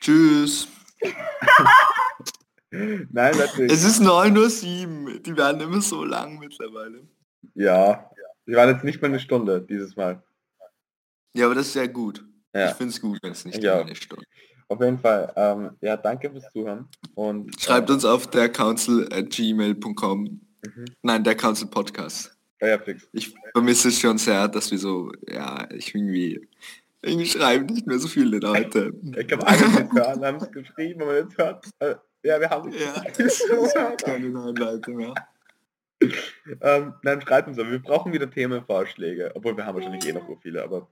Tschüss. 0.00 0.68
Nein, 2.72 3.36
natürlich. 3.36 3.72
Es 3.72 3.84
ist 3.84 4.00
9.07 4.02 5.04
Uhr. 5.04 5.18
Die 5.20 5.36
werden 5.36 5.60
immer 5.60 5.80
so 5.82 6.04
lang 6.04 6.38
mittlerweile. 6.38 7.06
Ja. 7.54 8.10
Wir 8.46 8.56
waren 8.56 8.70
jetzt 8.70 8.84
nicht 8.84 9.00
mal 9.02 9.08
eine 9.08 9.20
Stunde 9.20 9.60
dieses 9.62 9.94
Mal. 9.94 10.22
Ja, 11.34 11.46
aber 11.46 11.54
das 11.54 11.66
ist 11.66 11.74
sehr 11.74 11.88
gut. 11.88 12.24
Ja. 12.54 12.70
Ich 12.70 12.74
finde 12.76 12.92
es 12.92 13.00
gut, 13.00 13.18
wenn 13.22 13.32
es 13.32 13.44
nicht 13.44 13.62
Ja. 13.62 13.80
eine 13.80 13.94
Stunde. 13.94 14.24
Auf 14.68 14.80
jeden 14.80 14.98
Fall. 14.98 15.32
Ähm, 15.36 15.70
ja, 15.80 15.96
danke 15.96 16.30
fürs 16.30 16.50
Zuhören. 16.52 16.88
Und 17.14 17.60
Schreibt 17.60 17.90
äh, 17.90 17.92
uns 17.92 18.04
auf 18.04 18.26
der 18.28 18.48
council 18.48 19.06
at 19.12 19.28
gmail.com. 19.30 20.22
Mhm. 20.64 20.84
Nein, 21.02 21.24
der 21.24 21.34
Council 21.34 21.68
Podcast. 21.68 22.36
Ja, 22.60 22.68
ja, 22.68 22.78
fix. 22.78 23.06
Ich 23.12 23.34
vermisse 23.52 23.88
es 23.88 24.00
schon 24.00 24.16
sehr, 24.18 24.48
dass 24.48 24.70
wir 24.70 24.78
so, 24.78 25.12
ja, 25.28 25.68
ich 25.72 25.94
irgendwie, 25.94 26.48
irgendwie 27.02 27.26
schreiben 27.26 27.66
nicht 27.66 27.86
mehr 27.86 27.98
so 27.98 28.08
viele 28.08 28.38
Leute. 28.38 28.92
Ich 29.18 29.26
glaube, 29.26 29.46
alle, 29.46 29.58
die 29.58 29.64
es 29.64 29.92
hören, 29.92 30.24
haben 30.24 30.36
es 30.36 30.50
geschrieben, 30.50 31.02
aber 31.02 31.16
jetzt 31.18 31.36
hört. 31.36 31.66
Äh, 31.80 31.96
ja, 32.22 32.40
wir 32.40 32.50
haben. 32.50 32.72
Ja, 32.72 33.02
keine 34.04 34.28
neuen 34.30 34.56
Leute 34.56 34.90
mehr. 34.92 35.14
ähm, 36.60 36.94
nein, 37.02 37.20
schreibt 37.22 37.48
uns 37.48 37.58
aber. 37.58 37.70
Wir 37.70 37.82
brauchen 37.82 38.12
wieder 38.12 38.30
Themenvorschläge. 38.30 39.32
Obwohl 39.34 39.56
wir 39.56 39.64
haben 39.66 39.76
wahrscheinlich 39.76 40.06
eh 40.06 40.12
noch 40.12 40.26
so 40.26 40.36
viele, 40.36 40.62
aber 40.62 40.88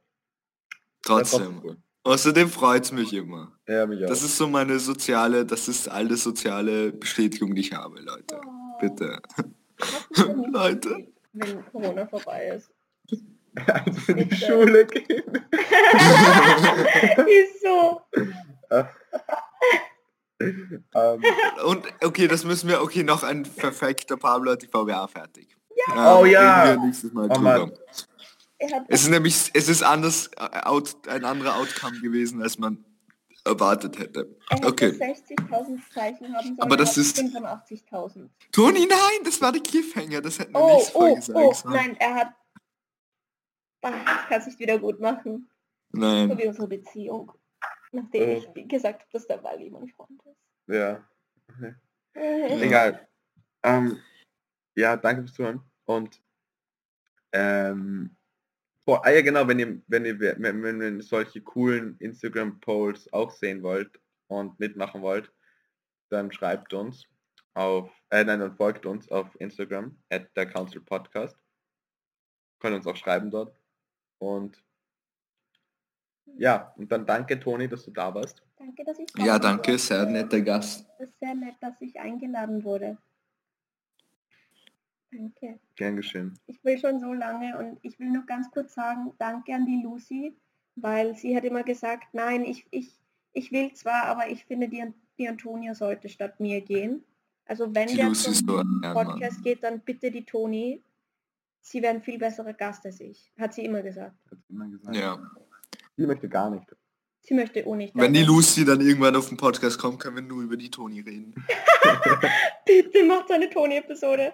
Trotzdem. 1.03 1.61
cool. 1.65 1.77
Außerdem 2.03 2.49
freut 2.49 2.85
es 2.85 2.93
mich 2.93 3.13
immer. 3.13 3.53
Ja, 3.69 3.87
mich 3.87 4.03
auch. 4.05 4.09
Das 4.09 4.23
ist 4.23 4.37
so 4.37 4.49
meine 4.49 4.79
soziale, 4.79 5.45
das 5.45 5.69
ist 5.69 5.89
alle 5.89 6.17
soziale 6.17 6.93
Bestätigung, 6.93 7.55
die 7.55 7.61
ich 7.61 7.73
habe, 7.73 8.01
Leute. 8.01 8.41
Bitte. 8.81 9.21
Leute. 10.51 11.09
Wenn 11.33 11.65
Corona 11.67 12.07
vorbei 12.07 12.53
ist. 12.57 12.71
Als 13.67 14.09
wir 14.09 14.17
in 14.17 14.29
die 14.29 14.35
Bitte. 14.35 14.47
Schule 14.47 14.87
gehen. 14.87 15.23
ist 17.27 17.63
so. 17.63 18.01
Ähm, 20.41 21.25
Und 21.65 21.87
okay, 22.05 22.29
das 22.29 22.45
müssen 22.45 22.69
wir, 22.69 22.83
okay, 22.83 23.03
noch 23.03 23.23
ein 23.23 23.43
perfekter 23.43 24.17
Pablo 24.17 24.53
hat 24.53 24.63
die 24.63 24.69
VWA 24.69 25.07
fertig. 25.07 25.57
Ja. 25.87 26.19
Oh 26.19 26.25
ja. 26.25 26.77
nächstes 26.77 27.13
Mal 27.13 27.29
Oh 27.31 27.71
Es 28.89 29.03
ist 29.03 29.09
nämlich, 29.11 29.51
es 29.55 29.69
ist 29.69 29.83
anders, 29.83 30.31
äh, 30.37 30.61
out, 30.65 30.97
ein 31.09 31.25
anderer 31.25 31.57
Outcome 31.57 32.01
gewesen, 32.01 32.43
als 32.43 32.59
man 32.59 32.85
erwartet 33.45 33.99
hätte. 33.99 34.37
er 34.51 34.67
Okay. 34.67 34.89
60.000 34.91 35.81
Zeichen 35.95 36.35
haben 36.35 36.47
sollen. 36.49 36.61
Aber 36.61 36.77
das 36.77 36.97
ist- 36.99 37.19
85.000. 37.19 38.29
Toni, 38.53 38.87
nein, 38.87 38.99
das 39.25 39.41
war 39.41 39.53
der 39.53 39.63
Cliffhanger, 39.63 40.21
das 40.21 40.39
hätten 40.39 40.53
wir 40.53 40.61
Oh, 40.63 40.77
nicht 40.77 40.91
oh, 40.95 41.15
gesagt. 41.15 41.39
oh, 41.39 41.53
sollen. 41.55 41.75
nein, 41.75 41.97
er 41.99 42.15
hat... 42.15 42.35
Das 43.83 43.95
kann 44.29 44.43
sich 44.43 44.59
wieder 44.59 44.79
gut 44.79 45.01
machen. 45.01 45.49
So 45.93 45.99
Nein. 46.01 46.37
wie 46.39 46.47
unsere 46.47 46.69
Beziehung. 46.69 47.33
Nachdem 47.93 48.29
Oh. 48.29 48.33
ich 48.39 48.55
wie 48.55 48.69
gesagt 48.69 49.01
habe, 49.01 49.11
dass 49.13 49.27
der 49.27 49.43
Wally 49.43 49.71
mein 49.71 49.89
Freund 49.89 50.23
ist. 50.25 50.39
ja. 50.69 51.07
Äh, 52.15 52.65
Egal. 52.67 53.09
Ähm, 53.63 53.99
ja, 54.77 54.97
danke 54.97 55.23
fürs 55.23 55.35
Zuhören. 55.35 55.61
Und 55.85 56.23
ähm, 57.33 58.17
boah, 58.85 59.05
ah 59.05 59.11
ja 59.11 59.23
genau, 59.23 59.47
wenn 59.47 59.59
ihr, 59.59 59.83
wenn 59.87 60.05
ihr 60.05 60.19
wenn, 60.21 60.63
wenn 60.63 60.81
ihr 60.81 61.03
solche 61.03 61.41
coolen 61.43 61.97
Instagram-Polls 61.99 63.13
auch 63.13 63.31
sehen 63.31 63.63
wollt 63.63 64.01
und 64.29 64.59
mitmachen 64.61 65.03
wollt, 65.03 65.33
dann 66.11 66.33
schreibt 66.33 66.73
uns 66.75 67.05
auf, 67.55 67.91
äh, 68.11 68.25
nein, 68.25 68.41
dann 68.41 68.57
folgt 68.57 68.87
uns 68.87 69.09
auf 69.11 69.29
Instagram, 69.41 69.97
at 70.11 70.35
der 70.37 70.47
Council 70.47 70.81
Podcast. 70.81 71.37
Könnt 72.61 72.77
uns 72.77 72.87
auch 72.87 72.97
schreiben 72.97 73.31
dort. 73.31 73.57
Und 74.19 74.63
ja, 76.39 76.73
und 76.77 76.91
dann 76.91 77.05
danke 77.07 77.39
Toni, 77.39 77.69
dass 77.69 77.85
du 77.85 77.91
da 77.91 78.15
warst. 78.15 78.43
Danke, 78.59 78.85
dass 78.85 78.99
ich 78.99 79.07
Ja, 79.19 79.33
kommen 79.39 79.43
danke, 79.43 79.71
durfte. 79.73 79.87
sehr 79.87 80.07
netter 80.07 80.41
Gast. 80.41 80.87
Es 80.99 81.09
ist 81.09 81.19
sehr 81.21 81.35
nett, 81.35 81.55
dass 81.61 81.81
ich 81.81 81.99
eingeladen 81.99 82.63
wurde. 82.65 82.97
Danke. 85.13 85.59
Gern 85.77 85.97
geschehen. 85.97 86.39
Ich 86.47 86.63
will 86.65 86.79
schon 86.79 87.01
so 87.01 87.13
lange 87.13 87.59
und 87.59 87.79
ich 87.83 87.99
will 87.99 88.11
noch 88.11 88.27
ganz 88.27 88.51
kurz 88.51 88.75
sagen, 88.75 89.13
danke 89.19 89.55
an 89.55 89.67
die 89.67 89.83
Lucy, 89.83 90.37
weil 90.77 91.17
sie 91.17 91.37
hat 91.37 91.45
immer 91.45 91.65
gesagt, 91.65 92.09
nein, 92.13 92.45
ich, 92.45 92.67
ich, 92.71 92.97
Ich 93.33 93.51
will 93.53 93.73
zwar, 93.75 94.05
aber 94.05 94.29
ich 94.29 94.45
finde, 94.45 94.69
die, 94.69 94.85
die 95.19 95.29
Antonia 95.29 95.75
sollte 95.75 96.09
statt 96.09 96.39
mir 96.41 96.61
gehen. 96.61 97.05
Also 97.47 97.75
wenn 97.75 97.89
Die 97.89 97.97
der 97.97 98.07
Lucy 98.09 98.33
zum 98.33 98.63
so. 98.83 98.93
Podcast 98.93 99.43
geht, 99.43 99.63
dann 99.65 99.81
bitte 99.81 100.11
die 100.11 100.25
Toni. 100.25 100.83
Sie 101.61 101.83
wäre 101.83 101.95
ein 101.95 102.03
viel 102.03 102.19
besserer 102.19 102.53
Gast 102.55 102.87
als 102.87 103.01
ich. 103.01 103.33
Hat 103.39 103.53
sie 103.53 103.65
immer 103.65 103.83
gesagt. 103.83 104.15
Hat 104.31 104.39
sie 104.47 104.53
immer 104.55 104.69
gesagt. 104.69 104.97
Ja. 104.97 105.19
Die 106.01 106.07
möchte 106.07 106.31
gar 106.31 106.49
nicht. 106.49 106.65
Sie 107.21 107.35
möchte 107.35 107.67
auch 107.67 107.77
nicht. 107.77 107.95
Wenn 107.95 108.15
die. 108.15 108.23
Lucy 108.23 108.65
dann 108.65 108.81
irgendwann 108.81 109.15
auf 109.15 109.29
den 109.29 109.37
Podcast 109.37 109.79
kommt, 109.79 110.01
können 110.01 110.17
wir 110.17 110.23
nur 110.23 110.43
über 110.43 110.57
die 110.57 110.71
Toni 110.71 111.01
reden. 111.01 111.35
Bitte 112.65 113.05
macht 113.05 113.31
eine 113.31 113.51
Toni-Episode. 113.51 114.33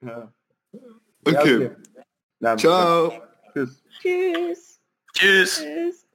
Ja. 0.00 0.32
Okay. 1.24 1.72
Ja, 2.38 2.56
Ciao. 2.56 3.12
Tschüss. 3.52 3.82
Tschüss. 4.00 4.80
Tschüss. 5.12 5.64
Tschüss. 5.64 6.06